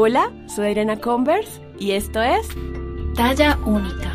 Hola, 0.00 0.30
soy 0.46 0.68
Irena 0.68 1.00
Converse 1.00 1.60
y 1.76 1.90
esto 1.90 2.22
es 2.22 2.46
Talla 3.16 3.58
Única. 3.66 4.12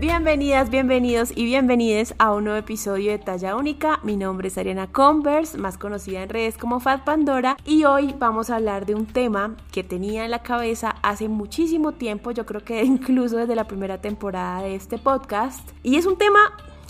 Bienvenidas, 0.00 0.70
bienvenidos 0.70 1.30
y 1.36 1.44
bienvenides 1.44 2.14
a 2.16 2.32
un 2.32 2.44
nuevo 2.44 2.58
episodio 2.58 3.10
de 3.10 3.18
Talla 3.18 3.54
Única. 3.54 4.00
Mi 4.02 4.16
nombre 4.16 4.48
es 4.48 4.56
Ariana 4.56 4.86
Converse, 4.86 5.58
más 5.58 5.76
conocida 5.76 6.22
en 6.22 6.30
redes 6.30 6.56
como 6.56 6.80
Fat 6.80 7.04
Pandora, 7.04 7.58
y 7.66 7.84
hoy 7.84 8.14
vamos 8.18 8.48
a 8.48 8.56
hablar 8.56 8.86
de 8.86 8.94
un 8.94 9.04
tema 9.04 9.56
que 9.70 9.84
tenía 9.84 10.24
en 10.24 10.30
la 10.30 10.42
cabeza 10.42 10.96
hace 11.02 11.28
muchísimo 11.28 11.92
tiempo, 11.92 12.30
yo 12.30 12.46
creo 12.46 12.64
que 12.64 12.82
incluso 12.82 13.36
desde 13.36 13.54
la 13.54 13.68
primera 13.68 14.00
temporada 14.00 14.62
de 14.62 14.74
este 14.74 14.96
podcast, 14.96 15.68
y 15.82 15.96
es 15.96 16.06
un 16.06 16.16
tema 16.16 16.40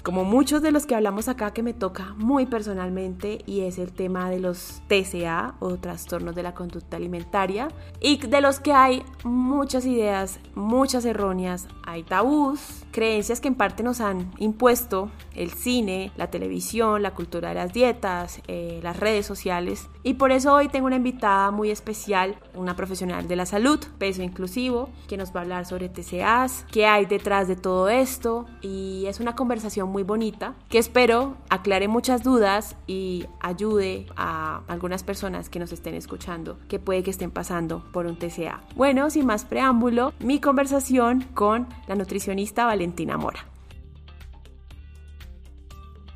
como 0.09 0.25
muchos 0.25 0.63
de 0.63 0.71
los 0.71 0.87
que 0.87 0.95
hablamos 0.95 1.29
acá 1.29 1.53
que 1.53 1.63
me 1.63 1.75
toca 1.75 2.15
muy 2.17 2.47
personalmente 2.47 3.43
y 3.45 3.61
es 3.61 3.77
el 3.77 3.93
tema 3.93 4.31
de 4.31 4.41
los 4.41 4.81
TCA 4.89 5.57
o 5.61 5.77
trastornos 5.77 6.35
de 6.35 6.43
la 6.43 6.55
conducta 6.55 6.97
alimentaria 6.97 7.69
y 8.01 8.17
de 8.17 8.41
los 8.41 8.59
que 8.59 8.73
hay 8.73 9.03
muchas 9.23 9.85
ideas, 9.85 10.41
muchas 10.55 11.05
erróneas, 11.05 11.69
hay 11.85 12.05
tabús, 12.05 12.87
creencias 12.91 13.41
que 13.41 13.49
en 13.49 13.55
parte 13.55 13.83
nos 13.83 14.01
han 14.01 14.31
impuesto 14.39 15.11
el 15.35 15.51
cine, 15.53 16.11
la 16.17 16.31
televisión, 16.31 17.03
la 17.03 17.13
cultura 17.13 17.51
de 17.51 17.57
las 17.57 17.75
dietas, 17.75 18.41
eh, 18.49 18.81
las 18.83 18.99
redes 18.99 19.27
sociales. 19.27 19.89
Y 20.05 20.15
por 20.15 20.33
eso 20.33 20.55
hoy 20.55 20.69
tengo 20.69 20.87
una 20.87 20.97
invitada 20.97 21.51
muy 21.51 21.71
especial, 21.71 22.37
una 22.55 22.77
profesional 22.77 23.29
de 23.29 23.37
la 23.37 23.45
salud, 23.45 23.79
peso 23.99 24.23
inclusivo, 24.23 24.89
que 25.07 25.19
nos 25.19 25.35
va 25.35 25.41
a 25.41 25.43
hablar 25.43 25.67
sobre 25.67 25.91
TCAs, 25.91 26.65
qué 26.73 26.87
hay 26.87 27.05
detrás 27.05 27.47
de 27.47 27.57
todo 27.57 27.91
esto 27.91 28.47
y 28.63 29.05
es 29.07 29.21
una 29.21 29.37
conversación 29.37 29.91
muy 29.91 29.98
muy 29.99 30.05
bonita 30.05 30.55
que 30.69 30.79
espero 30.79 31.37
aclare 31.51 31.89
muchas 31.89 32.23
dudas 32.23 32.77
y 32.87 33.27
ayude 33.41 34.07
a 34.15 34.63
algunas 34.69 35.03
personas 35.03 35.51
que 35.51 35.59
nos 35.59 35.73
estén 35.73 35.97
escuchando 35.97 36.57
que 36.69 36.79
puede 36.79 37.03
que 37.03 37.11
estén 37.11 37.33
pasando 37.33 37.83
por 37.93 38.07
un 38.07 38.17
TCA. 38.17 38.63
Bueno, 38.77 39.11
sin 39.11 39.27
más 39.27 39.45
preámbulo, 39.45 40.13
mi 40.21 40.41
conversación 40.41 41.23
con 41.35 41.67
la 41.89 41.97
nutricionista 41.97 42.65
Valentina 42.65 43.17
Mora. 43.17 43.45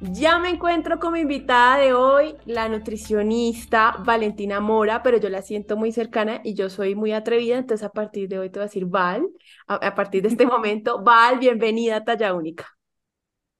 Ya 0.01 0.39
me 0.39 0.51
encuentro 0.51 1.01
como 1.01 1.17
invitada 1.17 1.79
de 1.79 1.93
hoy, 1.93 2.37
la 2.45 2.69
nutricionista 2.69 3.97
Valentina 4.05 4.61
Mora, 4.61 5.03
pero 5.03 5.19
yo 5.19 5.29
la 5.29 5.43
siento 5.43 5.77
muy 5.77 5.91
cercana 5.91 6.41
y 6.45 6.55
yo 6.55 6.71
soy 6.71 6.95
muy 6.95 7.13
atrevida, 7.13 7.59
entonces 7.59 7.85
a 7.85 7.91
partir 7.91 8.29
de 8.29 8.39
hoy 8.39 8.49
te 8.49 8.61
voy 8.61 8.65
a 8.65 8.67
decir 8.67 8.87
Val, 8.87 9.27
a, 9.67 9.95
partir 9.97 10.23
de 10.23 10.29
este 10.29 10.47
momento, 10.47 11.03
Val, 11.03 11.41
bienvenida 11.41 11.97
a 11.97 12.05
Talla 12.05 12.33
Única. 12.33 12.67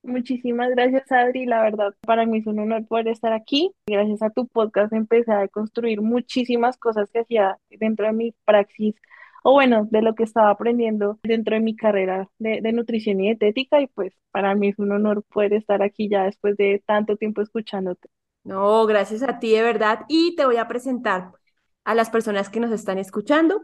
Muchísimas 0.05 0.71
gracias, 0.71 1.11
Adri. 1.13 1.47
La 1.47 1.63
verdad, 1.63 1.95
para 2.01 2.27
mí 2.27 2.39
es 2.39 2.47
un 2.47 2.59
honor 2.59 2.87
poder 2.87 3.09
estar 3.09 3.33
aquí. 3.33 3.73
Gracias 3.87 4.21
a 4.23 4.31
tu 4.31 4.49
podcast 4.49 4.93
empecé 4.93 5.33
a 5.33 5.47
construir 5.49 6.01
muchísimas 6.03 6.77
cosas 6.77 7.11
que 7.11 7.21
hacía 7.21 7.59
dentro 7.71 8.07
de 8.07 8.13
mi 8.13 8.35
praxis, 8.45 8.97
o 9.45 9.53
bueno, 9.53 9.87
de 9.91 10.03
lo 10.03 10.15
que 10.15 10.25
estaba 10.25 10.51
aprendiendo 10.51 11.21
dentro 11.23 11.55
de 11.55 11.61
mi 11.61 11.77
carrera 11.77 12.29
de, 12.39 12.61
de 12.61 12.73
nutrición 12.73 13.21
y 13.21 13.29
dietética. 13.29 13.81
Y 13.81 13.87
pues 13.87 14.13
para 14.33 14.55
mí 14.57 14.69
es 14.69 14.79
un 14.79 14.91
honor 14.93 15.23
poder 15.25 15.53
estar 15.55 15.83
aquí 15.83 16.09
ya 16.09 16.25
después 16.25 16.57
de 16.57 16.83
tanto 16.85 17.17
tiempo 17.17 17.41
escuchándote. 17.41 18.09
No, 18.45 18.87
gracias 18.87 19.23
a 19.23 19.39
ti 19.39 19.53
de 19.53 19.63
verdad. 19.63 20.01
Y 20.09 20.35
te 20.35 20.45
voy 20.45 20.57
a 20.57 20.67
presentar 20.67 21.31
a 21.85 21.95
las 21.95 22.11
personas 22.11 22.49
que 22.49 22.61
nos 22.61 22.73
están 22.73 22.99
escuchando. 22.99 23.63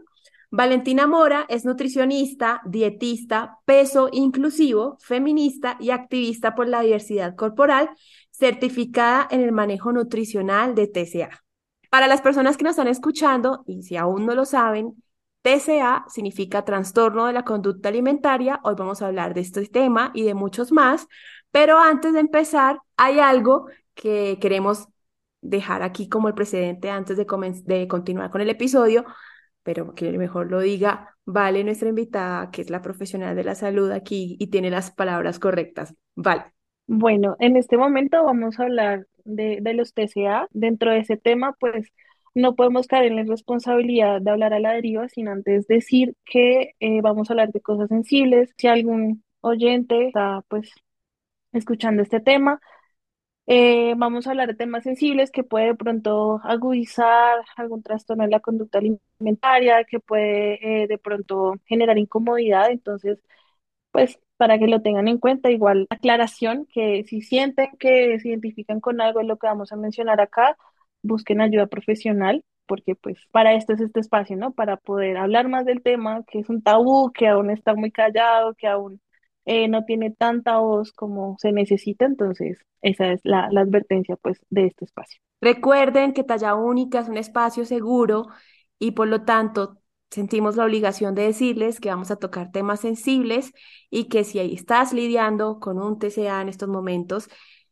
Valentina 0.51 1.05
Mora 1.05 1.45
es 1.47 1.63
nutricionista, 1.63 2.61
dietista, 2.65 3.59
peso 3.65 4.09
inclusivo, 4.11 4.97
feminista 4.99 5.77
y 5.79 5.91
activista 5.91 6.55
por 6.55 6.67
la 6.67 6.81
diversidad 6.81 7.35
corporal, 7.35 7.91
certificada 8.31 9.27
en 9.29 9.41
el 9.41 9.51
manejo 9.51 9.91
nutricional 9.91 10.73
de 10.73 10.87
TCA. 10.87 11.43
Para 11.91 12.07
las 12.07 12.21
personas 12.21 12.57
que 12.57 12.63
nos 12.63 12.71
están 12.71 12.87
escuchando, 12.87 13.63
y 13.67 13.83
si 13.83 13.95
aún 13.95 14.25
no 14.25 14.33
lo 14.33 14.45
saben, 14.45 15.03
TCA 15.43 16.05
significa 16.09 16.65
trastorno 16.65 17.27
de 17.27 17.33
la 17.33 17.45
conducta 17.45 17.89
alimentaria. 17.89 18.59
Hoy 18.63 18.73
vamos 18.75 19.01
a 19.01 19.07
hablar 19.07 19.35
de 19.35 19.41
este 19.41 19.67
tema 19.67 20.11
y 20.15 20.23
de 20.23 20.33
muchos 20.33 20.71
más, 20.71 21.07
pero 21.51 21.77
antes 21.77 22.13
de 22.13 22.21
empezar, 22.21 22.79
hay 22.97 23.19
algo 23.19 23.67
que 23.93 24.39
queremos 24.41 24.87
dejar 25.41 25.83
aquí 25.83 26.09
como 26.09 26.27
el 26.27 26.33
precedente 26.33 26.89
antes 26.89 27.17
de, 27.17 27.25
de 27.65 27.87
continuar 27.87 28.31
con 28.31 28.41
el 28.41 28.49
episodio 28.49 29.05
pero 29.69 29.93
que 29.93 30.17
mejor 30.17 30.49
lo 30.49 30.61
diga 30.61 31.15
Vale, 31.31 31.63
nuestra 31.63 31.89
invitada, 31.89 32.49
que 32.49 32.63
es 32.63 32.71
la 32.71 32.81
profesional 32.81 33.35
de 33.35 33.43
la 33.43 33.53
salud 33.53 33.91
aquí 33.91 34.35
y 34.39 34.47
tiene 34.47 34.71
las 34.71 34.89
palabras 34.89 35.37
correctas. 35.37 35.93
Vale. 36.15 36.45
Bueno, 36.87 37.35
en 37.37 37.55
este 37.55 37.77
momento 37.77 38.23
vamos 38.23 38.59
a 38.59 38.63
hablar 38.63 39.05
de, 39.25 39.59
de 39.61 39.73
los 39.75 39.93
TCA. 39.93 40.47
Dentro 40.49 40.89
de 40.89 41.01
ese 41.01 41.17
tema, 41.17 41.55
pues 41.59 41.85
no 42.33 42.55
podemos 42.55 42.87
caer 42.87 43.11
en 43.11 43.17
la 43.17 43.23
responsabilidad 43.25 44.21
de 44.21 44.31
hablar 44.31 44.55
a 44.55 44.59
la 44.59 44.73
deriva 44.73 45.07
sin 45.07 45.27
antes 45.27 45.67
decir 45.67 46.15
que 46.25 46.71
eh, 46.79 47.01
vamos 47.01 47.29
a 47.29 47.33
hablar 47.33 47.51
de 47.51 47.61
cosas 47.61 47.89
sensibles. 47.89 48.51
Si 48.57 48.65
algún 48.65 49.23
oyente 49.41 50.07
está 50.07 50.43
pues 50.47 50.71
escuchando 51.51 52.01
este 52.01 52.19
tema, 52.21 52.59
eh, 53.51 53.95
vamos 53.97 54.27
a 54.27 54.31
hablar 54.31 54.47
de 54.49 54.53
temas 54.55 54.83
sensibles 54.83 55.31
que 55.31 55.43
puede 55.43 55.67
de 55.67 55.75
pronto 55.75 56.39
agudizar 56.43 57.39
algún 57.57 57.81
trastorno 57.81 58.23
en 58.23 58.29
la 58.31 58.39
conducta 58.41 58.77
alimentaria, 58.77 59.83
que 59.85 59.99
puede 59.99 60.83
eh, 60.83 60.87
de 60.87 60.97
pronto 60.99 61.55
generar 61.65 61.97
incomodidad. 61.97 62.69
Entonces, 62.71 63.19
pues 63.91 64.19
para 64.37 64.59
que 64.59 64.67
lo 64.67 64.81
tengan 64.83 65.07
en 65.07 65.19
cuenta, 65.19 65.51
igual 65.51 65.87
aclaración 65.89 66.67
que 66.73 67.03
si 67.05 67.21
sienten 67.21 67.69
que 67.79 68.19
se 68.19 68.29
identifican 68.29 68.79
con 68.81 69.01
algo 69.01 69.19
de 69.21 69.25
lo 69.27 69.37
que 69.37 69.47
vamos 69.47 69.71
a 69.71 69.77
mencionar 69.77 70.21
acá, 70.21 70.57
busquen 71.03 71.41
ayuda 71.41 71.67
profesional, 71.67 72.43
porque 72.67 72.95
pues 72.95 73.17
para 73.31 73.53
esto 73.55 73.73
es 73.73 73.81
este 73.81 73.99
espacio, 74.01 74.37
¿no? 74.37 74.53
Para 74.53 74.77
poder 74.77 75.17
hablar 75.17 75.49
más 75.49 75.65
del 75.65 75.81
tema, 75.81 76.23
que 76.27 76.39
es 76.39 76.49
un 76.49 76.61
tabú, 76.61 77.11
que 77.13 77.27
aún 77.27 77.49
está 77.49 77.73
muy 77.75 77.91
callado, 77.91 78.53
que 78.55 78.67
aún 78.67 79.01
eh, 79.49 79.67
no 79.67 79.83
tiene 79.83 80.11
tanta 80.11 80.59
voz 80.59 80.93
como 80.93 81.35
se 81.39 81.51
necesita, 81.51 82.05
entonces 82.05 82.59
esa 82.83 83.11
es 83.11 83.21
la, 83.23 83.45
advertencia 83.45 84.15
pues 84.15 84.39
de 84.51 84.67
este 84.67 84.85
espacio. 84.85 85.19
Recuerden 85.41 86.13
que 86.13 86.23
Talla 86.23 86.53
Única 86.53 86.99
es 86.99 87.09
un 87.09 87.17
espacio 87.17 87.65
seguro 87.65 88.27
y 88.77 88.91
por 88.91 89.07
lo 89.07 89.23
tanto 89.23 89.81
sentimos 90.11 90.55
la 90.55 90.65
obligación 90.65 91.15
de 91.15 91.23
decirles 91.23 91.79
que 91.79 91.89
vamos 91.89 92.11
a 92.11 92.17
tocar 92.17 92.51
temas 92.51 92.81
sensibles 92.81 93.51
y 93.89 94.03
que 94.07 94.23
si 94.23 94.37
ahí 94.37 94.53
estás 94.53 94.93
lidiando 94.93 95.59
con 95.59 95.81
un 95.81 95.97
TCA 95.97 96.41
en 96.41 96.49
estos 96.49 96.69
momentos, 96.69 97.27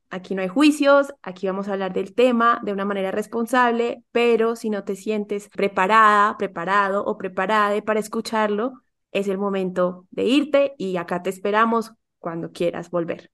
aquí 0.10 0.34
no 0.34 0.42
hay 0.42 0.48
juicios, 0.48 1.14
aquí 1.22 1.46
vamos 1.46 1.68
a 1.68 1.74
hablar 1.74 1.94
del 1.94 2.16
tema 2.16 2.60
de 2.64 2.74
una 2.74 2.86
manera 2.86 3.12
responsable, 3.12 4.04
pero 4.12 4.56
si 4.56 4.72
no 4.72 4.84
te 4.84 4.96
sientes 4.96 5.48
preparada, 5.50 6.38
preparado 6.38 7.06
o 7.06 7.20
preparada 7.20 7.80
para 7.84 8.00
escucharlo, 8.00 8.82
es 9.12 9.28
el 9.28 9.38
momento 9.38 10.08
de 10.12 10.26
irte 10.26 10.76
y 10.78 10.98
acá 10.98 11.24
te 11.24 11.30
esperamos 11.30 11.94
cuando 12.20 12.52
quieras 12.52 12.90
volver. 12.92 13.32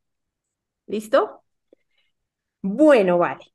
¿Listo? 0.88 1.44
Bueno, 2.62 3.18
vale. 3.18 3.54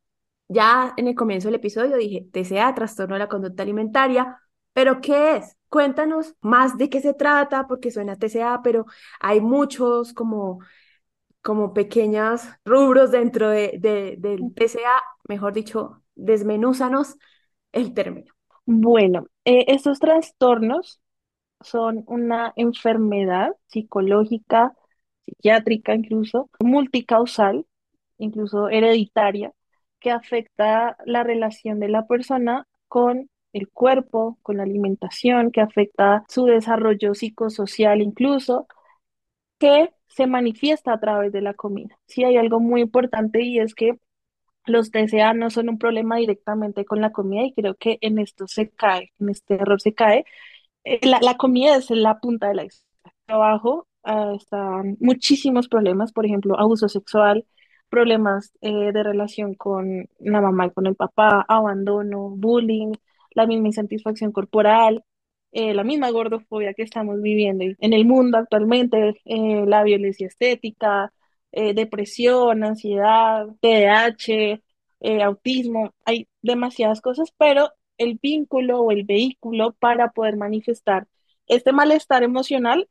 Ya 0.48 0.94
en 0.96 1.08
el 1.08 1.14
comienzo 1.14 1.48
del 1.48 1.56
episodio 1.56 1.96
dije, 1.96 2.28
TCA, 2.32 2.74
trastorno 2.74 3.14
de 3.14 3.20
la 3.20 3.28
conducta 3.28 3.62
alimentaria, 3.62 4.38
pero 4.72 5.00
¿qué 5.00 5.36
es? 5.36 5.56
Cuéntanos 5.68 6.34
más 6.40 6.78
de 6.78 6.88
qué 6.90 7.00
se 7.00 7.14
trata, 7.14 7.66
porque 7.66 7.90
suena 7.90 8.16
TCA, 8.16 8.62
pero 8.62 8.86
hay 9.20 9.40
muchos 9.40 10.14
como, 10.14 10.60
como 11.42 11.74
pequeños 11.74 12.42
rubros 12.64 13.10
dentro 13.10 13.50
de, 13.50 13.78
del 14.18 14.54
TCA, 14.54 15.02
mejor 15.28 15.52
dicho, 15.52 16.02
desmenúzanos 16.14 17.16
el 17.72 17.94
término. 17.94 18.32
Bueno, 18.66 19.26
eh, 19.44 19.66
estos 19.68 19.98
trastornos 19.98 21.00
son 21.60 22.04
una 22.06 22.52
enfermedad 22.56 23.52
psicológica, 23.66 24.72
psiquiátrica 25.24 25.94
incluso, 25.94 26.50
multicausal, 26.60 27.66
incluso 28.18 28.68
hereditaria, 28.68 29.52
que 30.00 30.10
afecta 30.10 30.96
la 31.04 31.24
relación 31.24 31.80
de 31.80 31.88
la 31.88 32.06
persona 32.06 32.66
con 32.88 33.30
el 33.52 33.68
cuerpo, 33.68 34.38
con 34.42 34.58
la 34.58 34.62
alimentación, 34.64 35.50
que 35.50 35.60
afecta 35.60 36.24
su 36.28 36.46
desarrollo 36.46 37.14
psicosocial 37.14 38.00
incluso, 38.02 38.66
que 39.58 39.90
se 40.08 40.26
manifiesta 40.26 40.92
a 40.92 41.00
través 41.00 41.32
de 41.32 41.42
la 41.42 41.54
comida. 41.54 41.98
Sí 42.06 42.24
hay 42.24 42.36
algo 42.36 42.60
muy 42.60 42.80
importante 42.82 43.42
y 43.42 43.58
es 43.58 43.74
que 43.74 43.98
los 44.66 44.90
TCA 44.90 45.32
no 45.34 45.50
son 45.50 45.68
un 45.70 45.78
problema 45.78 46.16
directamente 46.16 46.84
con 46.84 47.00
la 47.00 47.12
comida 47.12 47.44
y 47.44 47.54
creo 47.54 47.74
que 47.74 47.98
en 48.02 48.18
esto 48.18 48.46
se 48.46 48.70
cae, 48.70 49.12
en 49.18 49.30
este 49.30 49.54
error 49.54 49.80
se 49.80 49.94
cae 49.94 50.24
eh, 50.88 51.00
la, 51.06 51.36
comida 51.36 51.76
es 51.76 51.90
la 51.90 52.18
punta 52.18 52.48
de 52.48 52.54
la 52.54 52.64
iceberg. 52.64 52.84
Abajo 53.26 53.86
ah, 54.04 54.32
están 54.36 54.96
muchísimos 55.00 55.68
problemas, 55.68 56.12
por 56.12 56.24
ejemplo, 56.24 56.58
abuso 56.58 56.88
sexual, 56.88 57.46
problemas 57.90 58.52
eh, 58.62 58.92
de 58.92 59.02
relación 59.02 59.54
con 59.54 60.08
la 60.20 60.40
mamá 60.40 60.66
y 60.66 60.70
con 60.70 60.86
el 60.86 60.96
papá, 60.96 61.44
abandono, 61.48 62.30
bullying, 62.30 62.92
la 63.32 63.46
misma 63.46 63.68
insatisfacción 63.68 64.32
corporal, 64.32 65.04
eh, 65.52 65.74
la 65.74 65.84
misma 65.84 66.10
gordofobia 66.10 66.74
que 66.74 66.82
estamos 66.82 67.20
viviendo 67.22 67.64
en 67.78 67.92
el 67.92 68.04
mundo 68.06 68.38
actualmente, 68.38 69.20
la 69.24 69.82
violencia 69.84 70.26
estética, 70.26 71.12
depresión, 71.52 72.64
ansiedad, 72.64 73.46
TDAH, 73.60 74.60
autismo, 75.24 75.92
hay 76.04 76.28
demasiadas 76.42 77.00
cosas, 77.00 77.32
pero 77.38 77.70
el 77.98 78.18
vínculo 78.22 78.80
o 78.80 78.90
el 78.92 79.04
vehículo 79.04 79.72
para 79.78 80.10
poder 80.12 80.36
manifestar 80.36 81.06
este 81.46 81.72
malestar 81.72 82.22
emocional 82.22 82.88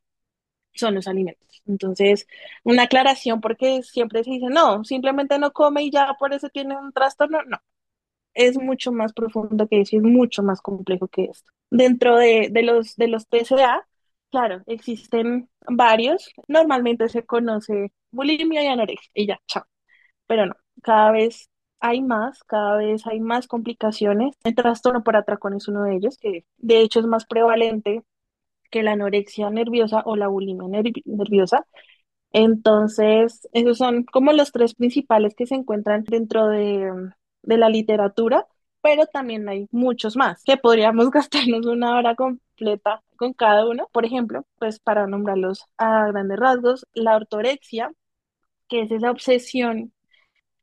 son 0.74 0.96
los 0.96 1.08
alimentos. 1.08 1.62
Entonces, 1.68 2.28
una 2.64 2.84
aclaración 2.84 3.42
porque 3.42 3.82
siempre 3.84 4.24
se 4.24 4.32
dice, 4.32 4.48
no, 4.50 4.84
simplemente 4.84 5.40
no 5.40 5.52
come 5.54 5.84
y 5.84 5.92
ya 5.92 6.16
por 6.20 6.34
eso 6.34 6.50
tiene 6.50 6.78
un 6.78 6.92
trastorno. 6.94 7.40
No, 7.48 7.58
es 8.34 8.58
mucho 8.60 8.92
más 8.92 9.14
profundo 9.14 9.68
que 9.68 9.82
eso, 9.82 9.98
es 9.98 10.04
mucho 10.04 10.44
más 10.44 10.62
complejo 10.62 11.08
que 11.08 11.26
esto. 11.26 11.52
Dentro 11.70 12.18
de, 12.18 12.50
de 12.52 12.64
los, 12.64 12.96
de 12.96 13.08
los 13.08 13.28
TCA, 13.28 13.88
claro, 14.32 14.64
existen 14.68 15.50
varios. 15.68 16.32
Normalmente 16.48 17.10
se 17.10 17.26
conoce 17.26 17.92
bulimia 18.12 18.64
y 18.64 18.68
anorexia 18.68 19.12
y 19.14 19.28
ya, 19.28 19.42
chao. 19.48 19.66
Pero 20.28 20.46
no, 20.48 20.56
cada 20.84 21.12
vez 21.12 21.50
hay 21.80 22.02
más, 22.02 22.44
cada 22.46 22.78
vez 22.78 23.06
hay 23.08 23.20
más 23.20 23.48
complicaciones. 23.48 24.36
El 24.44 24.56
trastorno 24.56 25.04
por 25.04 25.16
atracón 25.16 25.56
es 25.56 25.68
uno 25.68 25.84
de 25.84 25.96
ellos, 25.96 26.18
que 26.18 26.46
de 26.58 26.82
hecho 26.82 27.00
es 27.00 27.06
más 27.08 27.26
prevalente 27.26 28.04
que 28.72 28.84
la 28.84 28.94
anorexia 28.94 29.50
nerviosa 29.50 30.04
o 30.06 30.16
la 30.16 30.28
bulimia 30.30 30.68
nervi- 30.68 31.04
nerviosa. 31.06 31.66
Entonces, 32.32 33.48
esos 33.54 33.78
son 33.78 34.04
como 34.06 34.34
los 34.34 34.52
tres 34.52 34.76
principales 34.76 35.36
que 35.36 35.48
se 35.48 35.56
encuentran 35.56 36.04
dentro 36.04 36.48
de, 36.48 36.92
de 37.44 37.58
la 37.58 37.70
literatura, 37.70 38.46
pero 38.82 39.06
también 39.08 39.50
hay 39.50 39.68
muchos 39.72 40.16
más 40.18 40.44
que 40.44 40.58
podríamos 40.58 41.10
gastarnos 41.12 41.66
una 41.66 41.98
hora 41.98 42.16
completa 42.16 43.04
con 43.18 43.34
cada 43.34 43.68
uno. 43.68 43.90
Por 43.92 44.06
ejemplo, 44.06 44.46
pues 44.60 44.80
para 44.80 45.08
nombrarlos 45.08 45.66
a 45.78 46.08
grandes 46.08 46.40
rasgos, 46.40 46.86
la 46.94 47.16
ortorexia, 47.16 47.92
que 48.70 48.82
es 48.84 48.92
esa 48.92 49.12
obsesión 49.12 49.94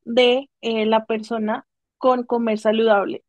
de 0.05 0.51
eh, 0.61 0.87
la 0.87 1.07
persona 1.07 1.67
con 1.99 2.25
comer 2.25 2.59
saludable 2.59 3.25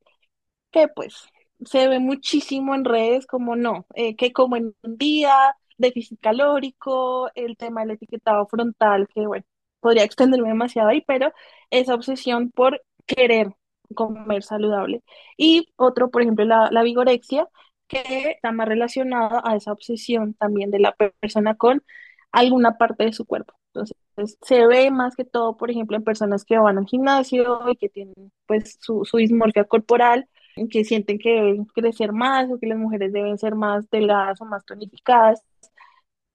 que 0.71 0.87
pues 0.87 1.27
se 1.65 1.87
ve 1.87 1.99
muchísimo 1.99 2.75
en 2.75 2.85
redes 2.85 3.25
como 3.27 3.55
no, 3.55 3.85
eh, 3.95 4.15
que 4.15 4.33
como 4.33 4.55
en 4.57 4.75
un 4.83 4.97
día, 4.97 5.33
déficit 5.77 6.19
calórico, 6.21 7.29
el 7.35 7.57
tema 7.57 7.81
del 7.81 7.91
etiquetado 7.91 8.45
frontal, 8.47 9.07
que 9.13 9.25
bueno, 9.25 9.45
podría 9.79 10.03
extenderme 10.03 10.49
demasiado 10.49 10.89
ahí, 10.89 11.01
pero 11.07 11.31
esa 11.69 11.95
obsesión 11.95 12.51
por 12.51 12.81
querer 13.05 13.49
comer 13.95 14.43
saludable. 14.43 15.03
Y 15.37 15.67
otro, 15.77 16.09
por 16.11 16.21
ejemplo, 16.21 16.45
la, 16.45 16.69
la 16.71 16.83
vigorexia, 16.83 17.47
que 17.87 18.31
está 18.31 18.51
más 18.51 18.67
relacionada 18.67 19.41
a 19.45 19.55
esa 19.55 19.71
obsesión 19.71 20.33
también 20.33 20.71
de 20.71 20.79
la 20.79 20.91
per- 20.93 21.13
persona 21.19 21.55
con 21.55 21.83
alguna 22.31 22.77
parte 22.77 23.05
de 23.05 23.13
su 23.13 23.25
cuerpo. 23.25 23.53
Entonces, 23.67 23.97
se 24.41 24.65
ve 24.67 24.91
más 24.91 25.15
que 25.15 25.25
todo, 25.25 25.57
por 25.57 25.71
ejemplo, 25.71 25.97
en 25.97 26.03
personas 26.03 26.45
que 26.45 26.57
van 26.57 26.77
al 26.77 26.85
gimnasio 26.87 27.69
y 27.69 27.75
que 27.77 27.89
tienen 27.89 28.31
pues 28.47 28.77
su, 28.81 29.05
su 29.05 29.17
dismorfia 29.17 29.65
corporal 29.65 30.27
que 30.69 30.85
sienten 30.85 31.19
que 31.19 31.29
deben 31.29 31.65
crecer 31.65 32.13
más 32.13 32.49
o 32.49 32.57
que 32.59 32.67
las 32.67 32.77
mujeres 32.77 33.11
deben 33.13 33.37
ser 33.37 33.55
más 33.55 33.89
delgadas 33.89 34.39
o 34.41 34.45
más 34.45 34.65
tonificadas. 34.65 35.41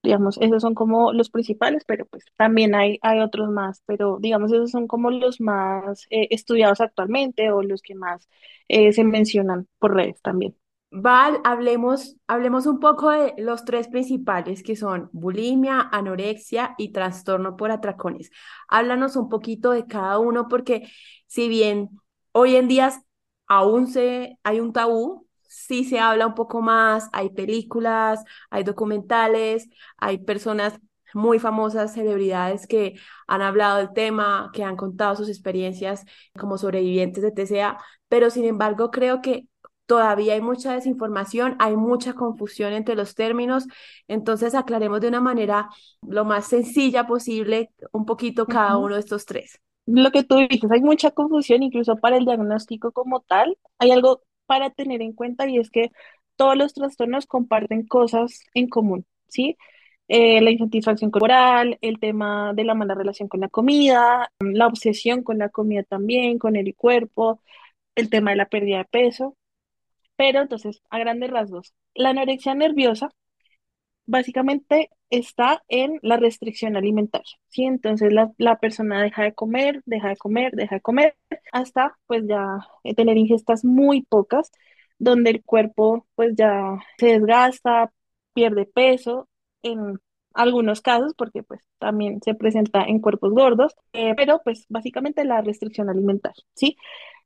Digamos, 0.02 0.38
esos 0.40 0.62
son 0.62 0.74
como 0.74 1.12
los 1.12 1.28
principales, 1.30 1.84
pero 1.86 2.06
pues 2.06 2.24
también 2.36 2.74
hay, 2.74 2.98
hay 3.02 3.20
otros 3.20 3.50
más, 3.50 3.82
pero 3.86 4.18
digamos, 4.18 4.50
esos 4.52 4.70
son 4.70 4.86
como 4.86 5.10
los 5.10 5.40
más 5.42 6.06
eh, 6.10 6.28
estudiados 6.30 6.80
actualmente 6.80 7.50
o 7.52 7.62
los 7.62 7.82
que 7.82 7.94
más 7.94 8.28
eh, 8.68 8.92
se 8.94 9.04
mencionan 9.04 9.68
por 9.78 9.94
redes 9.94 10.22
también. 10.22 10.56
Val, 10.92 11.40
hablemos, 11.44 12.16
hablemos 12.26 12.66
un 12.66 12.80
poco 12.80 13.10
de 13.10 13.34
los 13.38 13.64
tres 13.64 13.86
principales 13.88 14.62
que 14.64 14.74
son 14.74 15.08
bulimia, 15.12 15.88
anorexia 15.92 16.74
y 16.78 16.90
trastorno 16.92 17.56
por 17.56 17.70
atracones. 17.70 18.30
Háblanos 18.68 19.14
un 19.14 19.28
poquito 19.28 19.70
de 19.70 19.86
cada 19.86 20.18
uno 20.18 20.48
porque 20.48 20.90
si 21.28 21.48
bien 21.48 21.90
hoy 22.32 22.56
en 22.56 22.66
día 22.66 22.92
aún 23.46 23.86
se, 23.86 24.36
hay 24.42 24.58
un 24.60 24.72
tabú, 24.72 25.28
sí 25.48 25.84
se 25.84 26.00
habla 26.00 26.26
un 26.26 26.34
poco 26.34 26.60
más, 26.60 27.08
hay 27.12 27.30
películas, 27.30 28.24
hay 28.50 28.64
documentales, 28.64 29.68
hay 29.96 30.18
personas 30.18 30.80
muy 31.14 31.38
famosas, 31.38 31.92
celebridades 31.94 32.66
que 32.66 32.94
han 33.28 33.42
hablado 33.42 33.78
del 33.78 33.92
tema, 33.92 34.50
que 34.52 34.64
han 34.64 34.76
contado 34.76 35.14
sus 35.16 35.28
experiencias 35.28 36.04
como 36.38 36.58
sobrevivientes 36.58 37.22
de 37.22 37.30
TCA, 37.32 37.78
pero 38.08 38.30
sin 38.30 38.44
embargo 38.44 38.90
creo 38.90 39.20
que 39.22 39.46
Todavía 39.90 40.34
hay 40.34 40.40
mucha 40.40 40.72
desinformación, 40.72 41.56
hay 41.58 41.74
mucha 41.74 42.12
confusión 42.12 42.72
entre 42.74 42.94
los 42.94 43.16
términos, 43.16 43.66
entonces 44.06 44.54
aclaremos 44.54 45.00
de 45.00 45.08
una 45.08 45.20
manera 45.20 45.68
lo 46.06 46.24
más 46.24 46.46
sencilla 46.46 47.08
posible 47.08 47.70
un 47.90 48.06
poquito 48.06 48.46
cada 48.46 48.76
uno 48.76 48.94
de 48.94 49.00
estos 49.00 49.26
tres. 49.26 49.60
Lo 49.86 50.12
que 50.12 50.22
tú 50.22 50.36
dices, 50.36 50.70
hay 50.70 50.80
mucha 50.80 51.10
confusión 51.10 51.64
incluso 51.64 51.96
para 51.96 52.18
el 52.18 52.24
diagnóstico 52.24 52.92
como 52.92 53.22
tal. 53.22 53.58
Hay 53.78 53.90
algo 53.90 54.22
para 54.46 54.70
tener 54.70 55.02
en 55.02 55.12
cuenta 55.12 55.48
y 55.48 55.58
es 55.58 55.72
que 55.72 55.90
todos 56.36 56.56
los 56.56 56.72
trastornos 56.72 57.26
comparten 57.26 57.84
cosas 57.84 58.44
en 58.54 58.68
común, 58.68 59.04
¿sí? 59.26 59.56
Eh, 60.06 60.40
la 60.40 60.52
insatisfacción 60.52 61.10
corporal, 61.10 61.78
el 61.80 61.98
tema 61.98 62.52
de 62.54 62.62
la 62.62 62.74
mala 62.76 62.94
relación 62.94 63.28
con 63.28 63.40
la 63.40 63.48
comida, 63.48 64.30
la 64.38 64.68
obsesión 64.68 65.24
con 65.24 65.38
la 65.38 65.48
comida 65.48 65.82
también, 65.82 66.38
con 66.38 66.54
el 66.54 66.76
cuerpo, 66.76 67.40
el 67.96 68.08
tema 68.08 68.30
de 68.30 68.36
la 68.36 68.48
pérdida 68.48 68.78
de 68.78 68.84
peso. 68.84 69.36
Pero 70.20 70.42
entonces, 70.42 70.82
a 70.90 70.98
grandes 70.98 71.30
rasgos, 71.30 71.74
la 71.94 72.10
anorexia 72.10 72.54
nerviosa 72.54 73.08
básicamente 74.06 74.90
está 75.10 75.62
en 75.68 75.98
la 76.02 76.16
restricción 76.16 76.76
alimentaria, 76.76 77.32
¿sí? 77.48 77.64
Entonces 77.64 78.12
la, 78.12 78.32
la 78.38 78.58
persona 78.58 79.02
deja 79.02 79.22
de 79.24 79.34
comer, 79.34 79.82
deja 79.86 80.08
de 80.10 80.16
comer, 80.16 80.52
deja 80.54 80.76
de 80.76 80.80
comer, 80.80 81.16
hasta 81.52 81.96
pues 82.06 82.24
ya 82.28 82.58
eh, 82.84 82.94
tener 82.94 83.16
ingestas 83.18 83.64
muy 83.64 84.02
pocas, 84.02 84.50
donde 84.98 85.30
el 85.30 85.44
cuerpo 85.44 86.06
pues 86.16 86.34
ya 86.36 86.78
se 86.98 87.06
desgasta, 87.18 87.92
pierde 88.34 88.66
peso, 88.66 89.28
en 89.62 89.98
algunos 90.34 90.80
casos, 90.80 91.14
porque 91.16 91.42
pues 91.42 91.60
también 91.78 92.20
se 92.22 92.34
presenta 92.34 92.84
en 92.84 93.00
cuerpos 93.00 93.32
gordos, 93.32 93.74
eh, 93.92 94.14
pero 94.16 94.40
pues 94.44 94.66
básicamente 94.68 95.24
la 95.24 95.40
restricción 95.42 95.88
alimentaria, 95.90 96.44
¿sí? 96.54 96.76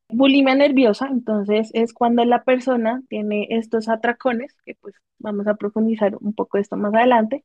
Bulimia 0.09 0.55
nerviosa, 0.55 1.09
entonces 1.11 1.71
es 1.75 1.93
cuando 1.93 2.25
la 2.25 2.45
persona 2.45 3.03
tiene 3.09 3.47
estos 3.51 3.89
atracones, 3.89 4.55
que 4.65 4.75
pues 4.77 4.95
vamos 5.19 5.47
a 5.47 5.55
profundizar 5.57 6.17
un 6.21 6.35
poco 6.35 6.59
esto 6.59 6.77
más 6.77 6.95
adelante, 6.95 7.45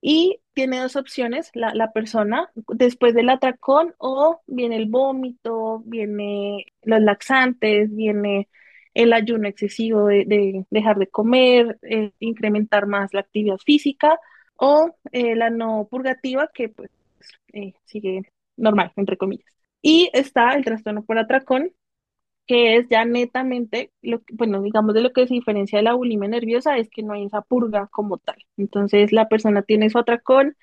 y 0.00 0.40
tiene 0.54 0.80
dos 0.80 0.96
opciones, 0.96 1.50
la, 1.54 1.74
la 1.74 1.92
persona 1.92 2.50
después 2.68 3.14
del 3.14 3.30
atracón 3.30 3.94
o 3.98 4.40
viene 4.46 4.76
el 4.76 4.86
vómito, 4.86 5.82
viene 5.86 6.66
los 6.82 7.00
laxantes, 7.00 7.94
viene 7.94 8.48
el 8.94 9.12
ayuno 9.12 9.48
excesivo 9.48 10.06
de, 10.06 10.24
de 10.24 10.64
dejar 10.70 10.98
de 10.98 11.08
comer, 11.08 11.78
incrementar 12.20 12.86
más 12.86 13.12
la 13.14 13.20
actividad 13.20 13.58
física 13.58 14.18
o 14.56 14.96
eh, 15.12 15.34
la 15.36 15.50
no 15.50 15.88
purgativa 15.90 16.48
que 16.52 16.68
pues 16.68 16.90
eh, 17.52 17.74
sigue 17.84 18.22
normal, 18.56 18.92
entre 18.96 19.16
comillas. 19.16 19.57
Y 19.82 20.10
está 20.12 20.54
el 20.54 20.64
trastorno 20.64 21.04
por 21.04 21.18
atracón, 21.18 21.72
que 22.46 22.76
es 22.76 22.88
ya 22.90 23.04
netamente, 23.04 23.92
lo 24.02 24.20
que- 24.24 24.34
bueno, 24.36 24.62
digamos 24.62 24.94
de 24.94 25.02
lo 25.02 25.12
que 25.12 25.26
se 25.28 25.34
diferencia 25.34 25.78
de 25.78 25.84
la 25.84 25.94
bulimia 25.94 26.28
nerviosa 26.28 26.78
es 26.78 26.90
que 26.90 27.02
no 27.02 27.14
hay 27.14 27.24
esa 27.26 27.42
purga 27.42 27.88
como 27.88 28.18
tal. 28.18 28.36
Entonces 28.56 29.12
la 29.12 29.28
persona 29.28 29.62
tiene 29.62 29.90
su 29.90 29.98
atracón 29.98 30.56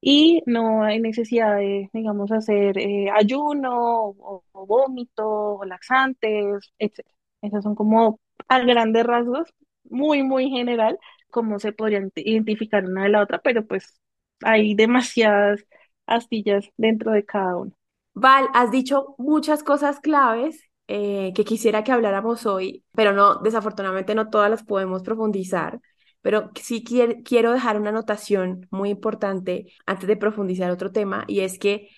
y 0.00 0.42
no 0.46 0.84
hay 0.84 1.00
necesidad 1.00 1.56
de, 1.58 1.90
digamos, 1.92 2.30
hacer 2.32 2.78
eh, 2.78 3.10
ayuno 3.10 3.72
o, 4.10 4.44
o 4.52 4.66
vómito 4.66 5.26
o 5.28 5.64
laxantes, 5.64 6.72
etcétera. 6.78 7.14
Esas 7.42 7.64
son 7.64 7.74
como 7.74 8.20
a 8.48 8.60
grandes 8.60 9.04
rasgos, 9.06 9.52
muy, 9.84 10.22
muy 10.22 10.50
general, 10.50 10.98
cómo 11.30 11.58
se 11.58 11.72
podrían 11.72 12.12
identificar 12.16 12.84
una 12.86 13.04
de 13.04 13.08
la 13.10 13.22
otra, 13.22 13.40
pero 13.40 13.66
pues 13.66 14.00
hay 14.42 14.74
demasiadas 14.74 15.64
astillas 16.06 16.70
dentro 16.76 17.12
de 17.12 17.24
cada 17.24 17.56
una. 17.56 17.72
Val, 18.20 18.48
has 18.54 18.70
dicho 18.70 19.14
muchas 19.18 19.62
cosas 19.62 20.00
claves 20.00 20.68
eh, 20.88 21.32
que 21.34 21.44
quisiera 21.44 21.84
que 21.84 21.92
habláramos 21.92 22.46
hoy, 22.46 22.84
pero 22.92 23.12
no, 23.12 23.36
desafortunadamente 23.36 24.14
no 24.14 24.28
todas 24.30 24.50
las 24.50 24.62
podemos 24.64 25.02
profundizar. 25.02 25.80
Pero 26.20 26.50
sí 26.56 26.82
quier- 26.84 27.22
quiero 27.22 27.52
dejar 27.52 27.78
una 27.80 27.90
anotación 27.90 28.66
muy 28.70 28.90
importante 28.90 29.66
antes 29.86 30.08
de 30.08 30.16
profundizar 30.16 30.70
otro 30.70 30.90
tema, 30.90 31.24
y 31.28 31.40
es 31.40 31.58
que 31.58 31.88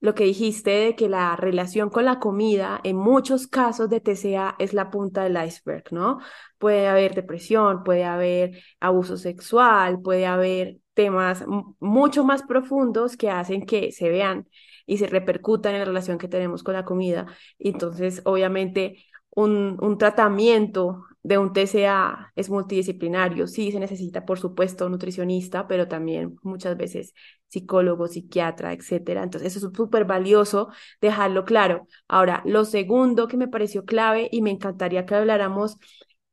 lo 0.00 0.14
que 0.14 0.24
dijiste 0.24 0.70
de 0.70 0.96
que 0.96 1.08
la 1.10 1.36
relación 1.36 1.90
con 1.90 2.04
la 2.06 2.20
comida 2.20 2.80
en 2.84 2.96
muchos 2.96 3.46
casos 3.48 3.90
de 3.90 4.00
TCA 4.00 4.56
es 4.58 4.74
la 4.74 4.90
punta 4.90 5.24
del 5.24 5.38
iceberg, 5.44 5.84
¿no? 5.92 6.18
Puede 6.58 6.88
haber 6.88 7.14
depresión, 7.14 7.84
puede 7.84 8.04
haber 8.04 8.62
abuso 8.80 9.16
sexual, 9.18 10.00
puede 10.02 10.26
haber 10.26 10.78
temas 10.94 11.44
mucho 11.80 12.24
más 12.24 12.42
profundos 12.44 13.16
que 13.16 13.30
hacen 13.30 13.66
que 13.66 13.92
se 13.92 14.08
vean 14.10 14.48
y 14.86 14.98
se 14.98 15.06
repercutan 15.06 15.74
en 15.74 15.80
la 15.80 15.84
relación 15.86 16.18
que 16.18 16.28
tenemos 16.28 16.62
con 16.62 16.74
la 16.74 16.84
comida. 16.84 17.26
Entonces, 17.58 18.22
obviamente, 18.24 19.04
un, 19.30 19.76
un 19.80 19.98
tratamiento 19.98 21.04
de 21.22 21.38
un 21.38 21.52
TCA 21.52 22.32
es 22.34 22.48
multidisciplinario. 22.50 23.46
Sí, 23.46 23.72
se 23.72 23.80
necesita, 23.80 24.24
por 24.24 24.38
supuesto, 24.38 24.88
nutricionista, 24.88 25.66
pero 25.68 25.88
también 25.88 26.36
muchas 26.42 26.76
veces 26.76 27.14
psicólogo, 27.48 28.06
psiquiatra, 28.08 28.72
etcétera. 28.72 29.22
Entonces, 29.22 29.54
eso 29.56 29.68
es 29.68 29.76
súper 29.76 30.04
valioso 30.04 30.70
dejarlo 31.00 31.44
claro. 31.44 31.86
Ahora, 32.08 32.42
lo 32.46 32.64
segundo 32.64 33.28
que 33.28 33.36
me 33.36 33.48
pareció 33.48 33.84
clave 33.84 34.28
y 34.32 34.42
me 34.42 34.50
encantaría 34.50 35.04
que 35.06 35.14
habláramos 35.14 35.76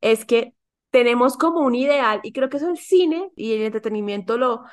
es 0.01 0.25
que 0.25 0.54
tenemos 0.89 1.38
como 1.38 1.62
un 1.62 1.75
ideal, 1.75 2.20
y 2.24 2.32
creo 2.32 2.50
que 2.50 2.58
eso 2.58 2.70
el 2.70 2.77
cine 2.77 3.30
y 3.36 3.54
el 3.54 3.63
entretenimiento 3.63 4.38
lo, 4.38 4.63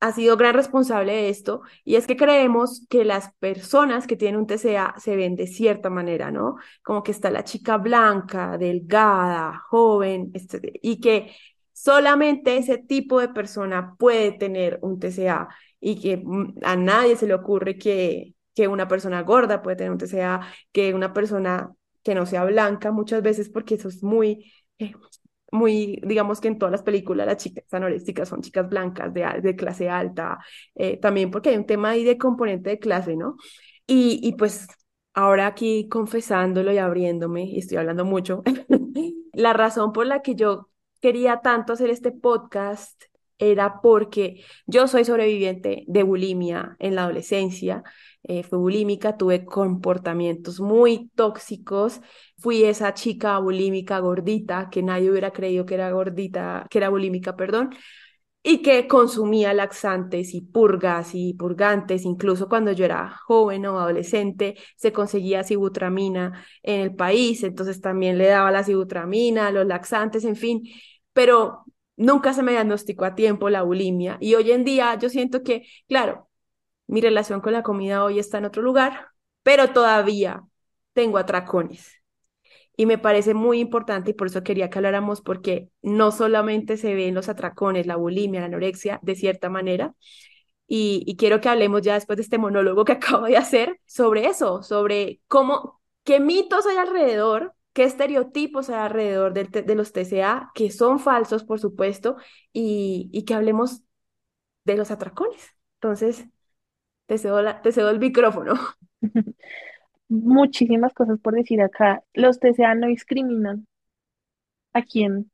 ha 0.00 0.12
sido 0.12 0.36
gran 0.36 0.54
responsable 0.54 1.12
de 1.12 1.28
esto, 1.28 1.62
y 1.84 1.96
es 1.96 2.06
que 2.06 2.16
creemos 2.16 2.86
que 2.88 3.04
las 3.04 3.32
personas 3.38 4.06
que 4.06 4.16
tienen 4.16 4.40
un 4.40 4.46
TCA 4.46 4.94
se 4.98 5.16
ven 5.16 5.36
de 5.36 5.46
cierta 5.46 5.90
manera, 5.90 6.30
¿no? 6.30 6.56
Como 6.82 7.02
que 7.02 7.12
está 7.12 7.30
la 7.30 7.44
chica 7.44 7.78
blanca, 7.78 8.58
delgada, 8.58 9.62
joven, 9.68 10.30
este, 10.34 10.72
y 10.82 11.00
que 11.00 11.34
solamente 11.72 12.56
ese 12.56 12.78
tipo 12.78 13.20
de 13.20 13.28
persona 13.28 13.94
puede 13.98 14.32
tener 14.32 14.78
un 14.82 14.98
TCA 14.98 15.48
y 15.80 16.00
que 16.00 16.16
mm, 16.18 16.56
a 16.62 16.76
nadie 16.76 17.16
se 17.16 17.26
le 17.26 17.34
ocurre 17.34 17.78
que, 17.78 18.34
que 18.54 18.68
una 18.68 18.88
persona 18.88 19.22
gorda 19.22 19.62
puede 19.62 19.76
tener 19.76 19.92
un 19.92 19.98
TCA, 19.98 20.40
que 20.72 20.94
una 20.94 21.12
persona 21.12 21.72
que 22.02 22.14
no 22.14 22.26
sea 22.26 22.44
blanca 22.44 22.92
muchas 22.92 23.22
veces 23.22 23.48
porque 23.50 23.74
eso 23.76 23.88
es 23.88 24.02
muy 24.02 24.52
eh, 24.78 24.94
muy, 25.52 26.00
digamos 26.04 26.40
que 26.40 26.48
en 26.48 26.58
todas 26.58 26.72
las 26.72 26.82
películas 26.82 27.26
las 27.26 27.36
chicas 27.38 27.64
anoréxicas 27.72 28.28
son 28.28 28.42
chicas 28.42 28.68
blancas 28.68 29.12
de, 29.14 29.24
de 29.42 29.56
clase 29.56 29.88
alta, 29.88 30.38
eh, 30.74 30.98
también 30.98 31.30
porque 31.30 31.50
hay 31.50 31.56
un 31.56 31.66
tema 31.66 31.90
ahí 31.90 32.04
de 32.04 32.18
componente 32.18 32.70
de 32.70 32.78
clase, 32.78 33.16
¿no? 33.16 33.36
Y, 33.86 34.20
y 34.22 34.32
pues 34.34 34.66
ahora 35.14 35.46
aquí 35.46 35.88
confesándolo 35.88 36.72
y 36.72 36.78
abriéndome, 36.78 37.44
y 37.44 37.58
estoy 37.58 37.78
hablando 37.78 38.04
mucho, 38.04 38.42
la 39.32 39.52
razón 39.52 39.92
por 39.92 40.06
la 40.06 40.22
que 40.22 40.34
yo 40.34 40.68
quería 41.00 41.40
tanto 41.40 41.72
hacer 41.72 41.90
este 41.90 42.12
podcast 42.12 43.02
era 43.38 43.80
porque 43.82 44.42
yo 44.66 44.88
soy 44.88 45.04
sobreviviente 45.04 45.84
de 45.88 46.02
bulimia 46.02 46.76
en 46.78 46.94
la 46.94 47.04
adolescencia, 47.04 47.82
eh, 48.28 48.42
fui 48.42 48.58
bulímica, 48.58 49.16
tuve 49.16 49.44
comportamientos 49.44 50.60
muy 50.60 51.10
tóxicos, 51.14 52.00
fui 52.38 52.64
esa 52.64 52.94
chica 52.94 53.38
bulímica 53.38 53.98
gordita 54.00 54.68
que 54.70 54.82
nadie 54.82 55.10
hubiera 55.10 55.32
creído 55.32 55.64
que 55.66 55.74
era 55.74 55.90
gordita, 55.92 56.66
que 56.70 56.78
era 56.78 56.88
bulímica, 56.88 57.36
perdón, 57.36 57.70
y 58.42 58.62
que 58.62 58.86
consumía 58.86 59.52
laxantes 59.54 60.32
y 60.34 60.40
purgas 60.40 61.14
y 61.14 61.34
purgantes, 61.34 62.04
incluso 62.04 62.48
cuando 62.48 62.70
yo 62.72 62.84
era 62.84 63.10
joven 63.26 63.66
o 63.66 63.78
adolescente, 63.80 64.56
se 64.76 64.92
conseguía 64.92 65.42
sibutramina 65.42 66.44
en 66.62 66.80
el 66.80 66.94
país, 66.94 67.42
entonces 67.42 67.80
también 67.80 68.18
le 68.18 68.28
daba 68.28 68.52
la 68.52 68.62
sibutramina, 68.62 69.50
los 69.50 69.66
laxantes, 69.66 70.24
en 70.24 70.36
fin, 70.36 70.62
pero 71.12 71.64
nunca 71.96 72.32
se 72.34 72.42
me 72.44 72.52
diagnosticó 72.52 73.04
a 73.04 73.14
tiempo 73.16 73.50
la 73.50 73.62
bulimia. 73.62 74.16
Y 74.20 74.34
hoy 74.36 74.52
en 74.52 74.64
día 74.64 74.96
yo 74.96 75.08
siento 75.08 75.42
que, 75.42 75.66
claro, 75.88 76.25
mi 76.86 77.00
relación 77.00 77.40
con 77.40 77.52
la 77.52 77.62
comida 77.62 78.04
hoy 78.04 78.18
está 78.18 78.38
en 78.38 78.46
otro 78.46 78.62
lugar, 78.62 79.08
pero 79.42 79.72
todavía 79.72 80.44
tengo 80.92 81.18
atracones. 81.18 81.92
Y 82.76 82.86
me 82.86 82.98
parece 82.98 83.34
muy 83.34 83.60
importante 83.60 84.10
y 84.10 84.14
por 84.14 84.26
eso 84.28 84.42
quería 84.42 84.70
que 84.70 84.78
habláramos 84.78 85.22
porque 85.22 85.70
no 85.82 86.12
solamente 86.12 86.76
se 86.76 86.94
ven 86.94 87.14
los 87.14 87.28
atracones, 87.28 87.86
la 87.86 87.96
bulimia, 87.96 88.40
la 88.40 88.46
anorexia 88.46 89.00
de 89.02 89.14
cierta 89.14 89.48
manera, 89.48 89.94
y, 90.68 91.16
quiero 91.16 91.40
que 91.40 91.48
hablemos 91.48 91.82
ya 91.82 91.94
después 91.94 92.16
de 92.16 92.22
este 92.22 92.38
monólogo 92.38 92.84
que 92.84 92.92
acabo 92.94 93.26
de 93.26 93.36
hacer 93.36 93.80
sobre 93.86 94.26
eso, 94.26 94.62
sobre 94.62 95.20
cómo, 95.28 95.80
qué 96.04 96.20
mitos 96.20 96.66
hay 96.66 96.76
alrededor 96.76 97.54
qué 97.72 97.84
estereotipos 97.84 98.70
hay 98.70 98.76
alrededor 98.76 99.34
de, 99.34 99.44
de, 99.44 99.74
los 99.74 99.92
TCA, 99.92 100.50
que 100.54 100.70
son 100.70 100.98
falsos, 100.98 101.44
por 101.44 101.60
supuesto, 101.60 102.16
y, 102.50 103.10
y, 103.12 103.26
que 103.26 103.34
hablemos 103.34 103.82
de 104.64 104.76
los 104.78 104.90
atracones. 104.90 105.54
Entonces, 105.74 106.26
te 107.06 107.18
cedo, 107.18 107.42
la, 107.42 107.62
el 107.64 107.98
micrófono. 107.98 108.54
Muchísimas 110.08 110.92
cosas 110.94 111.18
por 111.20 111.34
decir 111.34 111.60
acá. 111.62 112.02
Los 112.14 112.38
TCA 112.40 112.74
no 112.74 112.88
discriminan 112.88 113.66
a 114.72 114.82
quién, 114.82 115.30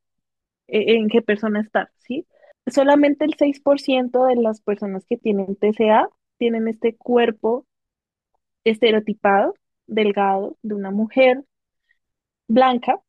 e, 0.69 0.97
en 0.97 1.09
qué 1.09 1.23
persona 1.23 1.61
está, 1.61 1.91
¿sí? 1.99 2.26
Solamente 2.67 3.25
el 3.25 3.37
6% 3.37 4.25
de 4.26 4.37
las 4.37 4.61
personas 4.61 5.05
que 5.07 5.17
tienen 5.17 5.57
TCA 5.57 6.09
tienen 6.38 6.69
este 6.69 6.97
cuerpo 6.97 7.67
estereotipado, 8.64 9.55
delgado, 9.87 10.57
de 10.62 10.75
una 10.75 10.91
mujer 10.91 11.45
blanca, 12.49 13.00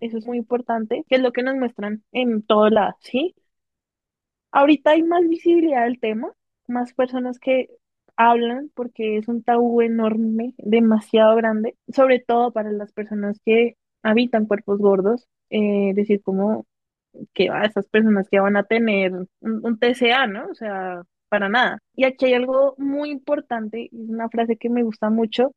eso 0.00 0.18
es 0.18 0.26
muy 0.26 0.38
importante, 0.38 1.04
que 1.08 1.16
es 1.16 1.22
lo 1.22 1.32
que 1.32 1.42
nos 1.42 1.56
muestran 1.56 2.04
en 2.12 2.42
todo 2.42 2.68
lado, 2.70 2.96
¿sí? 3.00 3.34
Ahorita 4.50 4.90
hay 4.92 5.02
más 5.02 5.26
visibilidad 5.28 5.84
del 5.84 6.00
tema, 6.00 6.32
más 6.66 6.92
personas 6.94 7.38
que 7.38 7.70
hablan 8.16 8.70
porque 8.74 9.16
es 9.18 9.28
un 9.28 9.42
tabú 9.42 9.82
enorme, 9.82 10.54
demasiado 10.58 11.36
grande, 11.36 11.76
sobre 11.94 12.20
todo 12.20 12.52
para 12.52 12.70
las 12.72 12.92
personas 12.92 13.38
que 13.44 13.76
habitan 14.02 14.46
cuerpos 14.46 14.78
gordos, 14.80 15.28
eh, 15.50 15.92
decir 15.94 16.22
como 16.22 16.66
que 17.34 17.50
a 17.50 17.64
esas 17.64 17.86
personas 17.88 18.28
que 18.30 18.40
van 18.40 18.56
a 18.56 18.64
tener 18.64 19.12
un, 19.12 19.28
un 19.40 19.78
TCA, 19.78 20.26
¿no? 20.26 20.46
O 20.50 20.54
sea, 20.54 21.02
para 21.28 21.48
nada. 21.48 21.78
Y 21.94 22.04
aquí 22.04 22.26
hay 22.26 22.34
algo 22.34 22.74
muy 22.78 23.10
importante, 23.10 23.86
es 23.92 24.08
una 24.08 24.28
frase 24.28 24.56
que 24.56 24.70
me 24.70 24.82
gusta 24.82 25.10
mucho, 25.10 25.54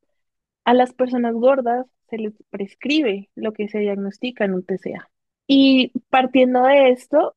a 0.65 0.73
las 0.73 0.93
personas 0.93 1.33
gordas 1.35 1.85
se 2.09 2.17
les 2.17 2.33
prescribe 2.49 3.29
lo 3.35 3.53
que 3.53 3.69
se 3.69 3.79
diagnostica 3.79 4.45
en 4.45 4.53
un 4.55 4.63
TCA. 4.65 5.09
Y 5.47 5.91
partiendo 6.09 6.63
de 6.63 6.89
esto, 6.89 7.35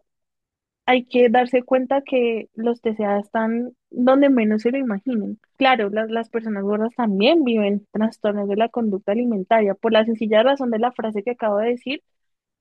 hay 0.89 1.05
que 1.07 1.29
darse 1.29 1.63
cuenta 1.65 2.03
que 2.03 2.49
los 2.55 2.81
TCA 2.81 3.19
están 3.21 3.73
donde 3.91 4.31
menos 4.31 4.63
se 4.63 4.71
lo 4.73 4.79
imaginen. 4.79 5.39
Claro, 5.59 5.91
las, 5.91 6.11
las 6.11 6.31
personas 6.31 6.65
gordas 6.65 6.95
también 6.97 7.45
viven 7.45 7.87
trastornos 7.93 8.49
de 8.49 8.57
la 8.57 8.71
conducta 8.71 9.13
alimentaria 9.13 9.75
por 9.75 9.93
la 9.93 10.05
sencilla 10.07 10.43
razón 10.43 10.71
de 10.71 10.79
la 10.79 10.93
frase 10.93 11.23
que 11.23 11.33
acabo 11.33 11.59
de 11.59 11.71
decir 11.71 12.03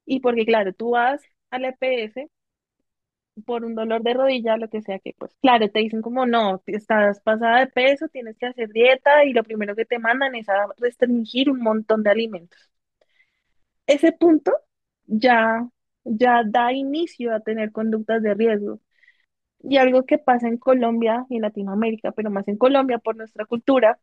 y 0.06 0.22
porque, 0.22 0.46
claro, 0.46 0.74
tú 0.74 0.92
vas 0.92 1.22
al 1.52 1.66
EPS 1.66 2.30
por 3.46 3.66
un 3.66 3.76
dolor 3.76 4.04
de 4.04 4.14
rodilla, 4.16 4.58
lo 4.58 4.70
que 4.70 4.82
sea 4.82 5.00
que, 5.00 5.14
pues, 5.18 5.34
claro, 5.42 5.70
te 5.72 5.80
dicen 5.80 6.02
como, 6.02 6.26
no, 6.28 6.62
estás 6.68 7.22
pasada 7.22 7.60
de 7.62 7.68
peso, 7.68 8.08
tienes 8.10 8.38
que 8.38 8.48
hacer 8.48 8.70
dieta 8.70 9.26
y 9.26 9.34
lo 9.34 9.44
primero 9.44 9.76
que 9.76 9.86
te 9.86 10.00
mandan 10.00 10.36
es 10.36 10.50
a 10.50 10.68
restringir 10.78 11.50
un 11.52 11.62
montón 11.62 12.04
de 12.04 12.12
alimentos. 12.12 12.72
Ese 13.88 14.12
punto 14.12 14.52
ya, 15.06 15.68
ya 16.08 16.44
da 16.46 16.72
inicio 16.74 17.34
a 17.34 17.42
tener 17.42 17.72
conductas 17.72 18.22
de 18.24 18.34
riesgo. 18.34 18.80
Y 19.62 19.78
algo 19.78 20.06
que 20.06 20.18
pasa 20.20 20.48
en 20.48 20.58
Colombia 20.58 21.26
y 21.30 21.38
en 21.38 21.44
Latinoamérica, 21.44 22.12
pero 22.14 22.32
más 22.32 22.48
en 22.48 22.58
Colombia 22.58 23.00
por 23.00 23.18
nuestra 23.18 23.46
cultura, 23.46 24.00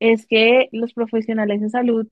es 0.00 0.26
que 0.26 0.68
los 0.72 0.94
profesionales 0.94 1.60
de 1.60 1.70
salud 1.70 2.08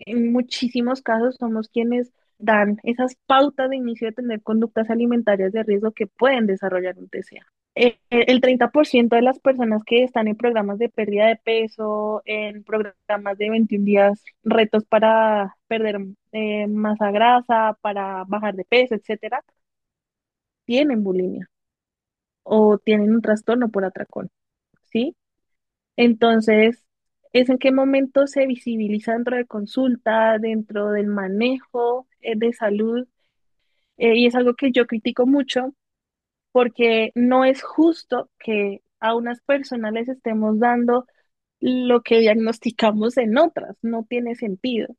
en 0.00 0.32
muchísimos 0.32 1.02
casos 1.02 1.36
somos 1.38 1.68
quienes 1.68 2.12
dan 2.38 2.78
esas 2.84 3.16
pautas 3.26 3.70
de 3.70 3.76
inicio 3.76 4.08
de 4.08 4.14
tener 4.14 4.42
conductas 4.42 4.90
alimentarias 4.90 5.52
de 5.52 5.62
riesgo 5.62 5.92
que 5.92 6.06
pueden 6.06 6.46
desarrollar 6.46 6.98
un 6.98 7.08
TCA. 7.08 7.46
Eh, 7.78 7.98
el 8.10 8.40
30% 8.40 9.16
de 9.16 9.22
las 9.22 9.38
personas 9.38 9.82
que 9.84 10.02
están 10.02 10.28
en 10.28 10.36
programas 10.36 10.78
de 10.78 10.88
pérdida 10.88 11.26
de 11.26 11.36
peso, 11.36 12.22
en 12.24 12.64
programas 12.64 13.36
de 13.38 13.50
21 13.50 13.84
días, 13.84 14.24
retos 14.44 14.84
para 14.86 15.56
perder 15.68 16.00
eh, 16.32 16.66
masa 16.68 17.10
grasa, 17.10 17.76
para 17.82 18.24
bajar 18.24 18.54
de 18.56 18.64
peso, 18.64 18.94
etcétera, 18.94 19.42
tienen 20.64 21.02
bulimia 21.04 21.48
o 22.44 22.78
tienen 22.78 23.12
un 23.14 23.22
trastorno 23.22 23.70
por 23.70 23.84
atracón, 23.84 24.30
¿sí? 24.92 25.16
Entonces, 25.96 26.84
es 27.32 27.50
en 27.50 27.58
qué 27.58 27.72
momento 27.72 28.26
se 28.28 28.46
visibiliza 28.46 29.14
dentro 29.14 29.36
de 29.36 29.46
consulta, 29.46 30.38
dentro 30.38 30.90
del 30.92 31.08
manejo 31.08 32.08
eh, 32.20 32.34
de 32.36 32.52
salud, 32.52 33.08
y 33.98 34.26
es 34.26 34.34
algo 34.34 34.54
que 34.54 34.72
yo 34.72 34.86
critico 34.86 35.26
mucho 35.26 35.74
porque 36.56 37.12
no 37.14 37.44
es 37.44 37.62
justo 37.62 38.30
que 38.38 38.80
a 38.98 39.14
unas 39.14 39.42
personas 39.42 39.92
les 39.92 40.08
estemos 40.08 40.58
dando 40.58 41.04
lo 41.60 42.00
que 42.00 42.20
diagnosticamos 42.20 43.18
en 43.18 43.36
otras, 43.36 43.76
no 43.82 44.06
tiene 44.08 44.36
sentido. 44.36 44.96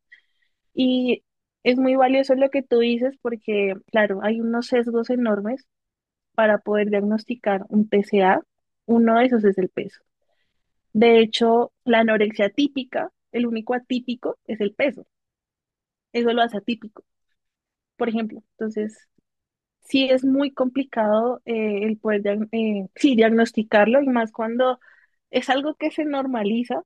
Y 0.76 1.24
es 1.64 1.80
muy 1.80 1.96
valioso 1.96 2.36
lo 2.36 2.52
que 2.52 2.62
tú 2.62 2.78
dices 2.78 3.16
porque, 3.24 3.74
claro, 3.92 4.20
hay 4.22 4.40
unos 4.40 4.68
sesgos 4.68 5.10
enormes 5.10 5.66
para 6.36 6.60
poder 6.60 6.92
diagnosticar 6.92 7.66
un 7.70 7.90
TCA. 7.90 8.42
Uno 8.86 9.18
de 9.18 9.26
esos 9.26 9.44
es 9.44 9.58
el 9.58 9.70
peso. 9.70 10.04
De 10.94 11.20
hecho, 11.22 11.72
la 11.86 12.02
anorexia 12.02 12.52
típica, 12.52 13.12
el 13.32 13.48
único 13.48 13.74
atípico 13.74 14.38
es 14.46 14.62
el 14.62 14.76
peso. 14.76 15.08
Eso 16.14 16.34
lo 16.34 16.44
hace 16.44 16.58
atípico, 16.58 17.04
por 17.98 18.10
ejemplo. 18.10 18.44
Entonces, 18.52 19.08
sí 19.88 20.10
es 20.10 20.26
muy 20.26 20.52
complicado 20.52 21.42
eh, 21.46 21.84
el 21.84 21.98
poder 21.98 22.48
eh, 22.52 22.88
sí, 22.96 23.16
diagnosticarlo 23.16 24.02
y 24.02 24.08
más 24.10 24.32
cuando 24.32 24.80
es 25.32 25.50
algo 25.50 25.76
que 25.76 25.92
se 25.92 26.06
normaliza 26.06 26.84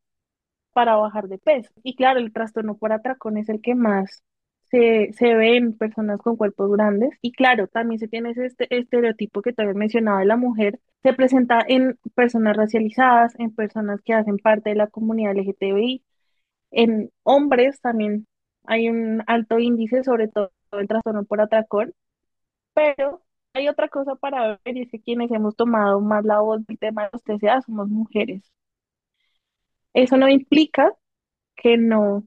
para 0.74 0.96
bajar 0.96 1.28
de 1.28 1.38
peso. 1.38 1.72
Y 1.84 1.96
claro, 1.96 2.20
el 2.20 2.34
trastorno 2.34 2.78
por 2.78 2.94
atracón 2.94 3.38
es 3.38 3.50
el 3.50 3.62
que 3.62 3.76
más 3.76 4.24
se, 4.72 5.12
se 5.14 5.36
ve 5.36 5.58
en 5.58 5.78
personas 5.78 6.20
con 6.20 6.38
cuerpos 6.38 6.72
grandes. 6.72 7.12
Y 7.22 7.32
claro, 7.34 7.68
también 7.68 8.00
se 8.00 8.08
tiene 8.08 8.32
ese 8.32 8.46
este 8.48 8.68
estereotipo 8.78 9.42
que 9.42 9.54
también 9.54 9.78
mencionaba 9.78 10.20
de 10.20 10.26
la 10.26 10.38
mujer, 10.38 10.80
se 11.04 11.14
presenta 11.14 11.64
en 11.68 11.98
personas 12.16 12.56
racializadas, 12.58 13.34
en 13.40 13.54
personas 13.54 14.02
que 14.02 14.14
hacen 14.14 14.38
parte 14.38 14.70
de 14.72 14.76
la 14.76 14.88
comunidad 14.88 15.34
LGTBI, 15.34 16.04
en 16.72 17.12
hombres 17.24 17.82
también 17.82 18.28
hay 18.66 18.90
un 18.90 19.24
alto 19.28 19.60
índice, 19.60 20.04
sobre 20.04 20.28
todo 20.28 20.52
el 20.74 20.88
trastorno 20.88 21.26
por 21.26 21.42
atracón, 21.42 21.94
pero 22.96 23.22
hay 23.54 23.68
otra 23.68 23.88
cosa 23.90 24.16
para 24.16 24.60
ver 24.66 24.78
y 24.78 24.82
es 24.84 24.90
que 24.92 25.02
quienes 25.02 25.32
hemos 25.32 25.56
tomado 25.56 26.00
más 26.02 26.24
la 26.26 26.40
voz 26.42 26.66
del 26.66 26.80
tema 26.80 27.04
de 27.04 27.10
los 27.14 27.24
TCA 27.24 27.62
somos 27.62 27.88
mujeres. 27.90 28.44
Eso 29.94 30.18
no 30.18 30.30
implica 30.30 30.94
que 31.56 31.78
no, 31.78 32.26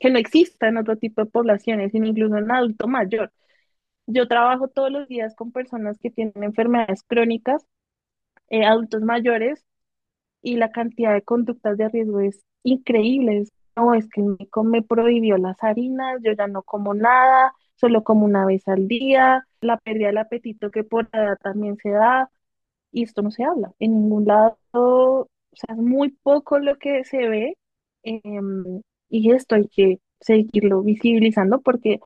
que 0.00 0.10
no 0.10 0.18
existan 0.18 0.78
otro 0.78 0.96
tipo 0.98 1.22
de 1.24 1.30
poblaciones, 1.30 1.92
sino 1.92 2.06
incluso 2.06 2.36
en 2.38 2.52
adulto 2.52 2.88
mayor. 2.88 3.32
Yo 4.06 4.28
trabajo 4.28 4.68
todos 4.68 4.90
los 4.92 5.08
días 5.08 5.34
con 5.36 5.52
personas 5.52 5.98
que 6.00 6.10
tienen 6.10 6.42
enfermedades 6.44 7.02
crónicas, 7.04 7.66
eh, 8.50 8.64
adultos 8.66 9.02
mayores, 9.02 9.64
y 10.42 10.56
la 10.56 10.72
cantidad 10.72 11.14
de 11.14 11.22
conductas 11.22 11.78
de 11.78 11.88
riesgo 11.88 12.20
es 12.20 12.44
increíble. 12.64 13.38
Es, 13.42 13.52
No, 13.76 13.94
es 13.94 14.08
que 14.08 14.20
el 14.22 14.28
médico 14.28 14.64
me 14.64 14.82
prohibió 14.82 15.38
las 15.38 15.62
harinas, 15.64 16.20
yo 16.24 16.32
ya 16.34 16.48
no 16.48 16.62
como 16.62 16.94
nada, 16.94 17.52
solo 17.76 18.04
como 18.04 18.24
una 18.26 18.44
vez 18.46 18.66
al 18.68 18.88
día, 18.88 19.46
la 19.60 19.78
pérdida 19.78 20.08
del 20.08 20.18
apetito 20.18 20.70
que 20.70 20.84
por 20.84 21.08
edad 21.12 21.38
también 21.42 21.76
se 21.78 21.90
da, 21.90 22.30
y 22.92 23.04
esto 23.04 23.22
no 23.22 23.30
se 23.30 23.44
habla 23.44 23.72
en 23.78 23.92
ningún 23.94 24.26
lado, 24.26 24.58
o 24.72 25.28
sea, 25.52 25.74
es 25.74 25.82
muy 25.82 26.10
poco 26.10 26.58
lo 26.58 26.76
que 26.78 27.04
se 27.04 27.28
ve, 27.28 27.56
em, 28.02 28.82
y 29.08 29.32
esto 29.32 29.54
hay 29.56 29.68
que 29.68 30.00
seguirlo 30.20 30.82
visibilizando 30.82 31.60
porque 31.60 32.00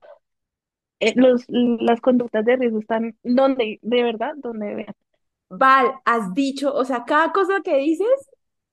eh, 1.01 1.15
los, 1.17 1.45
las 1.49 2.01
conductas 2.01 2.45
de 2.45 2.57
riesgo 2.57 2.81
están 2.81 3.17
donde, 3.23 3.79
de 3.83 4.03
verdad, 4.03 4.35
donde 4.37 4.75
vean. 4.75 4.95
Val, 5.49 5.93
has 6.05 6.35
dicho, 6.35 6.73
o 6.75 6.85
sea, 6.85 7.05
cada 7.05 7.33
cosa 7.33 7.61
que 7.65 7.77
dices 7.79 8.09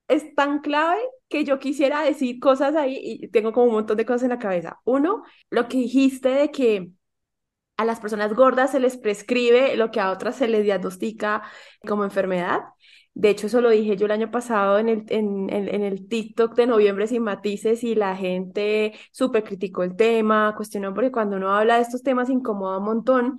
es 0.08 0.34
tan 0.34 0.60
clave 0.60 0.98
que 1.28 1.44
yo 1.44 1.58
quisiera 1.58 2.02
decir 2.02 2.40
cosas 2.40 2.74
ahí 2.74 2.98
y 3.00 3.28
tengo 3.28 3.52
como 3.52 3.66
un 3.66 3.72
montón 3.72 3.96
de 3.96 4.06
cosas 4.06 4.24
en 4.24 4.30
la 4.30 4.38
cabeza. 4.38 4.80
Uno, 4.84 5.24
lo 5.50 5.68
que 5.68 5.78
dijiste 5.78 6.30
de 6.30 6.50
que 6.50 6.92
a 7.76 7.84
las 7.84 8.00
personas 8.00 8.34
gordas 8.34 8.72
se 8.72 8.80
les 8.80 8.96
prescribe 8.96 9.76
lo 9.76 9.90
que 9.90 10.00
a 10.00 10.10
otras 10.10 10.36
se 10.36 10.48
les 10.48 10.64
diagnostica 10.64 11.42
como 11.86 12.04
enfermedad. 12.04 12.60
De 13.14 13.30
hecho, 13.30 13.46
eso 13.48 13.60
lo 13.60 13.70
dije 13.70 13.96
yo 13.96 14.06
el 14.06 14.12
año 14.12 14.30
pasado 14.30 14.78
en 14.78 14.88
el, 14.88 15.04
en, 15.08 15.50
en, 15.50 15.82
el 15.82 16.08
TikTok 16.08 16.54
de 16.54 16.66
Noviembre 16.66 17.06
sin 17.06 17.22
matices 17.22 17.82
y 17.84 17.94
la 17.94 18.16
gente 18.16 18.94
súper 19.12 19.44
criticó 19.44 19.82
el 19.82 19.96
tema, 19.96 20.54
cuestionó 20.56 20.94
porque 20.94 21.10
cuando 21.12 21.36
uno 21.36 21.52
habla 21.52 21.76
de 21.76 21.82
estos 21.82 22.02
temas 22.02 22.30
incomoda 22.30 22.78
un 22.78 22.84
montón. 22.84 23.38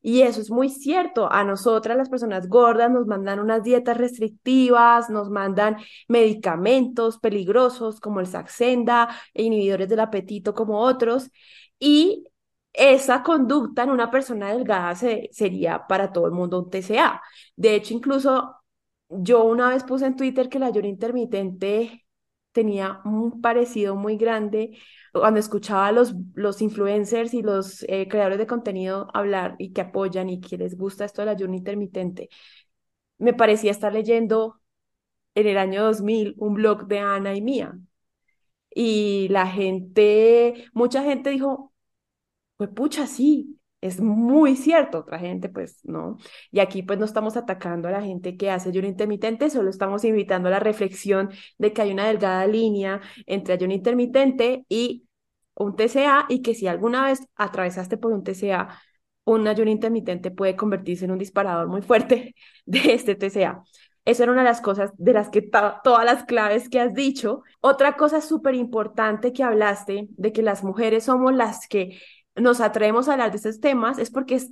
Y 0.00 0.22
eso 0.22 0.40
es 0.40 0.50
muy 0.50 0.68
cierto. 0.70 1.30
A 1.30 1.44
nosotras, 1.44 1.96
las 1.96 2.08
personas 2.08 2.48
gordas, 2.48 2.90
nos 2.90 3.06
mandan 3.06 3.40
unas 3.40 3.62
dietas 3.62 3.96
restrictivas, 3.98 5.10
nos 5.10 5.28
mandan 5.30 5.76
medicamentos 6.08 7.18
peligrosos 7.18 8.00
como 8.00 8.20
el 8.20 8.26
Saxenda, 8.26 9.08
e 9.34 9.42
inhibidores 9.42 9.88
del 9.88 10.00
apetito 10.00 10.54
como 10.54 10.80
otros. 10.80 11.30
Y 11.78 12.24
esa 12.72 13.22
conducta 13.22 13.82
en 13.82 13.90
una 13.90 14.10
persona 14.10 14.52
delgada 14.52 14.94
se, 14.94 15.28
sería 15.32 15.86
para 15.88 16.12
todo 16.12 16.26
el 16.26 16.32
mundo 16.32 16.60
un 16.60 16.70
TCA. 16.70 17.20
De 17.56 17.74
hecho, 17.74 17.94
incluso 17.94 18.54
yo 19.08 19.44
una 19.44 19.70
vez 19.70 19.84
puse 19.84 20.06
en 20.06 20.16
Twitter 20.16 20.48
que 20.48 20.58
la 20.58 20.66
ayuno 20.66 20.86
intermitente 20.88 22.06
tenía 22.58 23.00
un 23.04 23.40
parecido 23.40 23.94
muy 23.94 24.16
grande 24.16 24.76
cuando 25.12 25.38
escuchaba 25.38 25.86
a 25.86 25.92
los, 25.92 26.12
los 26.34 26.60
influencers 26.60 27.32
y 27.34 27.42
los 27.42 27.84
eh, 27.88 28.08
creadores 28.08 28.38
de 28.38 28.48
contenido 28.48 29.08
hablar 29.14 29.54
y 29.58 29.72
que 29.72 29.82
apoyan 29.82 30.28
y 30.28 30.40
que 30.40 30.58
les 30.58 30.76
gusta 30.76 31.04
esto 31.04 31.22
del 31.22 31.28
ayuno 31.28 31.54
intermitente. 31.54 32.28
Me 33.18 33.34
parecía 33.34 33.70
estar 33.72 33.92
leyendo 33.92 34.60
en 35.34 35.46
el 35.48 35.58
año 35.58 35.84
2000 35.84 36.34
un 36.38 36.54
blog 36.54 36.86
de 36.88 37.00
Ana 37.00 37.34
y 37.36 37.42
Mía. 37.42 37.78
Y 38.74 39.28
la 39.30 39.46
gente, 39.46 40.66
mucha 40.72 41.02
gente 41.04 41.30
dijo, 41.30 41.72
pues 42.56 42.70
pucha, 42.70 43.06
sí, 43.06 43.57
es 43.80 44.00
muy 44.00 44.56
cierto, 44.56 44.98
otra 45.00 45.18
gente 45.18 45.48
pues 45.48 45.78
no. 45.84 46.16
Y 46.50 46.60
aquí 46.60 46.82
pues 46.82 46.98
no 46.98 47.04
estamos 47.04 47.36
atacando 47.36 47.88
a 47.88 47.92
la 47.92 48.02
gente 48.02 48.36
que 48.36 48.50
hace 48.50 48.70
ayuno 48.70 48.88
intermitente, 48.88 49.50
solo 49.50 49.70
estamos 49.70 50.04
invitando 50.04 50.48
a 50.48 50.52
la 50.52 50.60
reflexión 50.60 51.30
de 51.58 51.72
que 51.72 51.82
hay 51.82 51.92
una 51.92 52.06
delgada 52.08 52.46
línea 52.46 53.00
entre 53.26 53.54
ayuno 53.54 53.74
intermitente 53.74 54.64
y 54.68 55.06
un 55.54 55.76
TCA 55.76 56.26
y 56.28 56.42
que 56.42 56.54
si 56.54 56.66
alguna 56.66 57.04
vez 57.04 57.20
atravesaste 57.36 57.98
por 57.98 58.12
un 58.12 58.22
TCA, 58.24 58.80
un 59.24 59.46
ayuno 59.46 59.70
intermitente 59.70 60.30
puede 60.30 60.56
convertirse 60.56 61.04
en 61.04 61.12
un 61.12 61.18
disparador 61.18 61.68
muy 61.68 61.82
fuerte 61.82 62.34
de 62.66 62.94
este 62.94 63.14
TCA. 63.14 63.62
Eso 64.04 64.22
era 64.22 64.32
una 64.32 64.40
de 64.40 64.48
las 64.48 64.62
cosas 64.62 64.90
de 64.96 65.12
las 65.12 65.28
que 65.28 65.42
todas 65.42 66.04
las 66.04 66.24
claves 66.24 66.70
que 66.70 66.80
has 66.80 66.94
dicho. 66.94 67.42
Otra 67.60 67.96
cosa 67.96 68.22
súper 68.22 68.54
importante 68.54 69.34
que 69.34 69.42
hablaste 69.42 70.08
de 70.10 70.32
que 70.32 70.40
las 70.42 70.64
mujeres 70.64 71.04
somos 71.04 71.34
las 71.34 71.68
que 71.68 72.00
nos 72.40 72.60
atrevemos 72.60 73.08
a 73.08 73.12
hablar 73.12 73.30
de 73.30 73.36
estos 73.36 73.60
temas 73.60 73.98
es 73.98 74.10
porque 74.10 74.36
es, 74.36 74.50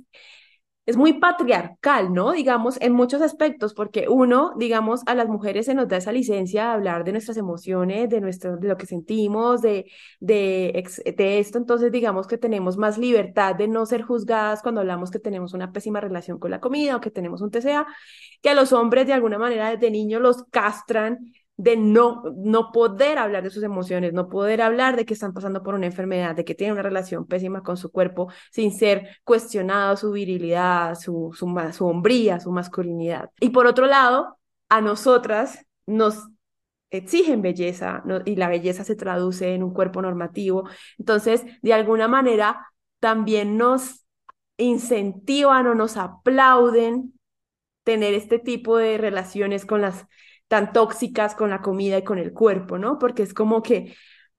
es 0.85 0.95
muy 0.95 1.13
patriarcal, 1.19 2.13
¿no? 2.13 2.31
Digamos, 2.31 2.77
en 2.79 2.93
muchos 2.93 3.21
aspectos, 3.21 3.73
porque 3.73 4.07
uno, 4.07 4.53
digamos, 4.57 5.01
a 5.05 5.15
las 5.15 5.27
mujeres 5.27 5.65
se 5.65 5.73
nos 5.73 5.89
da 5.89 5.97
esa 5.97 6.13
licencia 6.13 6.63
de 6.63 6.69
hablar 6.69 7.03
de 7.03 7.11
nuestras 7.11 7.35
emociones, 7.35 8.09
de, 8.09 8.21
nuestro, 8.21 8.55
de 8.55 8.69
lo 8.69 8.77
que 8.77 8.85
sentimos, 8.85 9.61
de, 9.61 9.91
de, 10.21 10.85
de 11.17 11.39
esto, 11.39 11.57
entonces 11.57 11.91
digamos 11.91 12.25
que 12.25 12.37
tenemos 12.37 12.77
más 12.77 12.97
libertad 12.97 13.55
de 13.55 13.67
no 13.67 13.85
ser 13.85 14.01
juzgadas 14.03 14.61
cuando 14.61 14.79
hablamos 14.79 15.11
que 15.11 15.19
tenemos 15.19 15.53
una 15.53 15.73
pésima 15.73 15.99
relación 15.99 16.39
con 16.39 16.51
la 16.51 16.61
comida 16.61 16.95
o 16.95 17.01
que 17.01 17.11
tenemos 17.11 17.41
un 17.41 17.51
TCA, 17.51 17.85
que 18.41 18.49
a 18.49 18.53
los 18.53 18.71
hombres 18.71 19.07
de 19.07 19.13
alguna 19.13 19.37
manera 19.37 19.71
desde 19.71 19.91
niños 19.91 20.21
los 20.21 20.45
castran 20.51 21.33
de 21.57 21.75
no, 21.75 22.23
no 22.35 22.71
poder 22.71 23.17
hablar 23.17 23.43
de 23.43 23.49
sus 23.49 23.63
emociones, 23.63 24.13
no 24.13 24.29
poder 24.29 24.61
hablar 24.61 24.95
de 24.95 25.05
que 25.05 25.15
están 25.15 25.33
pasando 25.33 25.63
por 25.63 25.73
una 25.73 25.87
enfermedad, 25.87 26.35
de 26.35 26.45
que 26.45 26.55
tienen 26.55 26.73
una 26.73 26.83
relación 26.83 27.25
pésima 27.25 27.63
con 27.63 27.77
su 27.77 27.91
cuerpo 27.91 28.31
sin 28.51 28.71
ser 28.71 29.17
cuestionado 29.23 29.97
su 29.97 30.11
virilidad, 30.11 30.95
su, 30.95 31.31
su, 31.35 31.47
su 31.73 31.87
hombría, 31.87 32.39
su 32.39 32.51
masculinidad. 32.51 33.31
Y 33.39 33.49
por 33.49 33.65
otro 33.65 33.87
lado, 33.87 34.37
a 34.69 34.81
nosotras 34.81 35.65
nos 35.87 36.29
exigen 36.91 37.41
belleza 37.41 38.03
y 38.25 38.35
la 38.35 38.49
belleza 38.49 38.83
se 38.83 38.95
traduce 38.95 39.53
en 39.53 39.63
un 39.63 39.73
cuerpo 39.73 40.01
normativo. 40.01 40.69
Entonces, 40.99 41.43
de 41.61 41.73
alguna 41.73 42.07
manera, 42.07 42.67
también 42.99 43.57
nos 43.57 44.05
incentivan 44.57 45.67
o 45.67 45.75
nos 45.75 45.97
aplauden 45.97 47.13
tener 47.83 48.13
este 48.13 48.39
tipo 48.39 48.77
de 48.77 48.97
relaciones 48.97 49.65
con 49.65 49.81
las 49.81 50.07
tan 50.47 50.73
tóxicas 50.73 51.35
con 51.35 51.49
la 51.49 51.61
comida 51.61 51.97
y 51.97 52.03
con 52.03 52.19
el 52.19 52.33
cuerpo, 52.33 52.77
¿no? 52.77 52.99
Porque 52.99 53.23
es 53.23 53.33
como 53.33 53.61
que 53.63 53.95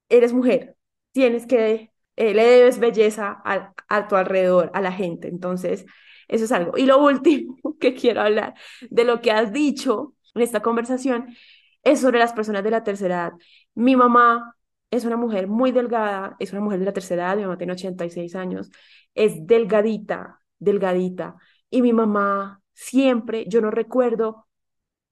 eres 0.08 0.32
mujer, 0.32 0.76
tienes 1.12 1.46
que, 1.46 1.92
eh, 2.16 2.34
le 2.34 2.44
debes 2.44 2.78
belleza 2.78 3.40
a, 3.44 3.74
a 3.88 4.08
tu 4.08 4.16
alrededor, 4.16 4.70
a 4.74 4.80
la 4.80 4.92
gente. 4.92 5.28
Entonces, 5.28 5.86
eso 6.28 6.44
es 6.44 6.52
algo. 6.52 6.76
Y 6.78 6.86
lo 6.86 6.98
último 7.04 7.56
que 7.80 7.94
quiero 7.94 8.22
hablar 8.22 8.54
de 8.90 9.04
lo 9.04 9.20
que 9.20 9.32
has 9.32 9.52
dicho 9.52 10.14
en 10.34 10.42
esta 10.42 10.60
conversación 10.60 11.36
es 11.82 12.00
sobre 12.00 12.18
las 12.18 12.32
personas 12.32 12.64
de 12.64 12.70
la 12.70 12.84
tercera 12.84 13.16
edad. 13.16 13.32
Mi 13.74 13.96
mamá 13.96 14.54
es 14.90 15.04
una 15.04 15.16
mujer 15.16 15.48
muy 15.48 15.72
delgada, 15.72 16.36
es 16.38 16.52
una 16.52 16.60
mujer 16.60 16.80
de 16.80 16.86
la 16.86 16.92
tercera 16.92 17.26
edad, 17.26 17.36
mi 17.36 17.42
mamá 17.42 17.58
tiene 17.58 17.72
86 17.74 18.34
años, 18.34 18.70
es 19.14 19.46
delgadita, 19.46 20.40
delgadita. 20.58 21.36
Y 21.70 21.82
mi 21.82 21.92
mamá 21.92 22.62
siempre, 22.74 23.44
yo 23.48 23.60
no 23.60 23.70
recuerdo 23.70 24.47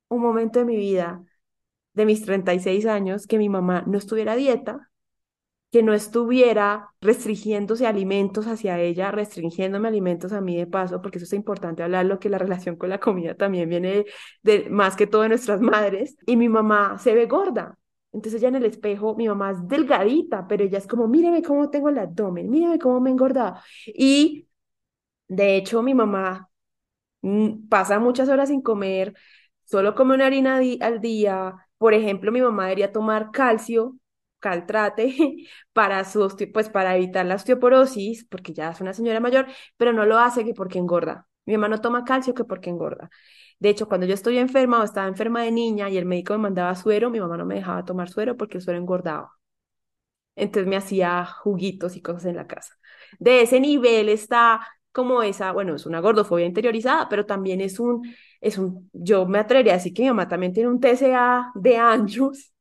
un 0.08 0.20
momento 0.22 0.58
de 0.60 0.64
mi 0.64 0.76
vida, 0.76 1.24
de 1.94 2.06
mis 2.06 2.24
36 2.24 2.86
años, 2.86 3.26
que 3.26 3.38
mi 3.38 3.48
mamá 3.48 3.84
no 3.86 3.98
estuviera 3.98 4.36
dieta, 4.36 4.90
que 5.70 5.82
no 5.82 5.92
estuviera 5.92 6.94
restringiéndose 7.00 7.86
alimentos 7.86 8.46
hacia 8.46 8.78
ella, 8.80 9.10
restringiéndome 9.10 9.88
alimentos 9.88 10.32
a 10.32 10.40
mí 10.40 10.56
de 10.56 10.66
paso, 10.66 11.02
porque 11.02 11.18
eso 11.18 11.24
es 11.24 11.32
importante 11.32 11.82
hablarlo, 11.82 12.18
que 12.18 12.28
la 12.28 12.38
relación 12.38 12.76
con 12.76 12.88
la 12.88 13.00
comida 13.00 13.34
también 13.34 13.68
viene 13.68 14.06
de, 14.42 14.70
más 14.70 14.96
que 14.96 15.06
todo 15.06 15.22
de 15.22 15.28
nuestras 15.28 15.60
madres, 15.60 16.16
y 16.26 16.36
mi 16.36 16.48
mamá 16.48 16.98
se 16.98 17.14
ve 17.14 17.26
gorda. 17.26 17.78
Entonces 18.12 18.40
ella 18.40 18.48
en 18.48 18.54
el 18.56 18.64
espejo, 18.64 19.14
mi 19.16 19.28
mamá 19.28 19.50
es 19.50 19.68
delgadita, 19.68 20.46
pero 20.46 20.64
ella 20.64 20.78
es 20.78 20.86
como, 20.86 21.08
míreme 21.08 21.42
cómo 21.42 21.68
tengo 21.68 21.88
el 21.90 21.98
abdomen, 21.98 22.48
míreme 22.48 22.78
cómo 22.78 23.00
me 23.00 23.10
he 23.10 23.12
engordado. 23.12 23.56
Y 23.86 24.48
de 25.28 25.56
hecho 25.56 25.82
mi 25.82 25.94
mamá 25.94 26.48
mm, 27.22 27.68
pasa 27.68 27.98
muchas 27.98 28.28
horas 28.28 28.48
sin 28.48 28.62
comer, 28.62 29.14
solo 29.66 29.94
come 29.94 30.14
una 30.14 30.26
harina 30.26 30.60
al 30.80 31.00
día. 31.00 31.54
Por 31.78 31.94
ejemplo, 31.94 32.32
mi 32.32 32.40
mamá 32.40 32.64
debería 32.64 32.92
tomar 32.92 33.30
calcio, 33.32 33.96
caltrate, 34.38 35.14
para, 35.72 36.04
su, 36.04 36.34
pues, 36.52 36.68
para 36.70 36.96
evitar 36.96 37.26
la 37.26 37.34
osteoporosis, 37.36 38.24
porque 38.26 38.52
ya 38.54 38.70
es 38.70 38.80
una 38.80 38.94
señora 38.94 39.20
mayor, 39.20 39.46
pero 39.76 39.92
no 39.92 40.04
lo 40.06 40.18
hace 40.18 40.44
que 40.44 40.54
porque 40.54 40.78
engorda. 40.78 41.28
Mi 41.44 41.54
mamá 41.54 41.68
no 41.68 41.80
toma 41.80 42.04
calcio 42.04 42.34
que 42.34 42.44
porque 42.44 42.70
engorda. 42.70 43.10
De 43.58 43.68
hecho, 43.70 43.88
cuando 43.88 44.06
yo 44.06 44.14
estoy 44.14 44.38
enferma 44.38 44.80
o 44.80 44.84
estaba 44.84 45.08
enferma 45.08 45.42
de 45.42 45.52
niña 45.52 45.88
y 45.90 45.96
el 45.98 46.06
médico 46.06 46.34
me 46.34 46.38
mandaba 46.40 46.74
suero, 46.74 47.10
mi 47.10 47.20
mamá 47.20 47.36
no 47.36 47.46
me 47.46 47.54
dejaba 47.56 47.84
tomar 47.84 48.08
suero 48.10 48.36
porque 48.36 48.58
el 48.58 48.62
suero 48.64 48.78
engordaba. 48.78 49.32
Entonces 50.34 50.68
me 50.68 50.76
hacía 50.76 51.24
juguitos 51.24 51.96
y 51.96 52.02
cosas 52.02 52.26
en 52.26 52.36
la 52.36 52.46
casa. 52.46 52.74
De 53.18 53.40
ese 53.42 53.60
nivel 53.60 54.08
está 54.08 54.66
como 54.92 55.22
esa, 55.22 55.52
bueno, 55.52 55.74
es 55.74 55.86
una 55.86 56.00
gordofobia 56.00 56.46
interiorizada, 56.46 57.08
pero 57.08 57.26
también 57.26 57.60
es 57.60 57.78
un, 57.80 58.02
es 58.40 58.58
un, 58.58 58.88
yo 58.92 59.26
me 59.26 59.38
atrevería 59.38 59.72
a 59.74 59.76
decir 59.76 59.92
que 59.94 60.02
mi 60.02 60.08
mamá 60.08 60.28
también 60.28 60.52
tiene 60.52 60.68
un 60.68 60.80
TCA 60.80 61.52
de 61.54 61.76
años, 61.76 62.52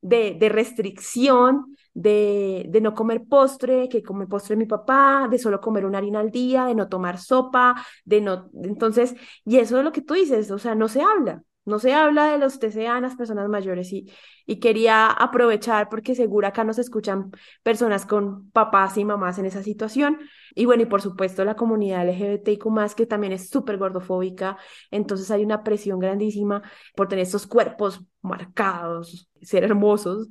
de, 0.00 0.34
de 0.38 0.48
restricción, 0.48 1.76
de, 1.94 2.66
de 2.68 2.80
no 2.80 2.94
comer 2.94 3.22
postre, 3.28 3.88
que 3.88 4.02
come 4.02 4.26
postre 4.26 4.56
mi 4.56 4.66
papá, 4.66 5.28
de 5.30 5.38
solo 5.38 5.60
comer 5.60 5.86
una 5.86 5.98
harina 5.98 6.20
al 6.20 6.30
día, 6.30 6.66
de 6.66 6.74
no 6.74 6.88
tomar 6.88 7.18
sopa, 7.18 7.74
de 8.04 8.20
no, 8.20 8.50
entonces, 8.62 9.14
y 9.44 9.58
eso 9.58 9.78
es 9.78 9.84
lo 9.84 9.92
que 9.92 10.02
tú 10.02 10.14
dices, 10.14 10.50
o 10.50 10.58
sea, 10.58 10.74
no 10.74 10.88
se 10.88 11.00
habla, 11.02 11.42
no 11.64 11.78
se 11.78 11.94
habla 11.94 12.30
de 12.32 12.38
los 12.38 12.58
TCA 12.58 12.96
en 12.96 13.02
las 13.02 13.16
personas 13.16 13.48
mayores 13.48 13.92
y, 13.92 14.12
y 14.46 14.60
quería 14.60 15.06
aprovechar 15.08 15.88
porque 15.88 16.14
seguro 16.14 16.46
acá 16.46 16.64
nos 16.64 16.78
escuchan 16.78 17.30
personas 17.62 18.06
con 18.06 18.50
papás 18.50 18.96
y 18.98 19.04
mamás 19.04 19.38
en 19.38 19.46
esa 19.46 19.62
situación. 19.62 20.18
Y 20.54 20.66
bueno, 20.66 20.82
y 20.82 20.86
por 20.86 21.02
supuesto 21.02 21.44
la 21.44 21.56
comunidad 21.56 22.02
LGBTIQ 22.08 22.94
que 22.96 23.06
también 23.06 23.32
es 23.32 23.48
súper 23.48 23.78
gordofóbica, 23.78 24.56
entonces 24.90 25.30
hay 25.30 25.44
una 25.44 25.62
presión 25.64 25.98
grandísima 25.98 26.62
por 26.94 27.08
tener 27.08 27.24
estos 27.24 27.46
cuerpos 27.46 28.00
marcados, 28.22 29.28
ser 29.42 29.64
hermosos 29.64 30.28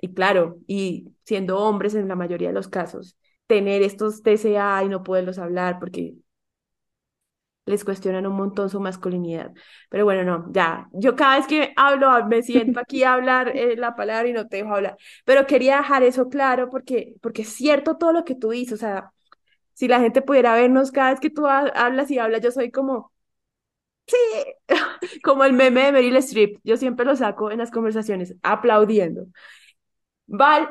y 0.00 0.12
claro, 0.14 0.58
y 0.66 1.12
siendo 1.24 1.58
hombres 1.58 1.94
en 1.94 2.08
la 2.08 2.16
mayoría 2.16 2.48
de 2.48 2.54
los 2.54 2.68
casos, 2.68 3.16
tener 3.46 3.82
estos 3.82 4.22
TCA 4.22 4.84
y 4.84 4.88
no 4.88 5.02
poderlos 5.02 5.38
hablar 5.38 5.78
porque 5.78 6.14
les 7.66 7.84
cuestionan 7.84 8.26
un 8.26 8.34
montón 8.36 8.70
su 8.70 8.80
masculinidad. 8.80 9.52
Pero 9.88 10.04
bueno, 10.04 10.24
no, 10.24 10.52
ya, 10.52 10.88
yo 10.92 11.14
cada 11.16 11.36
vez 11.38 11.46
que 11.46 11.72
hablo 11.76 12.10
me 12.26 12.42
siento 12.42 12.80
aquí 12.80 13.04
a 13.04 13.14
hablar 13.14 13.56
eh, 13.56 13.76
la 13.76 13.94
palabra 13.94 14.28
y 14.28 14.32
no 14.32 14.48
te 14.48 14.58
dejo 14.58 14.74
hablar. 14.74 14.96
Pero 15.24 15.46
quería 15.46 15.78
dejar 15.78 16.02
eso 16.02 16.28
claro 16.28 16.68
porque, 16.70 17.14
porque 17.22 17.42
es 17.42 17.48
cierto 17.50 17.96
todo 17.96 18.12
lo 18.12 18.24
que 18.24 18.34
tú 18.34 18.50
dices, 18.50 18.74
o 18.74 18.76
sea, 18.78 19.12
si 19.74 19.88
la 19.88 20.00
gente 20.00 20.22
pudiera 20.22 20.54
vernos 20.54 20.92
cada 20.92 21.10
vez 21.12 21.20
que 21.20 21.30
tú 21.30 21.46
hablas 21.46 22.10
y 22.10 22.18
hablas, 22.18 22.42
yo 22.42 22.50
soy 22.52 22.70
como, 22.70 23.12
sí, 24.06 24.16
como 25.24 25.44
el 25.44 25.52
meme 25.52 25.84
de 25.86 25.92
Meryl 25.92 26.16
Streep, 26.16 26.58
yo 26.64 26.76
siempre 26.76 27.06
lo 27.06 27.16
saco 27.16 27.50
en 27.50 27.58
las 27.58 27.70
conversaciones, 27.70 28.34
aplaudiendo. 28.42 29.26
Val, 30.28 30.68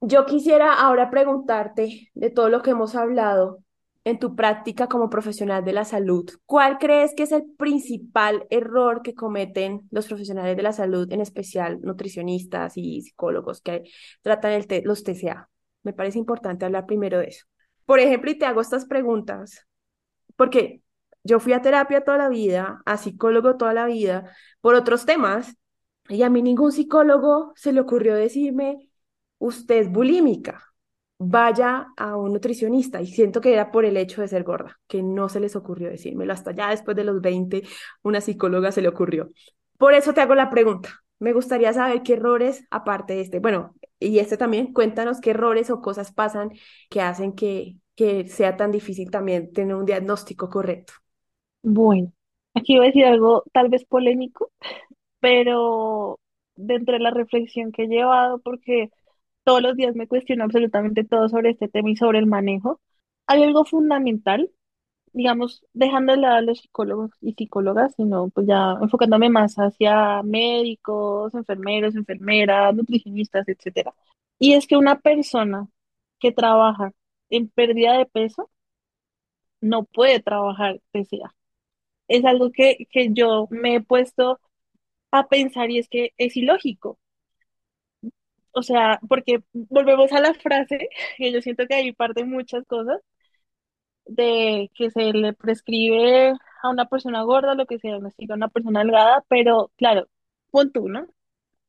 yo 0.00 0.26
quisiera 0.26 0.74
ahora 0.74 1.10
preguntarte 1.10 2.10
de 2.14 2.30
todo 2.30 2.48
lo 2.48 2.62
que 2.62 2.70
hemos 2.70 2.94
hablado, 2.94 3.61
en 4.04 4.18
tu 4.18 4.34
práctica 4.34 4.88
como 4.88 5.08
profesional 5.10 5.64
de 5.64 5.72
la 5.72 5.84
salud, 5.84 6.28
¿cuál 6.44 6.78
crees 6.78 7.14
que 7.14 7.22
es 7.22 7.32
el 7.32 7.44
principal 7.56 8.46
error 8.50 9.02
que 9.02 9.14
cometen 9.14 9.82
los 9.90 10.08
profesionales 10.08 10.56
de 10.56 10.62
la 10.62 10.72
salud, 10.72 11.10
en 11.12 11.20
especial 11.20 11.80
nutricionistas 11.82 12.76
y 12.76 13.02
psicólogos 13.02 13.60
que 13.60 13.84
tratan 14.22 14.52
el 14.52 14.66
los 14.84 15.04
TCA? 15.04 15.48
Me 15.84 15.92
parece 15.92 16.18
importante 16.18 16.64
hablar 16.64 16.86
primero 16.86 17.18
de 17.18 17.26
eso. 17.26 17.46
Por 17.86 18.00
ejemplo, 18.00 18.30
y 18.30 18.38
te 18.38 18.46
hago 18.46 18.60
estas 18.60 18.86
preguntas, 18.86 19.66
porque 20.36 20.82
yo 21.22 21.38
fui 21.38 21.52
a 21.52 21.62
terapia 21.62 22.02
toda 22.02 22.18
la 22.18 22.28
vida, 22.28 22.82
a 22.84 22.96
psicólogo 22.96 23.56
toda 23.56 23.74
la 23.74 23.86
vida, 23.86 24.30
por 24.60 24.74
otros 24.74 25.06
temas, 25.06 25.56
y 26.08 26.22
a 26.22 26.30
mí 26.30 26.42
ningún 26.42 26.72
psicólogo 26.72 27.52
se 27.54 27.72
le 27.72 27.80
ocurrió 27.80 28.14
decirme, 28.14 28.90
usted 29.38 29.76
es 29.76 29.90
bulímica 29.90 30.71
vaya 31.28 31.88
a 31.96 32.16
un 32.16 32.32
nutricionista. 32.32 33.00
Y 33.00 33.06
siento 33.06 33.40
que 33.40 33.52
era 33.52 33.70
por 33.70 33.84
el 33.84 33.96
hecho 33.96 34.20
de 34.20 34.28
ser 34.28 34.44
gorda, 34.44 34.80
que 34.88 35.02
no 35.02 35.28
se 35.28 35.40
les 35.40 35.56
ocurrió 35.56 35.90
decírmelo. 35.90 36.32
Hasta 36.32 36.52
ya 36.52 36.70
después 36.70 36.96
de 36.96 37.04
los 37.04 37.20
20, 37.20 37.62
una 38.02 38.20
psicóloga 38.20 38.72
se 38.72 38.82
le 38.82 38.88
ocurrió. 38.88 39.30
Por 39.78 39.94
eso 39.94 40.14
te 40.14 40.20
hago 40.20 40.34
la 40.34 40.50
pregunta. 40.50 40.90
Me 41.18 41.32
gustaría 41.32 41.72
saber 41.72 42.02
qué 42.02 42.14
errores, 42.14 42.66
aparte 42.70 43.14
de 43.14 43.20
este, 43.20 43.38
bueno, 43.38 43.74
y 44.00 44.18
este 44.18 44.36
también, 44.36 44.72
cuéntanos 44.72 45.20
qué 45.20 45.30
errores 45.30 45.70
o 45.70 45.80
cosas 45.80 46.12
pasan 46.12 46.50
que 46.90 47.00
hacen 47.00 47.32
que, 47.34 47.76
que 47.94 48.26
sea 48.26 48.56
tan 48.56 48.72
difícil 48.72 49.10
también 49.10 49.52
tener 49.52 49.76
un 49.76 49.86
diagnóstico 49.86 50.48
correcto. 50.48 50.94
Bueno, 51.62 52.12
aquí 52.54 52.76
voy 52.76 52.86
a 52.86 52.88
decir 52.88 53.04
algo 53.04 53.44
tal 53.52 53.68
vez 53.68 53.84
polémico, 53.84 54.50
pero 55.20 56.18
dentro 56.56 56.94
de 56.94 57.00
la 57.00 57.10
reflexión 57.10 57.70
que 57.70 57.84
he 57.84 57.88
llevado, 57.88 58.40
porque 58.40 58.90
todos 59.44 59.62
los 59.62 59.76
días 59.76 59.94
me 59.96 60.08
cuestiono 60.08 60.44
absolutamente 60.44 61.04
todo 61.04 61.28
sobre 61.28 61.50
este 61.50 61.68
tema 61.68 61.90
y 61.90 61.96
sobre 61.96 62.18
el 62.18 62.26
manejo. 62.26 62.80
Hay 63.26 63.42
algo 63.42 63.64
fundamental, 63.64 64.50
digamos, 65.12 65.64
dejando 65.74 66.12
de 66.14 66.20
lado 66.20 66.36
a 66.36 66.42
los 66.42 66.60
psicólogos 66.60 67.12
y 67.20 67.34
psicólogas, 67.34 67.94
sino 67.96 68.30
pues 68.30 68.46
ya 68.46 68.76
enfocándome 68.82 69.30
más 69.30 69.56
hacia 69.56 70.22
médicos, 70.22 71.34
enfermeros, 71.34 71.96
enfermeras, 71.96 72.74
nutricionistas, 72.74 73.48
etcétera. 73.48 73.94
Y 74.38 74.54
es 74.54 74.66
que 74.66 74.76
una 74.76 75.00
persona 75.00 75.68
que 76.20 76.32
trabaja 76.32 76.92
en 77.30 77.48
pérdida 77.48 77.98
de 77.98 78.06
peso 78.06 78.50
no 79.60 79.84
puede 79.84 80.20
trabajar 80.20 80.80
TCA. 80.92 81.34
Es 82.08 82.24
algo 82.24 82.52
que, 82.52 82.86
que 82.90 83.10
yo 83.12 83.48
me 83.50 83.76
he 83.76 83.80
puesto 83.82 84.40
a 85.12 85.28
pensar 85.28 85.70
y 85.70 85.78
es 85.78 85.88
que 85.88 86.12
es 86.18 86.36
ilógico 86.36 86.98
o 88.52 88.62
sea, 88.62 89.00
porque 89.08 89.42
volvemos 89.52 90.12
a 90.12 90.20
la 90.20 90.34
frase, 90.34 90.88
que 91.18 91.32
yo 91.32 91.40
siento 91.42 91.66
que 91.66 91.74
ahí 91.74 91.92
parte 91.92 92.24
muchas 92.24 92.64
cosas, 92.66 93.00
de 94.06 94.70
que 94.74 94.90
se 94.90 95.12
le 95.12 95.32
prescribe 95.32 96.32
a 96.62 96.70
una 96.70 96.86
persona 96.88 97.22
gorda 97.22 97.54
lo 97.54 97.66
que 97.66 97.78
se 97.78 97.88
diagnostica 97.88 98.34
a 98.34 98.36
una 98.36 98.48
persona 98.48 98.80
delgada, 98.80 99.24
pero 99.28 99.72
claro, 99.76 100.08
pon 100.50 100.72
tú, 100.72 100.88
¿no? 100.88 101.06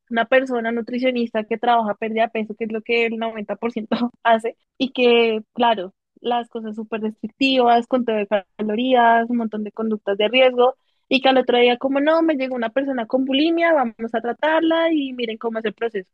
Una 0.10 0.26
persona 0.26 0.72
nutricionista 0.72 1.46
que 1.46 1.58
trabaja 1.58 1.96
pérdida 1.96 2.24
de 2.24 2.30
peso, 2.30 2.56
que 2.56 2.66
es 2.66 2.72
lo 2.72 2.82
que 2.82 3.06
el 3.08 3.18
90% 3.18 4.12
hace, 4.24 4.58
y 4.78 4.92
que, 4.94 5.42
claro, 5.54 5.94
las 6.22 6.50
cosas 6.50 6.76
súper 6.76 7.02
restrictivas, 7.02 7.88
conteo 7.88 8.16
de 8.18 8.28
calorías, 8.58 9.30
un 9.30 9.38
montón 9.38 9.64
de 9.64 9.72
conductas 9.72 10.18
de 10.18 10.28
riesgo, 10.30 10.76
y 11.10 11.22
que 11.22 11.30
al 11.30 11.38
otro 11.40 11.58
día, 11.60 11.78
como 11.78 12.00
no, 12.02 12.22
me 12.24 12.36
llegó 12.36 12.56
una 12.56 12.70
persona 12.72 13.08
con 13.08 13.26
bulimia, 13.26 13.74
vamos 13.74 13.96
a 14.14 14.22
tratarla 14.22 14.92
y 14.94 15.14
miren 15.14 15.38
cómo 15.38 15.60
es 15.60 15.66
el 15.66 15.74
proceso. 15.74 16.10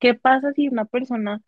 ¿Qué 0.00 0.14
pasa 0.14 0.52
si 0.52 0.66
una 0.68 0.84
persona 0.84 1.42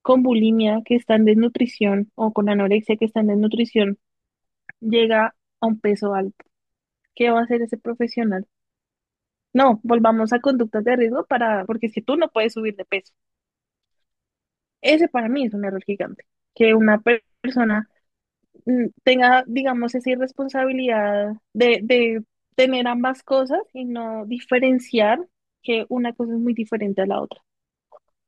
con 0.00 0.22
bulimia 0.22 0.80
que 0.86 0.94
está 0.96 1.16
en 1.16 1.26
desnutrición 1.26 2.10
o 2.14 2.32
con 2.32 2.48
anorexia 2.48 2.96
que 2.96 3.04
está 3.04 3.20
en 3.20 3.26
desnutrición 3.28 3.98
llega 4.80 5.34
a 5.60 5.66
un 5.66 5.80
peso 5.80 6.14
alto? 6.14 6.44
¿Qué 7.16 7.30
va 7.30 7.40
a 7.40 7.44
hacer 7.44 7.62
ese 7.62 7.78
profesional? 7.78 8.46
No, 9.52 9.80
volvamos 9.82 10.32
a 10.32 10.40
conductas 10.40 10.84
de 10.84 10.94
riesgo 10.96 11.24
para, 11.26 11.64
porque 11.64 11.88
si 11.88 12.00
tú 12.02 12.16
no 12.16 12.28
puedes 12.30 12.52
subir 12.52 12.76
de 12.76 12.84
peso. 12.84 13.12
Ese 14.80 15.08
para 15.08 15.28
mí 15.28 15.44
es 15.46 15.54
un 15.54 15.64
error 15.64 15.82
gigante. 15.84 16.24
Que 16.54 16.74
una 16.74 17.00
per- 17.00 17.24
persona 17.40 17.88
mm, 18.66 18.86
tenga, 19.04 19.44
digamos, 19.46 19.94
esa 19.94 20.10
irresponsabilidad 20.10 21.34
de 21.54 22.24
tener 22.56 22.86
ambas 22.88 23.22
cosas 23.24 23.60
y 23.74 23.84
no 23.86 24.26
diferenciar 24.26 25.20
que 25.66 25.86
una 25.90 26.14
cosa 26.14 26.34
es 26.34 26.40
muy 26.40 26.54
diferente 26.54 27.02
a 27.02 27.06
la 27.06 27.20
otra. 27.20 27.42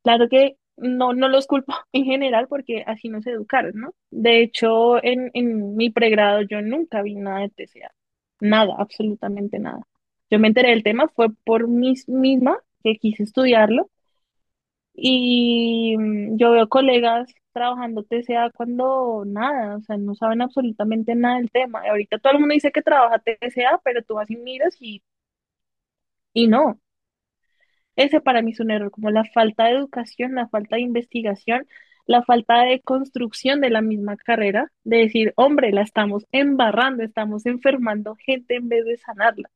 Claro 0.03 0.29
que 0.29 0.57
no, 0.77 1.13
no 1.15 1.29
los 1.29 1.47
culpo 1.47 1.75
en 1.93 2.05
general 2.05 2.49
porque 2.49 2.85
así 2.87 3.09
no 3.09 3.23
se 3.23 3.31
educaron, 3.33 3.73
¿no? 3.77 3.95
De 4.11 4.43
hecho, 4.43 5.03
en, 5.05 5.31
en 5.35 5.77
mi 5.77 5.91
pregrado 5.91 6.43
yo 6.43 6.63
nunca 6.63 7.03
vi 7.03 7.15
nada 7.17 7.41
de 7.41 7.51
TCA, 7.51 7.93
nada, 8.41 8.75
absolutamente 8.79 9.59
nada. 9.59 9.83
Yo 10.31 10.39
me 10.39 10.49
enteré 10.49 10.71
del 10.71 10.83
tema 10.85 11.09
fue 11.09 11.29
por 11.45 11.69
mí 11.69 11.95
misma 12.09 12.59
que 12.85 12.97
quise 12.99 13.23
estudiarlo 13.25 13.91
y 14.95 15.97
mm, 15.99 16.37
yo 16.39 16.51
veo 16.53 16.69
colegas 16.69 17.33
trabajando 17.53 18.05
TCA 18.05 18.51
cuando 18.51 19.25
nada, 19.27 19.77
o 19.77 19.81
sea, 19.83 19.97
no 19.97 20.15
saben 20.15 20.43
absolutamente 20.43 21.15
nada 21.15 21.39
del 21.39 21.51
tema. 21.51 21.85
Y 21.87 21.89
ahorita 21.91 22.19
todo 22.19 22.33
el 22.35 22.41
mundo 22.41 22.55
dice 22.55 22.73
que 22.73 22.83
trabaja 22.83 23.19
TCA, 23.19 23.81
pero 23.85 24.03
tú 24.03 24.15
vas 24.15 24.31
y 24.31 24.37
miras 24.37 24.77
y, 24.81 25.03
y 26.33 26.47
no. 26.49 26.81
Ese 27.99 28.21
para 28.21 28.43
mí 28.43 28.53
es 28.53 28.61
un 28.61 28.71
error, 28.71 28.93
como 28.93 29.11
la 29.11 29.25
falta 29.25 29.65
de 29.67 29.73
educación, 29.73 30.37
la 30.37 30.49
falta 30.49 30.77
de 30.77 30.83
investigación, 30.83 31.67
la 32.07 32.23
falta 32.23 32.63
de 32.63 32.81
construcción 32.81 33.61
de 33.61 33.71
la 33.71 33.83
misma 33.83 34.17
carrera, 34.17 34.71
de 34.85 34.99
decir, 34.99 35.33
hombre, 35.37 35.73
la 35.73 35.83
estamos 35.83 36.25
embarrando, 36.33 37.03
estamos 37.03 37.45
enfermando 37.47 38.17
gente 38.17 38.55
en 38.57 38.69
vez 38.69 38.85
de 38.85 38.99
sanarla, 38.99 39.51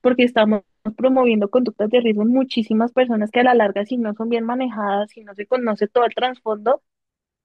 porque 0.00 0.24
estamos 0.24 0.62
promoviendo 0.96 1.50
conductas 1.50 1.90
de 1.90 2.00
riesgo 2.00 2.22
en 2.22 2.30
muchísimas 2.30 2.92
personas 2.92 3.30
que 3.30 3.40
a 3.40 3.44
la 3.44 3.54
larga, 3.54 3.84
si 3.84 3.98
no 3.98 4.14
son 4.14 4.30
bien 4.30 4.44
manejadas, 4.44 5.10
si 5.10 5.22
no 5.22 5.34
se 5.34 5.46
conoce 5.46 5.86
todo 5.88 6.06
el 6.06 6.14
trasfondo, 6.14 6.82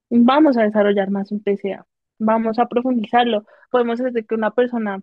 vamos 0.09 0.57
a 0.57 0.63
desarrollar 0.63 1.09
más 1.11 1.31
un 1.33 1.41
PCA, 1.43 1.85
vamos 2.19 2.59
a 2.59 2.67
profundizarlo. 2.67 3.45
Podemos 3.71 3.99
hacer 4.01 4.25
que 4.25 4.35
una 4.35 4.51
persona 4.51 5.01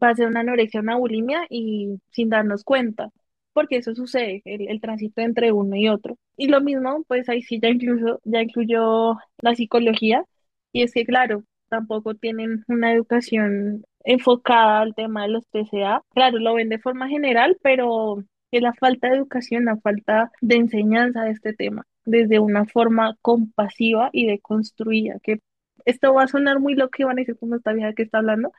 pase 0.00 0.26
una 0.26 0.40
anorexia 0.40 0.80
una 0.80 0.96
bulimia 0.96 1.46
y 1.50 2.00
sin 2.10 2.30
darnos 2.30 2.64
cuenta 2.64 3.12
porque 3.58 3.78
eso 3.78 3.92
sucede, 3.92 4.40
el, 4.44 4.68
el 4.68 4.80
tránsito 4.80 5.20
entre 5.20 5.50
uno 5.50 5.74
y 5.74 5.88
otro. 5.88 6.16
Y 6.36 6.46
lo 6.46 6.60
mismo, 6.60 7.02
pues 7.08 7.28
ahí 7.28 7.42
sí 7.42 7.58
ya 7.60 7.68
incluso, 7.70 8.20
ya 8.22 8.40
incluyó 8.40 9.16
la 9.42 9.56
psicología, 9.56 10.24
y 10.72 10.82
es 10.84 10.92
que 10.94 11.04
claro, 11.04 11.42
tampoco 11.68 12.14
tienen 12.14 12.64
una 12.68 12.92
educación 12.92 13.84
enfocada 14.04 14.80
al 14.80 14.94
tema 14.94 15.22
de 15.22 15.30
los 15.30 15.46
TCA. 15.48 16.02
Claro, 16.14 16.38
lo 16.38 16.54
ven 16.54 16.68
de 16.68 16.78
forma 16.78 17.08
general, 17.08 17.58
pero 17.62 18.22
es 18.52 18.62
la 18.62 18.74
falta 18.74 19.08
de 19.08 19.16
educación, 19.16 19.64
la 19.64 19.76
falta 19.78 20.30
de 20.40 20.54
enseñanza 20.54 21.24
de 21.24 21.32
este 21.32 21.52
tema, 21.52 21.84
desde 22.04 22.38
una 22.38 22.64
forma 22.64 23.16
compasiva 23.22 24.10
y 24.12 24.26
deconstruida, 24.28 25.18
que 25.20 25.40
esto 25.84 26.14
va 26.14 26.22
a 26.24 26.28
sonar 26.28 26.60
muy 26.60 26.74
loco 26.76 26.94
y 26.98 27.04
van 27.04 27.18
a 27.18 27.22
decir 27.22 27.36
como 27.40 27.56
esta 27.56 27.72
vieja 27.72 27.92
que 27.92 28.04
está 28.04 28.18
hablando, 28.18 28.52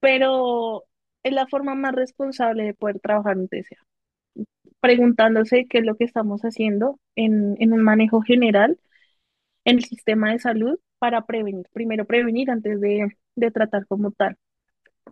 pero 0.00 0.84
es 1.26 1.32
la 1.34 1.46
forma 1.46 1.74
más 1.74 1.94
responsable 1.94 2.64
de 2.64 2.74
poder 2.74 3.00
trabajar 3.00 3.36
un 3.38 3.48
TCA, 3.48 3.82
preguntándose 4.80 5.66
qué 5.68 5.78
es 5.78 5.84
lo 5.84 5.96
que 5.96 6.04
estamos 6.04 6.42
haciendo 6.42 7.00
en, 7.16 7.56
en 7.60 7.72
un 7.72 7.82
manejo 7.82 8.22
general 8.22 8.78
en 9.64 9.78
el 9.78 9.84
sistema 9.84 10.32
de 10.32 10.38
salud 10.38 10.78
para 10.98 11.26
prevenir, 11.26 11.66
primero 11.72 12.06
prevenir 12.06 12.50
antes 12.50 12.80
de, 12.80 13.16
de 13.36 13.50
tratar 13.50 13.86
como 13.86 14.12
tal. 14.12 14.36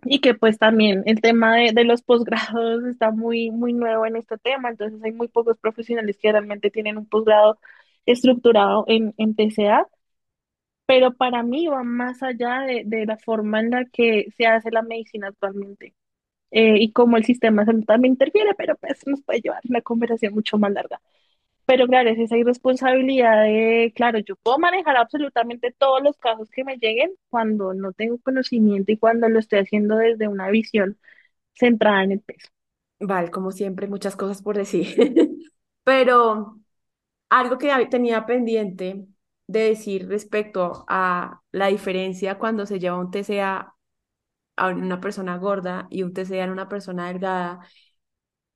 Y 0.05 0.19
que 0.21 0.33
pues 0.35 0.57
también 0.59 1.03
el 1.05 1.21
tema 1.21 1.55
de, 1.57 1.71
de 1.73 1.83
los 1.85 2.03
posgrados 2.03 2.85
está 2.89 3.11
muy, 3.11 3.51
muy 3.51 3.73
nuevo 3.73 4.05
en 4.05 4.15
este 4.17 4.37
tema, 4.37 4.69
entonces 4.69 5.01
hay 5.03 5.11
muy 5.11 5.27
pocos 5.27 5.57
profesionales 5.59 6.17
que 6.21 6.31
realmente 6.31 6.71
tienen 6.71 6.97
un 6.97 7.07
posgrado 7.07 7.59
estructurado 8.05 8.85
en, 8.87 9.13
en 9.17 9.35
TCA, 9.35 9.87
pero 10.87 11.13
para 11.15 11.43
mí 11.43 11.67
va 11.67 11.83
más 11.83 12.23
allá 12.23 12.61
de, 12.61 12.83
de 12.85 13.05
la 13.05 13.17
forma 13.17 13.59
en 13.61 13.71
la 13.71 13.85
que 13.85 14.27
se 14.37 14.47
hace 14.47 14.71
la 14.71 14.81
medicina 14.83 15.29
actualmente 15.29 15.95
eh, 16.55 16.77
y 16.79 16.93
cómo 16.93 17.17
el 17.17 17.25
sistema 17.25 17.63
de 17.63 17.67
salud 17.67 17.85
también 17.85 18.13
interfiere, 18.15 18.55
pero 18.57 18.77
pues 18.77 19.07
nos 19.07 19.21
puede 19.23 19.41
llevar 19.41 19.61
una 19.69 19.81
conversación 19.83 20.33
mucho 20.35 20.57
más 20.59 20.73
larga. 20.73 21.01
Pero 21.65 21.87
claro, 21.87 22.09
es 22.11 22.19
esa 22.19 22.37
irresponsabilidad 22.37 23.43
de, 23.43 23.91
claro, 23.95 24.19
yo 24.19 24.35
puedo 24.37 24.59
manejar 24.59 24.97
absolutamente 24.97 25.73
todos 25.77 26.01
los 26.03 26.17
casos 26.17 26.49
que 26.51 26.63
me 26.63 26.77
lleguen 26.77 27.11
cuando 27.29 27.73
no 27.73 27.93
tengo 27.93 28.19
conocimiento 28.19 28.91
y 28.91 28.97
cuando 28.97 29.29
lo 29.29 29.39
estoy 29.39 29.59
haciendo 29.59 29.97
desde 29.97 30.27
una 30.27 30.49
visión 30.49 30.99
centrada 31.55 32.03
en 32.03 32.13
el 32.13 32.21
peso. 32.21 32.49
Vale, 32.99 33.29
como 33.31 33.51
siempre, 33.51 33.87
muchas 33.87 34.15
cosas 34.15 34.41
por 34.41 34.57
decir. 34.57 34.95
Pero 35.83 36.59
algo 37.29 37.59
que 37.59 37.71
tenía 37.91 38.27
pendiente 38.27 39.07
de 39.47 39.61
decir 39.61 40.09
respecto 40.09 40.85
a 40.89 41.41
la 41.53 41.67
diferencia 41.69 42.39
cuando 42.39 42.67
se 42.67 42.79
lleva 42.79 42.99
un 42.99 43.11
TCA 43.11 43.74
a 44.55 44.69
una 44.69 44.99
persona 45.01 45.37
gorda 45.37 45.87
y 45.89 46.03
un 46.03 46.13
TCA 46.13 46.43
en 46.45 46.51
una 46.51 46.69
persona 46.69 47.07
delgada, 47.07 47.59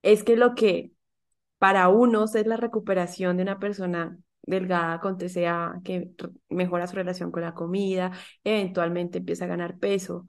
es 0.02 0.24
que 0.24 0.36
lo 0.38 0.56
que 0.56 0.92
para 1.58 1.90
unos 1.90 2.36
es 2.36 2.48
la 2.48 2.58
recuperación 2.58 3.38
de 3.38 3.44
una 3.44 3.60
persona 3.60 4.18
delgada 4.44 5.00
con 5.00 5.18
TCA 5.18 5.82
que 5.84 6.12
mejora 6.50 6.88
su 6.88 6.96
relación 6.96 7.32
con 7.32 7.44
la 7.44 7.54
comida, 7.54 8.12
eventualmente 8.44 9.20
empieza 9.20 9.46
a 9.46 9.50
ganar 9.50 9.78
peso, 9.80 10.28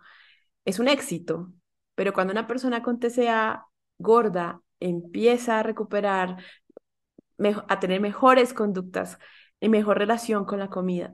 es 0.65 0.79
un 0.79 0.89
éxito. 0.89 1.53
Pero 1.95 2.13
cuando 2.13 2.33
una 2.33 2.47
persona 2.47 2.83
con 2.83 2.99
TCA 2.99 3.67
gorda 3.99 4.63
empieza 4.81 5.61
a 5.61 5.63
recuperar, 5.63 6.39
a 7.69 7.81
tener 7.81 8.01
mejores 8.01 8.53
conductas 8.55 9.19
y 9.61 9.69
mejor 9.69 9.99
relación 9.99 10.45
con 10.45 10.59
la 10.59 10.69
comida, 10.69 11.13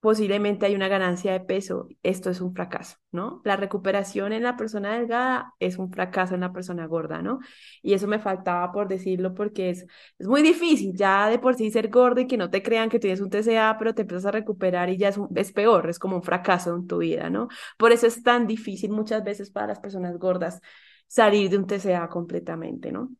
posiblemente 0.00 0.66
hay 0.66 0.74
una 0.74 0.88
ganancia 0.88 1.32
de 1.32 1.40
peso. 1.40 1.88
Esto 2.02 2.30
es 2.30 2.40
un 2.40 2.54
fracaso, 2.54 2.96
¿no? 3.12 3.40
La 3.44 3.56
recuperación 3.56 4.32
en 4.32 4.42
la 4.44 4.56
persona 4.56 4.94
delgada 4.98 5.54
es 5.58 5.78
un 5.78 5.90
fracaso 5.90 6.34
en 6.34 6.40
la 6.42 6.52
persona 6.52 6.86
gorda, 6.86 7.22
¿no? 7.22 7.40
Y 7.82 7.94
eso 7.94 8.06
me 8.06 8.18
faltaba 8.20 8.70
por 8.72 8.88
decirlo 8.88 9.34
porque 9.34 9.70
es, 9.70 9.86
es 10.18 10.26
muy 10.28 10.42
difícil 10.42 10.94
ya 10.96 11.28
de 11.28 11.38
por 11.38 11.54
sí 11.56 11.70
ser 11.70 11.88
gordo 11.90 12.20
y 12.20 12.26
que 12.26 12.36
no 12.36 12.50
te 12.50 12.62
crean 12.62 12.88
que 12.88 12.98
tienes 12.98 13.20
un 13.20 13.30
TCA, 13.30 13.76
pero 13.78 13.94
te 13.94 14.02
empiezas 14.02 14.26
a 14.26 14.30
recuperar 14.32 14.88
y 14.90 14.96
ya 14.98 15.08
es, 15.08 15.16
un- 15.18 15.28
es 15.36 15.52
peor, 15.52 15.88
es 15.90 15.98
como 15.98 16.16
un 16.16 16.22
fracaso 16.22 16.74
en 16.74 16.86
tu 16.86 16.98
vida, 16.98 17.30
¿no? 17.30 17.48
Por 17.78 17.92
eso 17.92 18.06
es 18.06 18.22
tan 18.22 18.46
difícil 18.46 18.90
muchas 18.90 19.24
veces 19.24 19.50
para 19.50 19.68
las 19.68 19.80
personas 19.80 20.16
gordas 20.18 20.60
salir 21.08 21.50
de 21.50 21.58
un 21.58 21.66
TCA 21.66 22.08
completamente, 22.08 22.92
¿no? 22.92 23.10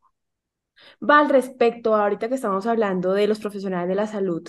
Va 1.10 1.18
al 1.20 1.28
respecto, 1.30 1.94
ahorita 1.94 2.28
que 2.28 2.34
estamos 2.34 2.66
hablando 2.66 3.12
de 3.14 3.26
los 3.26 3.38
profesionales 3.40 3.88
de 3.88 3.94
la 3.94 4.06
salud 4.06 4.46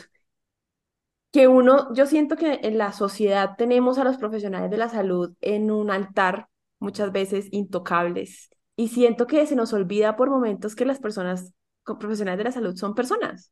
que 1.31 1.47
uno, 1.47 1.93
yo 1.93 2.05
siento 2.05 2.35
que 2.35 2.59
en 2.63 2.77
la 2.77 2.93
sociedad 2.93 3.55
tenemos 3.57 3.97
a 3.97 4.03
los 4.03 4.17
profesionales 4.17 4.71
de 4.71 4.77
la 4.77 4.89
salud 4.89 5.33
en 5.41 5.71
un 5.71 5.91
altar, 5.91 6.47
muchas 6.79 7.11
veces 7.11 7.47
intocables, 7.51 8.49
y 8.75 8.89
siento 8.89 9.27
que 9.27 9.45
se 9.45 9.55
nos 9.55 9.73
olvida 9.73 10.15
por 10.15 10.29
momentos 10.29 10.75
que 10.75 10.85
las 10.85 10.99
personas 10.99 11.53
profesionales 11.83 12.37
de 12.37 12.43
la 12.43 12.51
salud 12.51 12.75
son 12.75 12.95
personas 12.95 13.51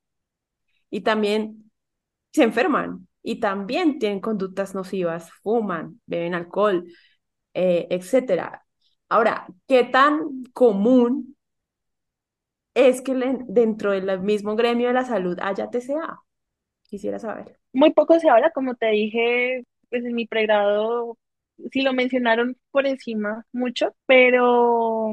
y 0.89 1.01
también 1.01 1.71
se 2.33 2.43
enferman 2.43 3.07
y 3.23 3.39
también 3.39 3.99
tienen 3.99 4.19
conductas 4.19 4.75
nocivas, 4.75 5.31
fuman, 5.43 6.01
beben 6.05 6.35
alcohol, 6.35 6.85
eh, 7.53 7.87
etcétera. 7.89 8.65
Ahora, 9.09 9.47
¿qué 9.67 9.83
tan 9.85 10.43
común 10.53 11.35
es 12.73 13.01
que 13.01 13.15
dentro 13.47 13.91
del 13.91 14.21
mismo 14.21 14.55
gremio 14.55 14.87
de 14.87 14.93
la 14.93 15.05
salud 15.05 15.37
haya 15.41 15.69
TCA? 15.69 16.24
Quisiera 16.95 17.19
saber. 17.19 17.57
Muy 17.73 17.91
poco 17.91 18.17
se 18.21 18.29
habla, 18.29 18.51
como 18.51 18.75
te 18.75 18.85
dije, 18.87 19.65
pues 19.89 20.05
en 20.05 20.15
mi 20.15 20.27
pregrado 20.27 21.17
sí 21.73 21.81
lo 21.81 21.91
mencionaron 21.91 22.55
por 22.71 22.87
encima 22.87 23.45
mucho, 23.51 23.93
pero 24.05 25.11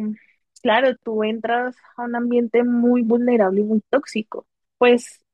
claro, 0.63 0.95
tú 1.03 1.25
entras 1.25 1.75
a 1.97 2.05
un 2.05 2.15
ambiente 2.15 2.63
muy 2.63 3.03
vulnerable 3.03 3.63
y 3.63 3.65
muy 3.65 3.81
tóxico. 3.91 4.47
Pues 4.79 5.25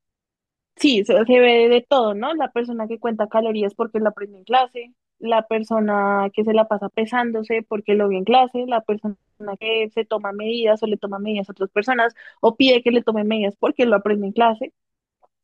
Sí, 0.76 1.04
se, 1.04 1.14
ve 1.14 1.68
de 1.68 1.84
todo, 1.87 2.14
¿no? 2.14 2.34
La 2.34 2.52
persona 2.52 2.87
que 2.88 2.98
cuenta 2.98 3.28
calorías 3.28 3.74
porque 3.74 3.98
lo 3.98 4.08
aprendió 4.08 4.38
en 4.38 4.44
clase, 4.44 4.94
la 5.18 5.46
persona 5.46 6.30
que 6.32 6.44
se 6.44 6.54
la 6.54 6.68
pasa 6.68 6.88
pesándose 6.88 7.62
porque 7.68 7.94
lo 7.94 8.08
vio 8.08 8.18
en 8.18 8.24
clase, 8.24 8.64
la 8.66 8.80
persona 8.82 9.16
que 9.61 9.90
se 9.90 10.04
toma 10.04 10.32
medidas 10.32 10.82
o 10.82 10.87
le 10.87 10.96
toma 10.96 11.18
medidas 11.18 11.48
a 11.48 11.52
otras 11.52 11.70
personas 11.70 12.14
o 12.40 12.56
pide 12.56 12.82
que 12.82 12.92
le 12.92 13.02
tomen 13.02 13.26
medidas 13.28 13.56
porque 13.58 13.87
lo 13.87 13.96
aprendió 13.96 14.26
en 14.26 14.32
clase, 14.32 14.72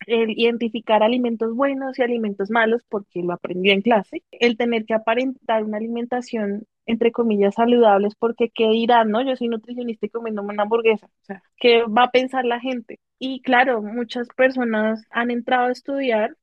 el 0.06 0.30
identificar 0.30 1.02
alimentos 1.02 1.54
buenos 1.54 1.98
y 1.98 2.02
alimentos 2.02 2.50
malos 2.50 2.82
porque 2.88 3.22
lo 3.22 3.32
aprendió 3.32 3.72
en 3.72 3.82
clase, 3.82 4.22
el 4.30 4.56
tener 4.56 4.84
que 4.84 4.94
aparentar 4.94 5.64
una 5.64 5.78
alimentación 5.78 6.66
entre 6.86 7.12
comillas 7.12 7.54
saludables 7.54 8.14
porque 8.14 8.50
qué 8.50 8.68
dirán, 8.68 9.10
¿no? 9.10 9.22
Yo 9.22 9.36
soy 9.36 9.48
nutricionista 9.48 10.06
y 10.06 10.10
comiéndome 10.10 10.52
una 10.52 10.64
hamburguesa, 10.64 11.06
o 11.06 11.24
sea, 11.24 11.42
¿qué 11.56 11.84
va 11.84 12.04
a 12.04 12.10
pensar 12.10 12.44
la 12.44 12.60
gente? 12.60 13.00
Y 13.18 13.40
claro, 13.42 13.82
muchas 13.82 14.28
personas 14.36 15.02
han 15.10 15.30
entrado 15.30 15.68
a 15.68 15.72
estudiar 15.72 16.36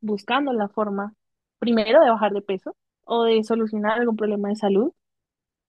buscando 0.00 0.52
la 0.52 0.68
forma, 0.68 1.14
primero, 1.58 2.00
de 2.02 2.10
bajar 2.10 2.32
de 2.32 2.42
peso 2.42 2.76
o 3.04 3.24
de 3.24 3.42
solucionar 3.44 3.98
algún 3.98 4.16
problema 4.16 4.48
de 4.48 4.56
salud 4.56 4.92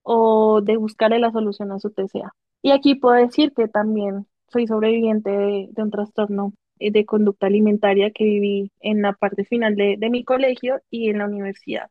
o 0.03 0.61
de 0.61 0.77
buscarle 0.77 1.19
la 1.19 1.31
solución 1.31 1.71
a 1.71 1.79
su 1.79 1.91
TCA. 1.91 2.33
Y 2.61 2.71
aquí 2.71 2.95
puedo 2.95 3.15
decir 3.15 3.53
que 3.53 3.67
también 3.67 4.27
soy 4.47 4.67
sobreviviente 4.67 5.29
de, 5.29 5.69
un 5.77 5.91
trastorno 5.91 6.53
de 6.79 7.05
conducta 7.05 7.47
alimentaria 7.47 8.11
que 8.11 8.23
viví 8.25 8.71
en 8.81 9.01
la 9.01 9.13
parte 9.13 9.45
final 9.45 9.75
de, 9.75 9.95
de 9.97 10.09
mi 10.09 10.23
colegio 10.23 10.81
y 10.89 11.09
en 11.09 11.19
la 11.19 11.25
universidad. 11.27 11.89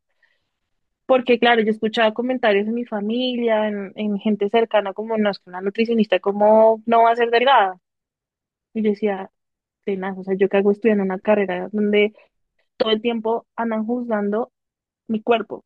Porque 1.07 1.38
claro, 1.38 1.62
yo 1.62 1.70
escuchaba 1.70 2.12
comentarios 2.14 2.66
en 2.68 2.74
mi 2.74 2.85
familia, 2.85 3.66
en, 3.68 3.92
en 3.96 4.18
gente 4.18 4.48
cercana, 4.51 4.92
como 4.92 5.16
no 5.18 5.31
es 5.31 5.38
que 5.38 5.48
una 5.51 5.61
nutricionista, 5.62 6.20
como 6.20 6.83
no 6.87 7.03
va 7.05 7.12
a 7.12 7.16
ser 7.16 7.31
delgada. 7.31 7.79
Y 8.74 8.83
yo 8.85 8.90
decía, 8.90 9.31
tenaz, 9.85 10.18
o 10.18 10.24
sea, 10.24 10.35
yo 10.37 10.48
que 10.48 10.59
hago 10.59 10.72
estudiando 10.72 11.05
una 11.05 11.18
carrera 11.20 11.68
donde 11.72 12.14
todo 12.79 12.90
el 12.92 13.03
tiempo 13.03 13.46
andan 13.57 13.87
juzgando 13.87 14.53
mi 15.09 15.22
cuerpo, 15.22 15.64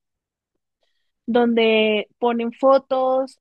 donde 1.26 2.08
ponen 2.18 2.52
fotos 2.52 3.38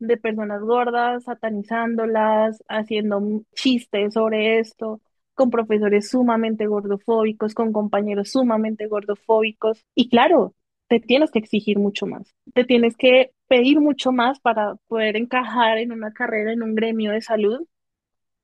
de 0.00 0.16
personas 0.16 0.62
gordas, 0.62 1.24
satanizándolas, 1.24 2.62
haciendo 2.68 3.22
chistes 3.54 4.14
sobre 4.14 4.58
esto, 4.60 5.00
con 5.34 5.50
profesores 5.50 6.10
sumamente 6.10 6.66
gordofóbicos, 6.66 7.54
con 7.54 7.72
compañeros 7.72 8.30
sumamente 8.32 8.86
gordofóbicos. 8.88 9.84
Y 9.94 10.08
claro, 10.08 10.54
te 10.88 11.00
tienes 11.00 11.30
que 11.30 11.38
exigir 11.38 11.78
mucho 11.78 12.06
más, 12.06 12.34
te 12.54 12.64
tienes 12.64 12.96
que 12.96 13.32
pedir 13.48 13.80
mucho 13.80 14.12
más 14.12 14.40
para 14.40 14.74
poder 14.88 15.16
encajar 15.16 15.78
en 15.78 15.92
una 15.92 16.12
carrera, 16.12 16.52
en 16.52 16.62
un 16.62 16.74
gremio 16.74 17.12
de 17.12 17.22
salud. 17.22 17.66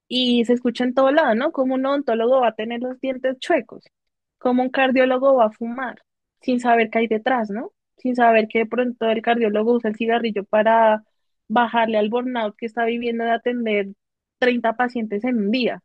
Y 0.09 0.45
se 0.45 0.53
escucha 0.55 0.85
en 0.85 0.95
todo 0.95 1.11
lado, 1.11 1.35
¿no? 1.35 1.53
Como 1.53 1.75
un 1.75 1.85
odontólogo 1.87 2.41
va 2.41 2.49
a 2.49 2.55
tener 2.55 2.81
los 2.81 3.01
dientes 3.01 3.39
chuecos, 3.41 3.85
como 4.39 4.63
un 4.63 4.71
cardiólogo 4.71 5.35
va 5.37 5.47
a 5.47 5.51
fumar, 5.51 6.03
sin 6.41 6.61
saber 6.61 6.91
qué 6.91 7.01
hay 7.01 7.09
detrás, 7.09 7.51
¿no? 7.51 7.73
Sin 7.97 8.15
saber 8.17 8.47
que 8.49 8.61
de 8.61 8.67
pronto 8.67 9.07
el 9.11 9.23
cardiólogo 9.23 9.75
usa 9.75 9.91
el 9.91 9.97
cigarrillo 9.97 10.45
para 10.45 11.03
bajarle 11.49 11.99
al 11.99 12.09
burnout 12.11 12.57
que 12.57 12.67
está 12.67 12.85
viviendo 12.85 13.25
de 13.25 13.31
atender 13.33 13.89
30 14.39 14.75
pacientes 14.75 15.25
en 15.25 15.39
un 15.39 15.51
día, 15.51 15.83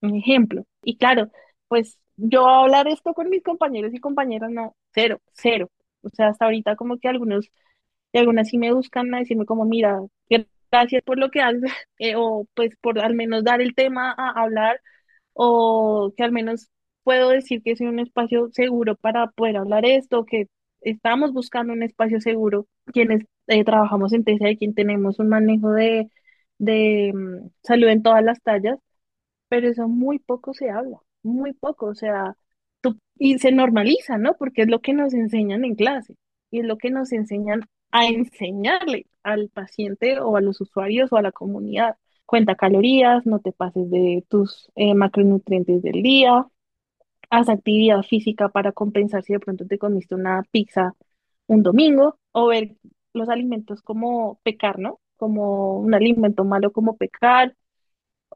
un 0.00 0.16
ejemplo. 0.16 0.64
Y 0.82 0.96
claro, 0.96 1.30
pues 1.68 1.98
yo 2.16 2.46
hablar 2.48 2.88
esto 2.88 3.14
con 3.14 3.28
mis 3.30 3.42
compañeros 3.42 3.94
y 3.94 4.00
compañeras, 4.00 4.50
no, 4.50 4.76
cero, 4.94 5.20
cero. 5.32 5.70
O 6.02 6.08
sea, 6.10 6.28
hasta 6.28 6.46
ahorita 6.46 6.76
como 6.76 6.98
que 6.98 7.08
algunos 7.08 7.50
y 8.12 8.18
algunas 8.18 8.48
sí 8.48 8.58
me 8.58 8.72
buscan 8.74 9.14
a 9.14 9.18
decirme 9.20 9.46
como, 9.46 9.64
mira, 9.66 10.00
gracias 10.70 11.02
por 11.04 11.18
lo 11.18 11.30
que 11.30 11.40
haces, 11.42 11.62
eh, 11.98 12.14
o 12.16 12.46
pues 12.54 12.76
por 12.80 12.98
al 13.00 13.14
menos 13.14 13.44
dar 13.44 13.60
el 13.60 13.74
tema 13.74 14.14
a 14.16 14.30
hablar, 14.42 14.80
o 15.34 16.12
que 16.16 16.24
al 16.24 16.32
menos 16.32 16.70
puedo 17.04 17.30
decir 17.30 17.62
que 17.62 17.72
es 17.72 17.80
un 17.80 17.98
espacio 18.00 18.50
seguro 18.52 18.96
para 18.96 19.28
poder 19.32 19.56
hablar 19.58 19.84
esto, 19.86 20.24
que 20.26 20.48
estamos 20.82 21.32
buscando 21.32 21.72
un 21.72 21.82
espacio 21.82 22.20
seguro, 22.20 22.66
quienes 22.86 23.24
eh, 23.48 23.64
trabajamos 23.64 24.12
en 24.12 24.24
TCA 24.24 24.50
y 24.50 24.56
quien 24.58 24.74
tenemos 24.74 25.18
un 25.18 25.28
manejo 25.28 25.70
de, 25.72 26.10
de 26.58 27.12
mm, 27.14 27.48
salud 27.62 27.88
en 27.88 28.02
todas 28.02 28.24
las 28.24 28.40
tallas, 28.42 28.78
pero 29.48 29.68
eso 29.68 29.88
muy 29.88 30.18
poco 30.18 30.54
se 30.54 30.70
habla, 30.70 30.98
muy 31.22 31.52
poco, 31.52 31.86
o 31.86 31.94
sea, 31.94 32.36
tú- 32.80 32.98
y 33.18 33.38
se 33.38 33.52
normaliza, 33.52 34.18
¿no? 34.18 34.34
Porque 34.36 34.62
es 34.62 34.68
lo 34.68 34.80
que 34.80 34.92
nos 34.94 35.14
enseñan 35.14 35.64
en 35.64 35.74
clase 35.74 36.14
y 36.50 36.60
es 36.60 36.66
lo 36.66 36.78
que 36.78 36.90
nos 36.90 37.12
enseñan 37.12 37.62
a 37.90 38.06
enseñarle 38.06 39.06
al 39.22 39.48
paciente 39.50 40.20
o 40.20 40.36
a 40.36 40.40
los 40.40 40.60
usuarios 40.60 41.12
o 41.12 41.16
a 41.16 41.22
la 41.22 41.32
comunidad. 41.32 41.96
Cuenta 42.26 42.54
calorías, 42.56 43.26
no 43.26 43.40
te 43.40 43.52
pases 43.52 43.90
de 43.90 44.24
tus 44.28 44.70
eh, 44.76 44.94
macronutrientes 44.94 45.82
del 45.82 46.02
día, 46.02 46.46
haz 47.30 47.48
actividad 47.48 48.02
física 48.02 48.48
para 48.48 48.72
compensar 48.72 49.22
si 49.24 49.32
de 49.32 49.40
pronto 49.40 49.66
te 49.66 49.78
comiste 49.78 50.14
una 50.14 50.42
pizza 50.50 50.94
un 51.46 51.62
domingo, 51.64 52.18
o 52.32 52.48
ver 52.48 52.76
los 53.14 53.28
alimentos 53.28 53.82
como 53.82 54.40
pecar, 54.44 54.78
¿no? 54.78 55.00
Como 55.16 55.78
un 55.80 55.94
alimento 55.94 56.44
malo 56.44 56.72
como 56.72 56.96
pecar, 56.96 57.56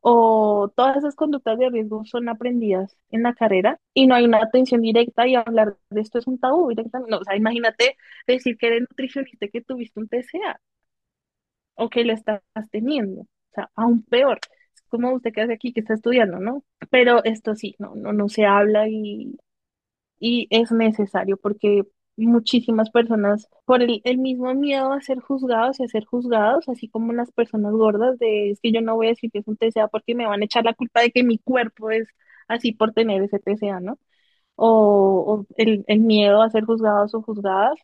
o 0.03 0.71
todas 0.77 0.97
esas 0.99 1.15
conductas 1.17 1.59
de 1.59 1.71
riesgo 1.71 2.05
son 2.05 2.29
aprendidas 2.29 2.97
en 3.11 3.23
la 3.23 3.35
carrera 3.35 3.81
y 3.95 4.07
no 4.07 4.15
hay 4.15 4.25
una 4.25 4.39
atención 4.43 4.83
directa 4.83 5.27
y 5.27 5.35
hablar 5.37 5.77
de 5.91 6.01
esto 6.01 6.19
es 6.19 6.27
un 6.27 6.39
tabú 6.39 6.69
directamente. 6.69 7.11
No, 7.11 7.19
o 7.21 7.25
sea, 7.25 7.37
imagínate 7.37 7.97
decir 8.27 8.57
que 8.59 8.67
eres 8.69 8.81
nutricionista 8.83 9.47
y 9.47 9.51
que 9.51 9.63
tuviste 9.63 10.01
un 10.01 10.09
TCA 10.09 10.61
o 11.77 11.91
que 11.91 12.05
lo 12.05 12.13
estás 12.13 12.43
teniendo, 12.71 13.23
o 13.23 13.29
sea, 13.55 13.71
aún 13.77 14.03
peor. 14.05 14.41
Como 14.99 15.13
usted 15.15 15.33
que 15.33 15.43
hace 15.43 15.53
aquí, 15.55 15.73
que 15.73 15.81
está 15.81 15.95
estudiando, 15.95 16.39
¿no? 16.41 16.65
Pero 16.91 17.25
esto 17.25 17.55
sí, 17.57 17.75
no, 17.79 17.95
no, 17.97 18.13
no 18.13 18.29
se 18.29 18.47
habla 18.47 18.89
y 18.89 19.37
y 20.21 20.47
es 20.51 20.73
necesario 20.73 21.37
porque 21.37 21.85
muchísimas 22.17 22.91
personas, 22.91 23.49
por 23.65 23.83
el, 23.83 24.01
el 24.05 24.19
mismo 24.19 24.55
miedo 24.55 24.93
a 24.93 25.01
ser 25.01 25.21
juzgados 25.21 25.81
y 25.81 25.85
a 25.85 25.89
ser 25.89 26.05
juzgados, 26.05 26.69
así 26.69 26.89
como 26.89 27.13
las 27.13 27.33
personas 27.33 27.73
gordas, 27.73 28.19
de 28.19 28.51
es 28.53 28.61
que 28.61 28.73
yo 28.73 28.81
no 28.81 28.95
voy 28.97 29.07
a 29.09 29.11
decir 29.11 29.31
que 29.33 29.39
es 29.41 29.49
un 29.49 29.57
TCA 29.57 29.89
porque 29.89 30.15
me 30.15 30.27
van 30.27 30.43
a 30.43 30.45
echar 30.47 30.65
la 30.65 30.75
culpa 30.75 31.01
de 31.03 31.11
que 31.13 31.25
mi 31.25 31.39
cuerpo 31.39 31.91
es 31.91 32.09
así 32.49 32.73
por 32.73 32.93
tener 32.93 33.23
ese 33.23 33.39
TCA, 33.41 33.81
¿no? 33.81 33.99
O, 34.57 35.47
o 35.49 35.55
el, 35.57 35.85
el 35.89 36.01
miedo 36.01 36.43
a 36.43 36.51
ser 36.51 36.65
juzgados 36.65 37.15
o 37.15 37.23
juzgadas, 37.23 37.79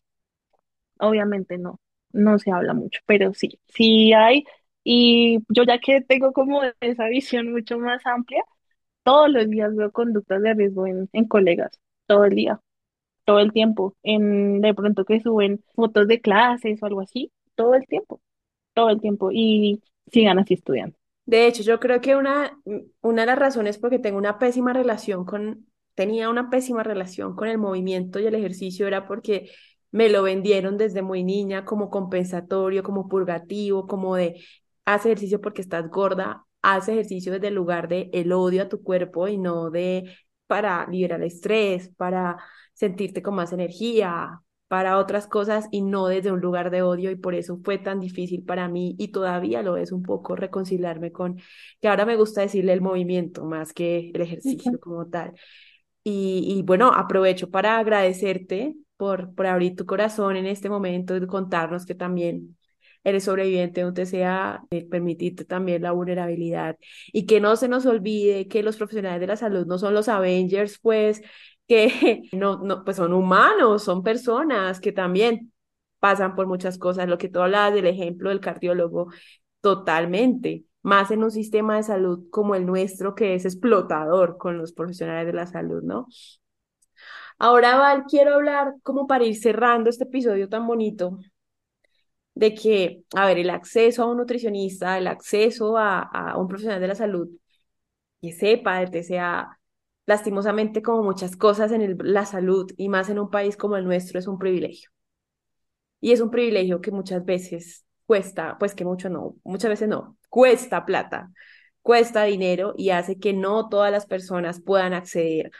obviamente 0.99 1.57
no, 1.57 1.79
no 2.11 2.39
se 2.39 2.51
habla 2.51 2.73
mucho, 2.73 2.99
pero 3.05 3.33
sí, 3.33 3.59
sí 3.67 4.13
hay. 4.13 4.45
Y 4.83 5.39
yo 5.49 5.63
ya 5.63 5.79
que 5.79 6.01
tengo 6.01 6.33
como 6.33 6.61
esa 6.81 7.07
visión 7.07 7.51
mucho 7.51 7.77
más 7.79 8.05
amplia, 8.05 8.43
todos 9.03 9.29
los 9.31 9.49
días 9.49 9.75
veo 9.75 9.91
conductas 9.91 10.41
de 10.41 10.53
riesgo 10.55 10.87
en, 10.87 11.09
en 11.13 11.27
colegas, 11.27 11.71
todo 12.07 12.25
el 12.25 12.35
día 12.35 12.61
todo 13.25 13.39
el 13.39 13.51
tiempo, 13.53 13.95
en 14.03 14.61
de 14.61 14.73
pronto 14.73 15.05
que 15.05 15.19
suben 15.21 15.63
fotos 15.75 16.07
de 16.07 16.21
clases 16.21 16.81
o 16.81 16.85
algo 16.85 17.01
así, 17.01 17.31
todo 17.55 17.75
el 17.75 17.85
tiempo, 17.87 18.21
todo 18.73 18.89
el 18.89 19.01
tiempo 19.01 19.29
y 19.31 19.81
sigan 20.11 20.39
así 20.39 20.55
estudiando. 20.55 20.97
De 21.25 21.47
hecho, 21.47 21.63
yo 21.63 21.79
creo 21.79 22.01
que 22.01 22.15
una, 22.15 22.59
una 23.01 23.21
de 23.23 23.27
las 23.27 23.39
razones 23.39 23.77
porque 23.77 23.99
tengo 23.99 24.17
una 24.17 24.39
pésima 24.39 24.73
relación 24.73 25.25
con, 25.25 25.67
tenía 25.95 26.29
una 26.29 26.49
pésima 26.49 26.83
relación 26.83 27.35
con 27.35 27.47
el 27.47 27.57
movimiento 27.57 28.19
y 28.19 28.25
el 28.27 28.35
ejercicio 28.35 28.87
era 28.87 29.07
porque 29.07 29.49
me 29.91 30.09
lo 30.09 30.23
vendieron 30.23 30.77
desde 30.77 31.01
muy 31.01 31.23
niña 31.23 31.65
como 31.65 31.89
compensatorio, 31.89 32.83
como 32.83 33.07
purgativo, 33.07 33.87
como 33.87 34.15
de 34.15 34.41
haz 34.85 35.05
ejercicio 35.05 35.41
porque 35.41 35.61
estás 35.61 35.89
gorda, 35.89 36.45
haz 36.61 36.87
ejercicio 36.89 37.33
desde 37.33 37.47
el 37.47 37.55
lugar 37.55 37.87
de 37.87 38.09
el 38.13 38.31
odio 38.33 38.63
a 38.63 38.69
tu 38.69 38.83
cuerpo 38.83 39.27
y 39.27 39.37
no 39.37 39.69
de 39.69 40.15
para 40.47 40.85
liberar 40.87 41.23
estrés, 41.23 41.89
para 41.97 42.37
sentirte 42.73 43.21
con 43.21 43.35
más 43.35 43.53
energía, 43.53 44.41
para 44.67 44.97
otras 44.97 45.27
cosas 45.27 45.67
y 45.71 45.81
no 45.81 46.07
desde 46.07 46.31
un 46.31 46.39
lugar 46.39 46.71
de 46.71 46.81
odio 46.81 47.11
y 47.11 47.15
por 47.15 47.35
eso 47.35 47.59
fue 47.63 47.77
tan 47.77 47.99
difícil 47.99 48.43
para 48.43 48.69
mí 48.69 48.95
y 48.97 49.09
todavía 49.09 49.61
lo 49.63 49.77
es 49.77 49.91
un 49.91 50.01
poco 50.03 50.35
reconciliarme 50.35 51.11
con 51.11 51.37
que 51.81 51.87
ahora 51.89 52.05
me 52.05 52.15
gusta 52.15 52.41
decirle 52.41 52.73
el 52.73 52.81
movimiento 52.81 53.43
más 53.45 53.73
que 53.73 54.11
el 54.13 54.21
ejercicio 54.21 54.79
como 54.79 55.07
tal. 55.07 55.33
Y, 56.03 56.45
y 56.57 56.63
bueno, 56.63 56.91
aprovecho 56.93 57.49
para 57.49 57.77
agradecerte 57.77 58.75
por, 58.97 59.33
por 59.35 59.47
abrir 59.47 59.75
tu 59.75 59.85
corazón 59.85 60.35
en 60.35 60.47
este 60.47 60.69
momento 60.69 61.15
y 61.15 61.27
contarnos 61.27 61.85
que 61.85 61.95
también 61.95 62.57
eres 63.03 63.23
sobreviviente 63.23 63.81
de 63.81 63.87
un 63.87 63.93
TCA, 63.93 64.63
también 65.47 65.81
la 65.81 65.91
vulnerabilidad 65.91 66.77
y 67.11 67.25
que 67.25 67.39
no 67.39 67.55
se 67.55 67.67
nos 67.67 67.85
olvide 67.85 68.47
que 68.47 68.63
los 68.63 68.77
profesionales 68.77 69.19
de 69.19 69.27
la 69.27 69.37
salud 69.37 69.65
no 69.65 69.77
son 69.77 69.93
los 69.93 70.07
Avengers, 70.09 70.79
pues 70.79 71.21
que 71.67 72.23
no, 72.33 72.57
no, 72.59 72.83
pues 72.83 72.97
son 72.97 73.13
humanos, 73.13 73.83
son 73.83 74.03
personas 74.03 74.79
que 74.79 74.91
también 74.91 75.53
pasan 75.99 76.35
por 76.35 76.47
muchas 76.47 76.77
cosas. 76.77 77.07
Lo 77.07 77.17
que 77.17 77.29
tú 77.29 77.39
hablabas 77.39 77.73
del 77.73 77.87
ejemplo 77.87 78.29
del 78.29 78.41
cardiólogo, 78.41 79.07
totalmente, 79.61 80.65
más 80.81 81.11
en 81.11 81.23
un 81.23 81.31
sistema 81.31 81.77
de 81.77 81.83
salud 81.83 82.27
como 82.31 82.55
el 82.55 82.65
nuestro, 82.65 83.15
que 83.15 83.35
es 83.35 83.45
explotador 83.45 84.37
con 84.37 84.57
los 84.57 84.73
profesionales 84.73 85.27
de 85.27 85.33
la 85.33 85.47
salud, 85.47 85.81
¿no? 85.83 86.07
Ahora, 87.37 87.77
Val, 87.77 88.05
quiero 88.07 88.35
hablar 88.35 88.75
como 88.83 89.07
para 89.07 89.23
ir 89.25 89.35
cerrando 89.35 89.89
este 89.89 90.03
episodio 90.03 90.47
tan 90.49 90.67
bonito 90.67 91.17
de 92.35 92.53
que, 92.55 93.03
a 93.15 93.25
ver, 93.27 93.39
el 93.39 93.49
acceso 93.49 94.03
a 94.03 94.07
un 94.11 94.17
nutricionista, 94.17 94.97
el 94.97 95.07
acceso 95.07 95.77
a, 95.77 95.99
a 96.01 96.37
un 96.37 96.47
profesional 96.47 96.81
de 96.81 96.87
la 96.87 96.95
salud 96.95 97.29
que 98.21 98.31
sepa 98.33 98.79
del 98.79 98.91
TCA, 98.91 99.59
lastimosamente 100.07 100.81
como 100.81 101.03
muchas 101.03 101.35
cosas 101.37 101.71
en 101.71 101.81
el- 101.81 101.97
la 102.03 102.25
salud 102.25 102.71
y 102.77 102.89
más 102.89 103.09
en 103.09 103.19
un 103.19 103.29
país 103.31 103.57
como 103.57 103.77
el 103.77 103.85
nuestro 103.85 104.19
es 104.19 104.27
un 104.27 104.39
privilegio. 104.39 104.89
Y 105.99 106.11
es 106.11 106.21
un 106.21 106.31
privilegio 106.31 106.81
que 106.81 106.91
muchas 106.91 107.23
veces 107.25 107.85
cuesta, 108.05 108.57
pues 108.59 108.73
que 108.75 108.85
mucho 108.85 109.09
no, 109.09 109.35
muchas 109.43 109.69
veces 109.69 109.87
no, 109.89 110.17
cuesta 110.29 110.85
plata, 110.85 111.31
cuesta 111.81 112.23
dinero 112.23 112.73
y 112.77 112.89
hace 112.91 113.19
que 113.19 113.33
no 113.33 113.69
todas 113.69 113.91
las 113.91 114.05
personas 114.05 114.61
puedan 114.61 114.93
acceder 114.93 115.51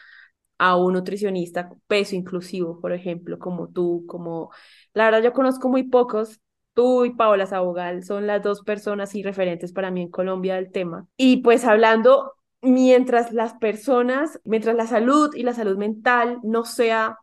a 0.60 0.78
un 0.78 0.94
nutricionista 0.94 1.70
peso 1.88 2.16
inclusivo, 2.16 2.80
por 2.82 2.94
ejemplo, 2.94 3.40
como 3.40 3.70
tú, 3.70 4.06
como 4.08 4.52
la 4.94 5.06
verdad 5.06 5.24
yo 5.24 5.34
conozco 5.34 5.70
muy 5.70 5.84
pocos. 5.84 6.42
Tú 6.74 7.06
y 7.06 7.12
Paola 7.12 7.46
Sabogal 7.46 8.04
son 8.04 8.28
las 8.28 8.42
dos 8.42 8.62
personas 8.62 9.14
y 9.16 9.24
referentes 9.24 9.74
para 9.74 9.92
mí 9.92 10.04
en 10.04 10.10
Colombia 10.10 10.56
del 10.56 10.72
tema. 10.72 11.08
Y 11.18 11.38
pues 11.38 11.66
hablando, 11.66 12.34
mientras 12.62 13.34
las 13.34 13.54
personas, 13.56 14.40
mientras 14.44 14.76
la 14.76 14.88
salud 14.88 15.36
y 15.36 15.44
la 15.44 15.54
salud 15.54 15.78
mental 15.78 16.40
no 16.44 16.64
sea 16.64 17.18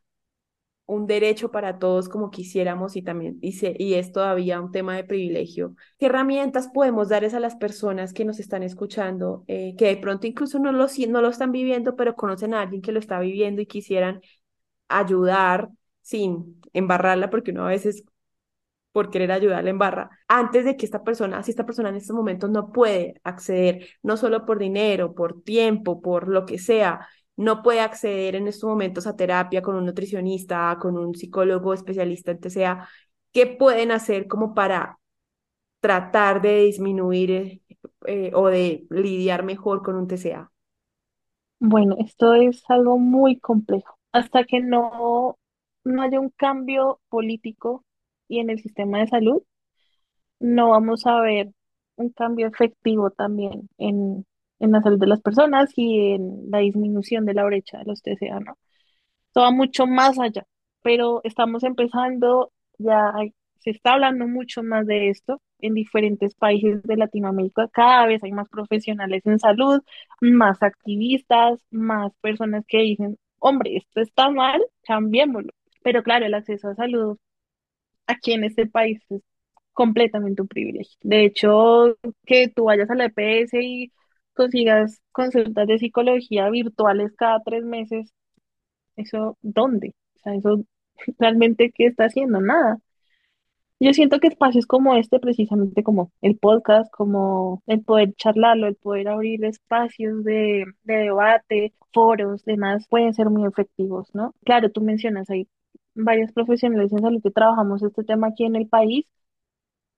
un 0.88 1.06
derecho 1.06 1.50
para 1.50 1.78
todos 1.78 2.08
como 2.08 2.30
quisiéramos 2.30 2.96
y 2.96 3.02
también 3.02 3.38
y, 3.42 3.52
se, 3.52 3.76
y 3.78 3.94
es 3.94 4.10
todavía 4.10 4.58
un 4.58 4.72
tema 4.72 4.96
de 4.96 5.04
privilegio. 5.04 5.74
¿Qué 5.98 6.06
herramientas 6.06 6.68
podemos 6.72 7.10
darles 7.10 7.34
a 7.34 7.40
las 7.40 7.56
personas 7.56 8.14
que 8.14 8.24
nos 8.24 8.40
están 8.40 8.62
escuchando, 8.62 9.44
eh, 9.48 9.74
que 9.76 9.86
de 9.86 9.98
pronto 9.98 10.26
incluso 10.26 10.58
no 10.58 10.72
lo, 10.72 10.86
no 11.08 11.20
lo 11.20 11.28
están 11.28 11.52
viviendo, 11.52 11.94
pero 11.94 12.16
conocen 12.16 12.54
a 12.54 12.62
alguien 12.62 12.80
que 12.80 12.92
lo 12.92 13.00
está 13.00 13.20
viviendo 13.20 13.60
y 13.60 13.66
quisieran 13.66 14.22
ayudar 14.88 15.68
sin 16.00 16.58
embarrarla, 16.72 17.28
porque 17.28 17.50
uno 17.50 17.66
a 17.66 17.68
veces 17.68 18.04
por 18.98 19.10
querer 19.10 19.30
ayudarle 19.30 19.70
en 19.70 19.78
barra, 19.78 20.10
antes 20.26 20.64
de 20.64 20.76
que 20.76 20.84
esta 20.84 21.04
persona, 21.04 21.40
si 21.44 21.52
esta 21.52 21.64
persona 21.64 21.90
en 21.90 21.94
estos 21.94 22.16
momentos 22.16 22.50
no 22.50 22.72
puede 22.72 23.14
acceder, 23.22 23.86
no 24.02 24.16
solo 24.16 24.44
por 24.44 24.58
dinero, 24.58 25.14
por 25.14 25.40
tiempo, 25.42 26.02
por 26.02 26.26
lo 26.26 26.44
que 26.46 26.58
sea, 26.58 27.06
no 27.36 27.62
puede 27.62 27.78
acceder 27.78 28.34
en 28.34 28.48
estos 28.48 28.68
momentos 28.68 29.06
a 29.06 29.14
terapia 29.14 29.62
con 29.62 29.76
un 29.76 29.86
nutricionista, 29.86 30.76
con 30.80 30.98
un 30.98 31.14
psicólogo 31.14 31.74
especialista 31.74 32.32
en 32.32 32.40
TCA, 32.40 32.88
¿qué 33.32 33.46
pueden 33.46 33.92
hacer 33.92 34.26
como 34.26 34.52
para 34.52 34.98
tratar 35.78 36.42
de 36.42 36.64
disminuir 36.64 37.62
eh, 38.04 38.32
o 38.34 38.48
de 38.48 38.84
lidiar 38.90 39.44
mejor 39.44 39.84
con 39.84 39.94
un 39.94 40.08
TCA? 40.08 40.50
Bueno, 41.60 41.94
esto 42.00 42.34
es 42.34 42.64
algo 42.68 42.98
muy 42.98 43.38
complejo. 43.38 43.96
Hasta 44.10 44.42
que 44.42 44.58
no, 44.60 45.38
no 45.84 46.02
haya 46.02 46.18
un 46.18 46.30
cambio 46.30 46.98
político 47.08 47.84
y 48.28 48.40
en 48.40 48.50
el 48.50 48.60
sistema 48.60 49.00
de 49.00 49.08
salud, 49.08 49.42
no 50.40 50.70
vamos 50.70 51.06
a 51.06 51.20
ver 51.20 51.50
un 51.96 52.10
cambio 52.10 52.46
efectivo 52.46 53.10
también 53.10 53.68
en, 53.78 54.24
en 54.60 54.72
la 54.72 54.82
salud 54.82 54.98
de 54.98 55.06
las 55.06 55.20
personas 55.20 55.70
y 55.76 56.12
en 56.12 56.50
la 56.50 56.58
disminución 56.58 57.24
de 57.24 57.34
la 57.34 57.44
brecha 57.44 57.78
de 57.78 57.84
los 57.84 58.02
TCA, 58.02 58.40
¿no? 58.40 58.56
Esto 59.28 59.42
va 59.42 59.50
mucho 59.50 59.86
más 59.86 60.18
allá, 60.18 60.46
pero 60.82 61.20
estamos 61.24 61.64
empezando, 61.64 62.52
ya 62.78 63.12
se 63.60 63.70
está 63.70 63.94
hablando 63.94 64.26
mucho 64.26 64.62
más 64.62 64.86
de 64.86 65.10
esto 65.10 65.40
en 65.60 65.74
diferentes 65.74 66.34
países 66.34 66.82
de 66.84 66.96
Latinoamérica. 66.96 67.68
Cada 67.72 68.06
vez 68.06 68.22
hay 68.22 68.32
más 68.32 68.48
profesionales 68.48 69.26
en 69.26 69.38
salud, 69.38 69.82
más 70.20 70.62
activistas, 70.62 71.60
más 71.70 72.12
personas 72.20 72.64
que 72.66 72.78
dicen, 72.78 73.18
hombre, 73.38 73.76
esto 73.76 74.00
está 74.00 74.30
mal, 74.30 74.62
cambiémoslo. 74.82 75.52
Pero 75.82 76.02
claro, 76.02 76.26
el 76.26 76.34
acceso 76.34 76.68
a 76.68 76.74
salud 76.74 77.18
aquí 78.08 78.32
en 78.32 78.44
este 78.44 78.66
país 78.66 79.00
es 79.10 79.22
completamente 79.72 80.42
un 80.42 80.48
privilegio. 80.48 80.98
De 81.02 81.24
hecho, 81.24 81.96
que 82.26 82.48
tú 82.48 82.64
vayas 82.64 82.90
a 82.90 82.96
la 82.96 83.06
EPS 83.06 83.54
y 83.62 83.92
consigas 84.34 85.00
consultas 85.12 85.68
de 85.68 85.78
psicología 85.78 86.50
virtuales 86.50 87.12
cada 87.16 87.40
tres 87.44 87.64
meses, 87.64 88.12
¿eso 88.96 89.38
dónde? 89.42 89.94
O 90.16 90.20
sea, 90.20 90.34
eso 90.34 90.64
realmente 91.18 91.72
qué 91.74 91.86
está 91.86 92.06
haciendo, 92.06 92.40
nada. 92.40 92.78
Yo 93.80 93.92
siento 93.92 94.18
que 94.18 94.26
espacios 94.28 94.66
como 94.66 94.96
este, 94.96 95.20
precisamente 95.20 95.84
como 95.84 96.10
el 96.20 96.36
podcast, 96.36 96.90
como 96.92 97.62
el 97.66 97.82
poder 97.84 98.12
charlarlo, 98.14 98.66
el 98.66 98.74
poder 98.76 99.08
abrir 99.08 99.44
espacios 99.44 100.24
de, 100.24 100.64
de 100.82 100.94
debate, 100.96 101.74
foros, 101.92 102.44
demás, 102.44 102.86
pueden 102.88 103.14
ser 103.14 103.30
muy 103.30 103.46
efectivos, 103.46 104.08
¿no? 104.14 104.34
Claro, 104.44 104.70
tú 104.72 104.80
mencionas, 104.80 105.30
hay 105.30 105.48
varios 106.04 106.32
profesionales 106.32 106.92
en 106.92 107.00
salud 107.00 107.22
que 107.22 107.30
trabajamos 107.30 107.82
este 107.82 108.04
tema 108.04 108.28
aquí 108.28 108.44
en 108.44 108.56
el 108.56 108.68
país. 108.68 109.06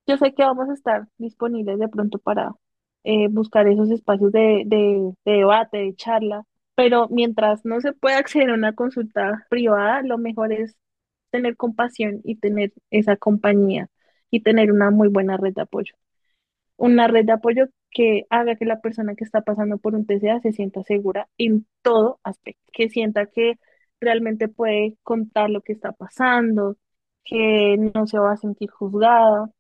Yo 0.07 0.17
sé 0.17 0.35
que 0.35 0.43
vamos 0.45 0.69
a 0.69 0.75
estar 0.75 1.09
disponibles 1.19 1.79
de 1.79 1.89
pronto 1.89 2.19
para 2.19 2.53
eh, 3.05 3.29
buscar 3.29 3.69
esos 3.69 3.91
espacios 3.91 4.33
de, 4.33 4.65
de, 4.67 5.13
de 5.25 5.33
debate, 5.33 5.79
de 5.79 5.95
charla, 5.95 6.45
pero 6.75 7.09
mientras 7.11 7.65
no 7.65 7.81
se 7.81 7.93
pueda 7.93 8.19
acceder 8.19 8.51
a 8.51 8.55
una 8.55 8.75
consulta 8.75 9.47
privada, 9.51 10.03
lo 10.03 10.19
mejor 10.19 10.53
es 10.53 10.77
tener 11.31 11.57
compasión 11.57 12.21
y 12.25 12.37
tener 12.37 12.73
esa 12.91 13.17
compañía 13.17 13.89
y 14.31 14.43
tener 14.43 14.73
una 14.73 14.91
muy 14.91 15.09
buena 15.09 15.37
red 15.37 15.55
de 15.55 15.63
apoyo. 15.63 15.95
Una 16.77 17.07
red 17.09 17.27
de 17.27 17.33
apoyo 17.33 17.67
que 17.91 18.27
haga 18.31 18.57
que 18.57 18.65
la 18.65 18.81
persona 18.81 19.15
que 19.15 19.25
está 19.25 19.43
pasando 19.43 19.79
por 19.79 19.95
un 19.95 20.07
TCA 20.07 20.41
se 20.41 20.53
sienta 20.53 20.83
segura 20.85 21.29
en 21.39 21.67
todo 21.83 22.21
aspecto, 22.25 22.63
que 22.73 22.89
sienta 22.89 23.27
que 23.27 23.55
realmente 24.01 24.49
puede 24.49 24.97
contar 25.03 25.51
lo 25.51 25.63
que 25.63 25.73
está 25.73 25.93
pasando, 25.93 26.77
que 27.25 27.77
no 27.95 28.07
se 28.07 28.19
va 28.19 28.33
a 28.33 28.37
sentir 28.37 28.71
juzgada 28.71 29.51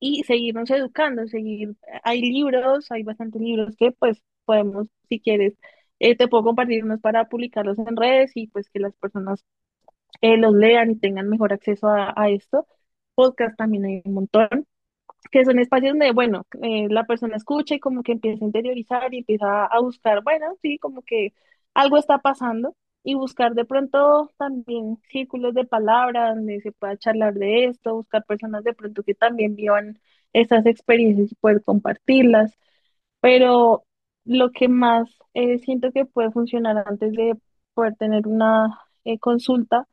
y 0.00 0.22
seguirnos 0.24 0.70
educando, 0.70 1.26
seguir, 1.28 1.76
hay 2.02 2.20
libros, 2.22 2.90
hay 2.90 3.02
bastantes 3.02 3.40
libros 3.40 3.76
que 3.76 3.92
pues 3.92 4.22
podemos, 4.44 4.88
si 5.08 5.20
quieres, 5.20 5.54
eh, 5.98 6.16
te 6.16 6.28
puedo 6.28 6.44
compartir 6.44 6.84
para 7.02 7.28
publicarlos 7.28 7.78
en 7.78 7.96
redes 7.96 8.32
y 8.34 8.48
pues 8.48 8.68
que 8.70 8.80
las 8.80 8.94
personas 8.96 9.44
eh, 10.22 10.36
los 10.38 10.54
lean 10.54 10.92
y 10.92 10.96
tengan 10.98 11.28
mejor 11.28 11.52
acceso 11.52 11.88
a, 11.88 12.12
a 12.16 12.30
esto. 12.30 12.66
Podcast 13.14 13.56
también 13.58 13.84
hay 13.86 14.02
un 14.04 14.14
montón, 14.14 14.48
que 15.30 15.44
son 15.44 15.58
espacios 15.58 15.92
donde, 15.92 16.12
bueno, 16.12 16.46
eh, 16.62 16.88
la 16.90 17.04
persona 17.06 17.36
escucha 17.36 17.74
y 17.76 17.80
como 17.80 18.02
que 18.02 18.12
empieza 18.12 18.44
a 18.44 18.48
interiorizar 18.48 19.14
y 19.14 19.18
empieza 19.18 19.66
a 19.66 19.80
buscar, 19.80 20.22
bueno, 20.24 20.56
sí, 20.62 20.78
como 20.78 21.02
que 21.02 21.34
algo 21.74 21.98
está 21.98 22.18
pasando 22.18 22.76
y 23.04 23.14
buscar 23.14 23.54
de 23.54 23.64
pronto 23.66 24.32
también 24.38 24.98
círculos 25.10 25.54
de 25.54 25.64
palabras 25.66 26.36
donde 26.36 26.60
se 26.62 26.72
pueda 26.72 26.96
charlar 26.98 27.34
de 27.34 27.66
esto, 27.66 27.94
buscar 27.96 28.24
personas 28.26 28.64
de 28.64 28.74
pronto 28.74 29.02
que 29.04 29.14
también 29.14 29.56
vivan 29.56 30.00
esas 30.32 30.66
experiencias 30.66 31.32
y 31.32 31.36
poder 31.36 31.62
compartirlas. 31.62 32.58
Pero 33.20 33.84
lo 34.24 34.50
que 34.52 34.68
más 34.68 35.08
eh, 35.34 35.58
siento 35.60 35.92
que 35.92 36.06
puede 36.06 36.30
funcionar 36.32 36.84
antes 36.86 37.12
de 37.12 37.36
poder 37.74 37.96
tener 37.96 38.26
una 38.26 38.80
eh, 39.04 39.18
consulta 39.18 39.86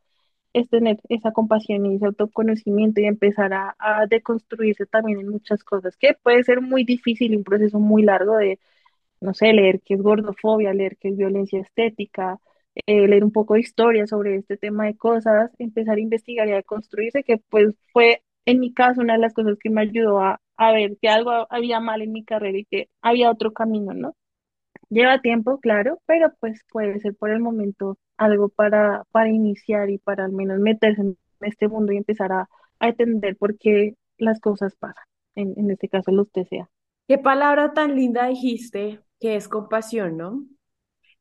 es 0.54 0.70
tener 0.70 1.00
esa 1.10 1.32
compasión 1.32 1.86
y 1.86 1.96
ese 1.96 2.06
autoconocimiento 2.08 3.02
y 3.02 3.06
empezar 3.06 3.54
a, 3.54 3.76
a 3.80 4.06
deconstruirse 4.08 4.86
también 4.86 5.20
en 5.22 5.30
muchas 5.30 5.64
cosas, 5.64 5.98
que 5.98 6.14
puede 6.24 6.44
ser 6.44 6.62
muy 6.62 6.84
difícil, 6.86 7.36
un 7.38 7.44
proceso 7.44 7.80
muy 7.80 8.04
largo 8.04 8.38
de, 8.38 8.60
no 9.22 9.34
sé, 9.34 9.54
leer 9.54 9.82
qué 9.82 9.96
es 9.96 10.02
gordofobia, 10.02 10.74
leer 10.74 10.98
qué 10.98 11.10
es 11.10 11.18
violencia 11.18 11.62
estética, 11.62 12.40
eh, 12.76 13.08
leer 13.08 13.24
un 13.24 13.32
poco 13.32 13.56
de 13.56 13.62
historia 13.62 14.08
sobre 14.08 14.36
este 14.38 14.58
tema 14.58 14.86
de 14.86 14.98
cosas, 14.98 15.52
empezar 15.60 15.98
a 15.98 16.02
investigar 16.02 16.48
y 16.48 16.54
a 16.54 16.64
construirse, 16.64 17.24
que 17.24 17.38
pues 17.50 17.76
fue 17.94 18.24
en 18.46 18.60
mi 18.60 18.74
caso 18.74 19.02
una 19.02 19.14
de 19.14 19.20
las 19.20 19.34
cosas 19.34 19.58
que 19.60 19.70
me 19.70 19.82
ayudó 19.82 20.20
a, 20.22 20.42
a 20.58 20.72
ver 20.72 20.98
que 21.02 21.10
algo 21.10 21.32
había 21.50 21.80
mal 21.80 22.02
en 22.02 22.12
mi 22.12 22.24
carrera 22.24 22.58
y 22.58 22.66
que 22.66 22.90
había 23.02 23.32
otro 23.32 23.54
camino, 23.54 23.94
¿no? 23.94 24.16
Lleva 24.90 25.22
tiempo, 25.22 25.60
claro, 25.60 26.00
pero 26.06 26.34
pues 26.40 26.62
puede 26.72 27.00
ser 27.00 27.16
por 27.16 27.30
el 27.32 27.40
momento 27.40 27.98
algo 28.18 28.50
para, 28.50 29.04
para 29.12 29.30
iniciar 29.30 29.90
y 29.90 29.98
para 29.98 30.26
al 30.26 30.34
menos 30.34 30.60
meterse 30.60 31.02
en 31.02 31.18
este 31.42 31.68
mundo 31.68 31.94
y 31.94 31.98
empezar 31.98 32.32
a, 32.32 32.50
a 32.80 32.90
entender 32.90 33.38
por 33.38 33.58
qué 33.58 33.96
las 34.18 34.40
cosas 34.40 34.76
pasan, 34.76 35.06
en, 35.36 35.54
en 35.58 35.72
este 35.72 35.90
caso 35.90 36.12
los 36.12 36.30
TCA. 36.32 36.70
Qué 37.08 37.18
palabra 37.18 37.74
tan 37.74 37.96
linda 37.96 38.28
dijiste, 38.28 39.02
que 39.20 39.36
es 39.36 39.48
compasión, 39.48 40.18
¿no? 40.18 40.46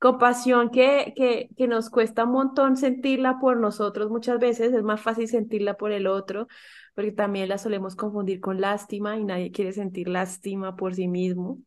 Compasión 0.01 0.70
que, 0.70 1.12
que, 1.16 1.51
que 1.59 1.68
nos 1.68 1.90
cuesta 1.90 2.24
un 2.24 2.32
montón 2.32 2.76
sentirla 2.78 3.38
por 3.38 3.59
nosotros 3.59 4.11
muchas 4.11 4.38
veces, 4.40 4.72
es 4.72 4.82
más 4.82 5.01
fácil 5.03 5.28
sentirla 5.28 5.76
por 5.76 5.92
el 5.92 6.07
otro, 6.07 6.48
porque 6.94 7.12
también 7.12 7.51
la 7.51 7.59
solemos 7.59 7.96
confundir 7.96 8.40
con 8.40 8.61
lástima 8.62 9.18
y 9.18 9.24
nadie 9.24 9.53
quiere 9.53 9.72
sentir 9.72 10.09
lástima 10.09 10.74
por 10.76 10.94
sí 10.94 11.07
mismo, 11.07 11.59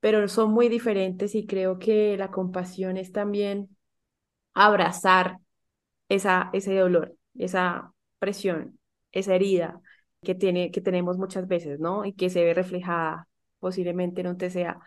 pero 0.00 0.28
son 0.28 0.52
muy 0.52 0.68
diferentes 0.68 1.34
y 1.34 1.46
creo 1.46 1.78
que 1.78 2.16
la 2.18 2.30
compasión 2.30 2.96
es 2.98 3.12
también 3.12 3.70
abrazar 4.54 5.38
esa, 6.08 6.50
ese 6.52 6.74
dolor, 6.76 7.16
esa 7.36 7.92
presión, 8.18 8.78
esa 9.12 9.34
herida 9.34 9.80
que, 10.22 10.34
tiene, 10.34 10.70
que 10.70 10.80
tenemos 10.80 11.18
muchas 11.18 11.48
veces, 11.48 11.80
¿no? 11.80 12.04
Y 12.04 12.14
que 12.14 12.30
se 12.30 12.44
ve 12.44 12.54
reflejada 12.54 13.28
posiblemente 13.58 14.20
en 14.22 14.28
un 14.28 14.38
TCA. 14.38 14.80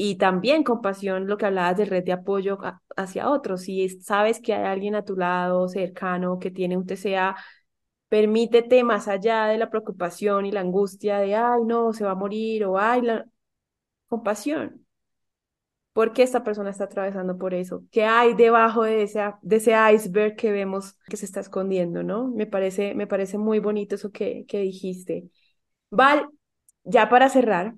Y 0.00 0.14
también 0.16 0.62
compasión, 0.62 1.26
lo 1.26 1.36
que 1.38 1.46
hablabas 1.46 1.76
de 1.76 1.84
red 1.84 2.04
de 2.04 2.12
apoyo 2.12 2.58
hacia 2.96 3.28
otros. 3.30 3.62
Si 3.62 3.88
sabes 4.00 4.40
que 4.40 4.54
hay 4.54 4.64
alguien 4.64 4.94
a 4.94 5.04
tu 5.04 5.16
lado 5.16 5.68
cercano 5.68 6.38
que 6.38 6.52
tiene 6.52 6.76
un 6.76 6.86
TCA, 6.86 7.36
permítete 8.08 8.84
más 8.84 9.08
allá 9.08 9.46
de 9.46 9.58
la 9.58 9.70
preocupación 9.70 10.46
y 10.46 10.52
la 10.52 10.60
angustia 10.60 11.18
de, 11.18 11.34
ay, 11.34 11.62
no, 11.66 11.92
se 11.92 12.04
va 12.04 12.12
a 12.12 12.14
morir 12.14 12.64
o, 12.66 12.78
ay, 12.78 13.02
la 13.02 13.26
compasión. 14.08 14.86
¿Por 15.92 16.12
qué 16.12 16.22
esta 16.22 16.44
persona 16.44 16.70
está 16.70 16.84
atravesando 16.84 17.36
por 17.38 17.52
eso? 17.54 17.82
¿Qué 17.90 18.04
hay 18.04 18.34
debajo 18.34 18.84
de 18.84 19.02
ese, 19.02 19.20
de 19.42 19.56
ese 19.56 19.74
iceberg 19.94 20.36
que 20.36 20.52
vemos 20.52 20.94
que 21.08 21.16
se 21.16 21.24
está 21.26 21.40
escondiendo, 21.40 22.04
no? 22.04 22.28
Me 22.28 22.46
parece, 22.46 22.94
me 22.94 23.08
parece 23.08 23.36
muy 23.36 23.58
bonito 23.58 23.96
eso 23.96 24.12
que, 24.12 24.44
que 24.46 24.60
dijiste. 24.60 25.28
Val, 25.90 26.28
ya 26.84 27.08
para 27.08 27.28
cerrar, 27.28 27.74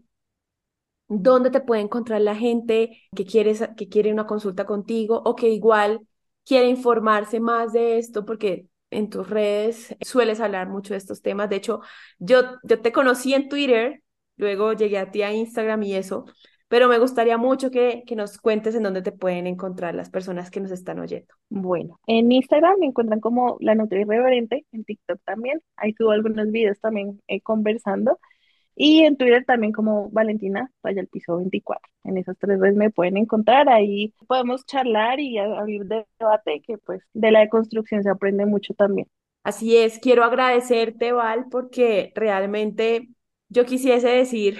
¿dónde 1.10 1.50
te 1.50 1.60
puede 1.60 1.82
encontrar 1.82 2.20
la 2.22 2.36
gente 2.36 3.02
que 3.14 3.26
quiere, 3.26 3.54
que 3.76 3.88
quiere 3.88 4.12
una 4.12 4.26
consulta 4.26 4.64
contigo 4.64 5.20
o 5.24 5.36
que 5.36 5.48
igual 5.50 6.06
quiere 6.46 6.68
informarse 6.68 7.40
más 7.40 7.72
de 7.72 7.98
esto? 7.98 8.24
Porque 8.24 8.66
en 8.90 9.10
tus 9.10 9.28
redes 9.28 9.96
sueles 10.00 10.40
hablar 10.40 10.68
mucho 10.68 10.94
de 10.94 10.98
estos 10.98 11.20
temas. 11.20 11.50
De 11.50 11.56
hecho, 11.56 11.80
yo, 12.18 12.42
yo 12.62 12.80
te 12.80 12.92
conocí 12.92 13.34
en 13.34 13.48
Twitter, 13.48 14.02
luego 14.36 14.72
llegué 14.72 14.98
a 14.98 15.10
ti 15.10 15.22
a 15.22 15.32
Instagram 15.32 15.82
y 15.82 15.94
eso, 15.94 16.26
pero 16.68 16.86
me 16.86 17.00
gustaría 17.00 17.36
mucho 17.36 17.72
que, 17.72 18.04
que 18.06 18.14
nos 18.14 18.38
cuentes 18.38 18.76
en 18.76 18.84
dónde 18.84 19.02
te 19.02 19.10
pueden 19.10 19.48
encontrar 19.48 19.92
las 19.96 20.10
personas 20.10 20.52
que 20.52 20.60
nos 20.60 20.70
están 20.70 21.00
oyendo. 21.00 21.34
Bueno, 21.48 21.98
en 22.06 22.30
Instagram 22.30 22.78
me 22.78 22.86
encuentran 22.86 23.18
como 23.18 23.56
La 23.58 23.74
Nutri 23.74 24.02
Irreverente, 24.02 24.64
en 24.70 24.84
TikTok 24.84 25.20
también, 25.24 25.60
ahí 25.74 25.92
subo 25.94 26.12
algunos 26.12 26.48
videos 26.52 26.78
también 26.78 27.20
eh, 27.26 27.40
conversando, 27.40 28.20
y 28.82 29.04
en 29.04 29.18
Twitter 29.18 29.44
también 29.44 29.72
como 29.72 30.08
Valentina 30.08 30.70
Vaya 30.82 31.02
el 31.02 31.06
Piso 31.06 31.36
24. 31.36 31.86
En 32.04 32.16
esas 32.16 32.38
tres 32.38 32.58
redes 32.58 32.76
me 32.76 32.90
pueden 32.90 33.18
encontrar, 33.18 33.68
ahí 33.68 34.14
podemos 34.26 34.64
charlar 34.64 35.20
y 35.20 35.36
abrir 35.36 35.84
debate, 35.84 36.62
que 36.66 36.78
pues 36.78 37.02
de 37.12 37.30
la 37.30 37.40
deconstrucción 37.40 38.02
se 38.02 38.08
aprende 38.08 38.46
mucho 38.46 38.72
también. 38.72 39.06
Así 39.44 39.76
es, 39.76 39.98
quiero 39.98 40.24
agradecerte, 40.24 41.12
Val, 41.12 41.44
porque 41.50 42.10
realmente 42.14 43.10
yo 43.50 43.66
quisiese 43.66 44.08
decir 44.08 44.56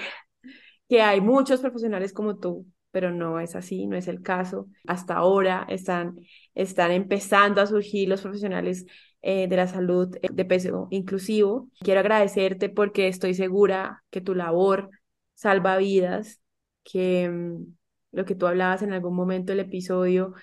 que 0.87 1.01
hay 1.01 1.19
muchos 1.19 1.59
profesionales 1.59 2.13
como 2.13 2.37
tú, 2.37 2.67
pero 2.91 3.09
no 3.09 3.39
es 3.39 3.55
así, 3.55 3.87
no 3.87 3.97
es 3.97 4.07
el 4.07 4.21
caso. 4.21 4.67
Hasta 4.85 5.15
ahora 5.15 5.65
están, 5.67 6.19
están 6.53 6.91
empezando 6.91 7.59
a 7.59 7.65
surgir 7.65 8.07
los 8.07 8.21
profesionales 8.21 8.85
eh, 9.23 9.47
de 9.47 9.55
la 9.55 9.67
salud 9.67 10.15
eh, 10.21 10.29
de 10.31 10.45
peso 10.45 10.87
inclusivo. 10.89 11.69
Quiero 11.79 11.99
agradecerte 11.99 12.69
porque 12.69 13.07
estoy 13.07 13.33
segura 13.35 14.03
que 14.09 14.21
tu 14.21 14.33
labor 14.35 14.89
salva 15.35 15.77
vidas, 15.77 16.41
que 16.83 17.29
mm, 17.29 17.75
lo 18.13 18.25
que 18.25 18.35
tú 18.35 18.47
hablabas 18.47 18.81
en 18.81 18.93
algún 18.93 19.15
momento 19.15 19.51
del 19.51 19.61
episodio, 19.61 20.33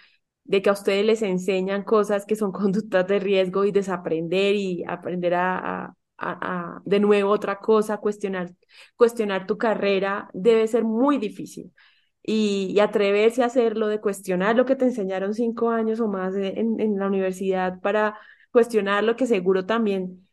de 0.45 0.63
que 0.63 0.71
a 0.71 0.73
ustedes 0.73 1.05
les 1.05 1.23
enseñan 1.23 1.83
cosas 1.85 2.25
que 2.27 2.37
son 2.37 2.53
conductas 2.53 3.07
de 3.09 3.19
riesgo 3.19 3.65
y 3.65 3.73
desaprender 3.73 4.55
y 4.55 4.85
aprender 4.87 5.35
a, 5.35 5.95
a, 6.19 6.81
de 6.85 7.01
nuevo 7.01 7.31
otra 7.31 7.59
cosa, 7.59 7.99
cuestionar, 7.99 8.53
cuestionar 8.97 9.47
tu 9.47 9.59
carrera, 9.59 10.31
debe 10.33 10.67
ser 10.69 10.85
muy 10.85 11.19
difícil. 11.19 11.73
Y, 12.23 12.73
y, 12.75 12.81
atreverse 12.81 13.43
a 13.43 13.47
hacerlo, 13.47 13.89
de 13.89 14.01
cuestionar 14.01 14.55
lo 14.55 14.67
que 14.67 14.77
te 14.77 14.85
enseñaron 14.85 15.33
cinco 15.35 15.71
años 15.71 15.99
o 16.01 16.09
más 16.09 16.35
en, 16.37 16.79
en 16.79 16.99
la 16.99 17.07
universidad 17.07 17.81
para 17.81 18.19
cuestionar 18.59 19.05
lo 19.05 19.15
que 19.15 19.29
seguro 19.29 19.67
también 19.67 20.27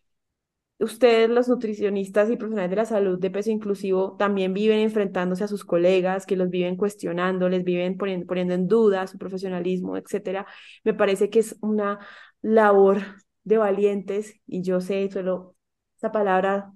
ustedes, 0.79 1.29
los 1.29 1.47
nutricionistas 1.47 2.31
y 2.31 2.37
profesionales 2.37 2.71
de 2.71 2.75
la 2.77 2.85
salud 2.85 3.19
de 3.19 3.29
peso 3.29 3.51
inclusivo, 3.51 4.15
también 4.17 4.51
viven 4.53 4.79
enfrentándose 4.79 5.43
a 5.43 5.47
sus 5.47 5.63
colegas, 5.63 6.25
que 6.25 6.35
los 6.35 6.49
viven 6.49 6.75
cuestionando, 6.75 7.49
les 7.49 7.63
viven 7.63 7.97
poniendo, 7.97 8.25
poniendo 8.27 8.55
en 8.55 8.67
duda 8.67 9.05
su 9.07 9.19
profesionalismo, 9.19 9.95
etcétera. 9.97 10.47
Me 10.83 10.95
parece 10.95 11.29
que 11.29 11.39
es 11.39 11.55
una 11.61 11.99
labor 12.41 13.01
de 13.43 13.57
valientes 13.59 14.41
y 14.47 14.63
yo 14.63 14.81
sé, 14.81 15.07
solo 15.11 15.55
esa 15.97 16.11
palabra 16.11 16.73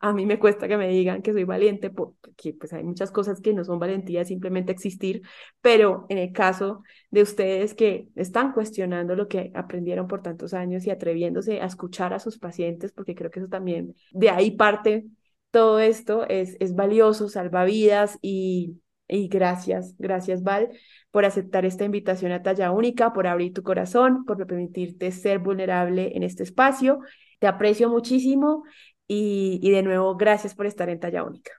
A 0.00 0.12
mí 0.12 0.26
me 0.26 0.38
cuesta 0.38 0.68
que 0.68 0.76
me 0.76 0.88
digan 0.88 1.22
que 1.22 1.32
soy 1.32 1.44
valiente 1.44 1.90
porque 1.90 2.52
pues 2.54 2.72
hay 2.72 2.84
muchas 2.84 3.10
cosas 3.10 3.40
que 3.40 3.54
no 3.54 3.64
son 3.64 3.78
valentía, 3.78 4.24
simplemente 4.24 4.72
existir, 4.72 5.22
pero 5.60 6.06
en 6.08 6.18
el 6.18 6.32
caso 6.32 6.82
de 7.10 7.22
ustedes 7.22 7.74
que 7.74 8.08
están 8.14 8.52
cuestionando 8.52 9.14
lo 9.14 9.28
que 9.28 9.50
aprendieron 9.54 10.06
por 10.06 10.22
tantos 10.22 10.54
años 10.54 10.86
y 10.86 10.90
atreviéndose 10.90 11.60
a 11.60 11.66
escuchar 11.66 12.12
a 12.12 12.18
sus 12.18 12.38
pacientes, 12.38 12.92
porque 12.92 13.14
creo 13.14 13.30
que 13.30 13.40
eso 13.40 13.48
también, 13.48 13.94
de 14.12 14.30
ahí 14.30 14.50
parte 14.52 15.06
todo 15.50 15.80
esto, 15.80 16.26
es, 16.28 16.56
es 16.60 16.74
valioso, 16.74 17.28
salva 17.28 17.64
vidas 17.64 18.18
y, 18.20 18.80
y 19.08 19.28
gracias, 19.28 19.94
gracias 19.98 20.42
Val 20.42 20.70
por 21.10 21.24
aceptar 21.24 21.64
esta 21.64 21.84
invitación 21.84 22.32
a 22.32 22.42
talla 22.42 22.72
única, 22.72 23.14
por 23.14 23.26
abrir 23.26 23.54
tu 23.54 23.62
corazón, 23.62 24.26
por 24.26 24.46
permitirte 24.46 25.10
ser 25.12 25.38
vulnerable 25.38 26.12
en 26.14 26.22
este 26.22 26.42
espacio. 26.42 27.00
Te 27.38 27.46
aprecio 27.46 27.88
muchísimo 27.88 28.64
y, 29.08 29.70
de 29.70 29.82
nuevo, 29.82 30.16
gracias 30.16 30.54
por 30.54 30.66
estar 30.66 30.88
en 30.88 31.00
talla 31.00 31.24
única. 31.24 31.52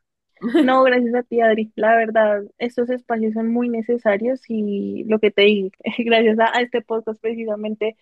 No, 0.64 0.84
gracias 0.84 1.16
a 1.16 1.24
ti, 1.24 1.42
Adri. 1.42 1.72
La 1.76 1.96
verdad, 1.96 2.44
estos 2.58 2.90
espacios 2.90 3.34
son 3.34 3.52
muy 3.52 3.70
necesarios 3.70 4.42
y 4.48 5.04
lo 5.06 5.20
que 5.20 5.32
te 5.32 5.44
digo, 5.44 5.70
gracias 6.00 6.38
a, 6.40 6.62
este 6.62 6.82
podcast 6.82 7.20
precisamente 7.22 7.98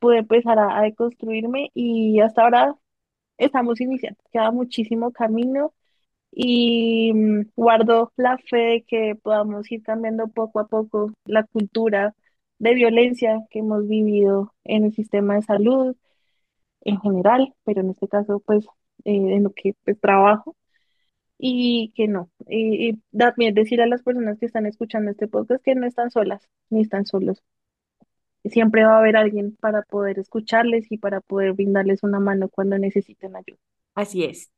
pude 0.00 0.18
empezar 0.18 0.58
a, 0.58 0.78
a 0.78 0.82
deconstruirme 0.82 1.70
y 1.74 2.20
hasta 2.20 2.42
ahora 2.42 2.74
estamos 3.38 3.80
iniciando. 3.80 4.18
Queda 4.32 4.50
muchísimo 4.50 5.12
camino 5.12 5.72
y 6.32 7.12
mm, 7.14 7.50
guardo 7.56 8.12
la 8.16 8.38
fe 8.38 8.56
de 8.56 8.84
que 8.84 9.14
podamos 9.16 9.70
ir 9.72 9.82
cambiando 9.82 10.28
poco 10.28 10.60
a 10.60 10.68
poco 10.68 11.12
la 11.24 11.44
cultura 11.44 12.14
de 12.58 12.74
violencia 12.74 13.40
que 13.50 13.60
hemos 13.60 13.86
vivido 13.88 14.54
en 14.64 14.84
el 14.86 14.94
sistema 14.94 15.36
de 15.36 15.42
salud 15.42 15.96
en 16.82 17.00
general, 17.00 17.54
pero 17.64 17.80
en 17.82 17.90
este 17.90 18.08
caso, 18.08 18.40
pues, 18.44 18.66
eh, 19.04 19.34
en 19.36 19.44
lo 19.44 19.52
que 19.52 19.74
pues, 19.84 19.98
trabajo, 20.00 20.56
y 21.38 21.92
que 21.94 22.08
no. 22.08 22.30
Y, 22.48 22.90
y 22.90 23.02
también 23.16 23.54
decir 23.54 23.80
a 23.80 23.86
las 23.86 24.02
personas 24.02 24.38
que 24.38 24.46
están 24.46 24.66
escuchando 24.66 25.10
este 25.10 25.28
podcast 25.28 25.62
que 25.64 25.74
no 25.74 25.86
están 25.86 26.10
solas, 26.10 26.48
ni 26.70 26.82
están 26.82 27.06
solos. 27.06 27.42
Siempre 28.44 28.84
va 28.84 28.96
a 28.96 28.98
haber 28.98 29.16
alguien 29.16 29.56
para 29.60 29.82
poder 29.82 30.18
escucharles 30.18 30.90
y 30.90 30.98
para 30.98 31.20
poder 31.20 31.52
brindarles 31.52 32.02
una 32.02 32.20
mano 32.20 32.48
cuando 32.48 32.78
necesiten 32.78 33.36
ayuda. 33.36 33.58
Así 33.94 34.24
es. 34.24 34.50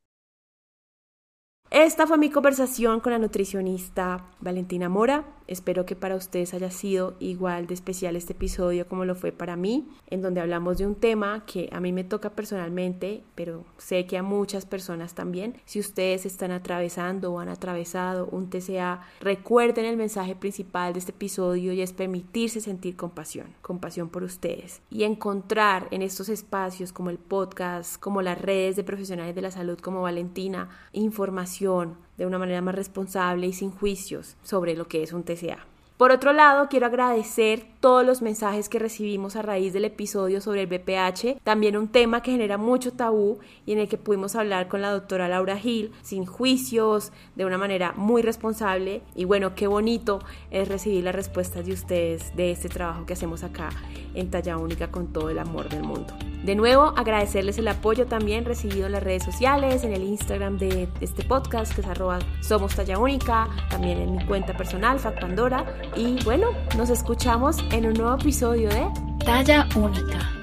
Esta 1.71 2.05
fue 2.05 2.17
mi 2.17 2.29
conversación 2.29 2.99
con 2.99 3.13
la 3.13 3.19
nutricionista 3.19 4.29
Valentina 4.41 4.89
Mora. 4.89 5.23
Espero 5.51 5.85
que 5.85 5.97
para 5.97 6.15
ustedes 6.15 6.53
haya 6.53 6.71
sido 6.71 7.15
igual 7.19 7.67
de 7.67 7.73
especial 7.73 8.15
este 8.15 8.31
episodio 8.31 8.87
como 8.87 9.03
lo 9.03 9.15
fue 9.15 9.33
para 9.33 9.57
mí, 9.57 9.85
en 10.07 10.21
donde 10.21 10.39
hablamos 10.39 10.77
de 10.77 10.87
un 10.87 10.95
tema 10.95 11.43
que 11.45 11.67
a 11.73 11.81
mí 11.81 11.91
me 11.91 12.05
toca 12.05 12.29
personalmente, 12.29 13.25
pero 13.35 13.65
sé 13.77 14.05
que 14.05 14.17
a 14.17 14.23
muchas 14.23 14.65
personas 14.65 15.13
también. 15.13 15.57
Si 15.65 15.81
ustedes 15.81 16.25
están 16.25 16.51
atravesando 16.51 17.33
o 17.33 17.39
han 17.39 17.49
atravesado 17.49 18.27
un 18.27 18.49
TCA, 18.49 19.01
recuerden 19.19 19.83
el 19.83 19.97
mensaje 19.97 20.37
principal 20.37 20.93
de 20.93 20.99
este 20.99 21.11
episodio 21.11 21.73
y 21.73 21.81
es 21.81 21.91
permitirse 21.91 22.61
sentir 22.61 22.95
compasión, 22.95 23.47
compasión 23.61 24.07
por 24.07 24.23
ustedes 24.23 24.81
y 24.89 25.03
encontrar 25.03 25.89
en 25.91 26.01
estos 26.01 26.29
espacios 26.29 26.93
como 26.93 27.09
el 27.09 27.17
podcast, 27.17 27.99
como 27.99 28.21
las 28.21 28.39
redes 28.39 28.77
de 28.77 28.85
profesionales 28.85 29.35
de 29.35 29.41
la 29.41 29.51
salud 29.51 29.77
como 29.79 30.03
Valentina, 30.03 30.69
información 30.93 31.97
de 32.21 32.27
una 32.27 32.37
manera 32.37 32.61
más 32.61 32.75
responsable 32.75 33.47
y 33.47 33.53
sin 33.53 33.71
juicios 33.71 34.37
sobre 34.43 34.75
lo 34.75 34.87
que 34.87 35.01
es 35.01 35.11
un 35.11 35.23
TCA. 35.23 35.70
Por 36.01 36.11
otro 36.11 36.33
lado, 36.33 36.67
quiero 36.67 36.87
agradecer 36.87 37.63
todos 37.79 38.03
los 38.03 38.23
mensajes 38.23 38.69
que 38.69 38.79
recibimos 38.79 39.35
a 39.35 39.43
raíz 39.43 39.71
del 39.71 39.85
episodio 39.85 40.41
sobre 40.41 40.61
el 40.61 40.65
BPH, 40.65 41.43
también 41.43 41.77
un 41.77 41.89
tema 41.89 42.23
que 42.23 42.31
genera 42.31 42.57
mucho 42.57 42.93
tabú 42.93 43.37
y 43.67 43.73
en 43.73 43.77
el 43.77 43.87
que 43.87 43.99
pudimos 43.99 44.35
hablar 44.35 44.67
con 44.67 44.81
la 44.81 44.91
doctora 44.91 45.29
Laura 45.29 45.57
Gil 45.57 45.91
sin 46.01 46.25
juicios, 46.25 47.11
de 47.35 47.45
una 47.45 47.59
manera 47.59 47.93
muy 47.95 48.23
responsable 48.23 49.03
y 49.15 49.25
bueno, 49.25 49.53
qué 49.53 49.67
bonito 49.67 50.17
es 50.49 50.67
recibir 50.67 51.03
las 51.03 51.13
respuestas 51.13 51.67
de 51.67 51.73
ustedes 51.73 52.35
de 52.35 52.49
este 52.49 52.67
trabajo 52.67 53.05
que 53.05 53.13
hacemos 53.13 53.43
acá 53.43 53.69
en 54.15 54.31
Talla 54.31 54.57
Única 54.57 54.89
con 54.89 55.13
todo 55.13 55.29
el 55.29 55.37
amor 55.37 55.69
del 55.69 55.83
mundo. 55.83 56.15
De 56.43 56.55
nuevo, 56.55 56.93
agradecerles 56.97 57.59
el 57.59 57.67
apoyo 57.67 58.07
también 58.07 58.45
recibido 58.45 58.87
en 58.87 58.93
las 58.93 59.03
redes 59.03 59.23
sociales, 59.23 59.83
en 59.83 59.93
el 59.93 60.01
Instagram 60.01 60.57
de 60.57 60.89
este 60.99 61.23
podcast, 61.23 61.71
que 61.75 61.81
es 61.81 61.87
arroba 61.87 62.17
Somos 62.41 62.75
Talla 62.75 62.97
Única, 62.97 63.47
también 63.69 63.99
en 63.99 64.15
mi 64.15 64.25
cuenta 64.25 64.57
personal, 64.57 64.99
Fat 64.99 65.19
Pandora. 65.19 65.65
Y 65.95 66.23
bueno, 66.23 66.47
nos 66.77 66.89
escuchamos 66.89 67.57
en 67.71 67.85
un 67.85 67.93
nuevo 67.93 68.15
episodio 68.15 68.69
de 68.69 68.87
Talla 69.25 69.67
Única. 69.75 70.40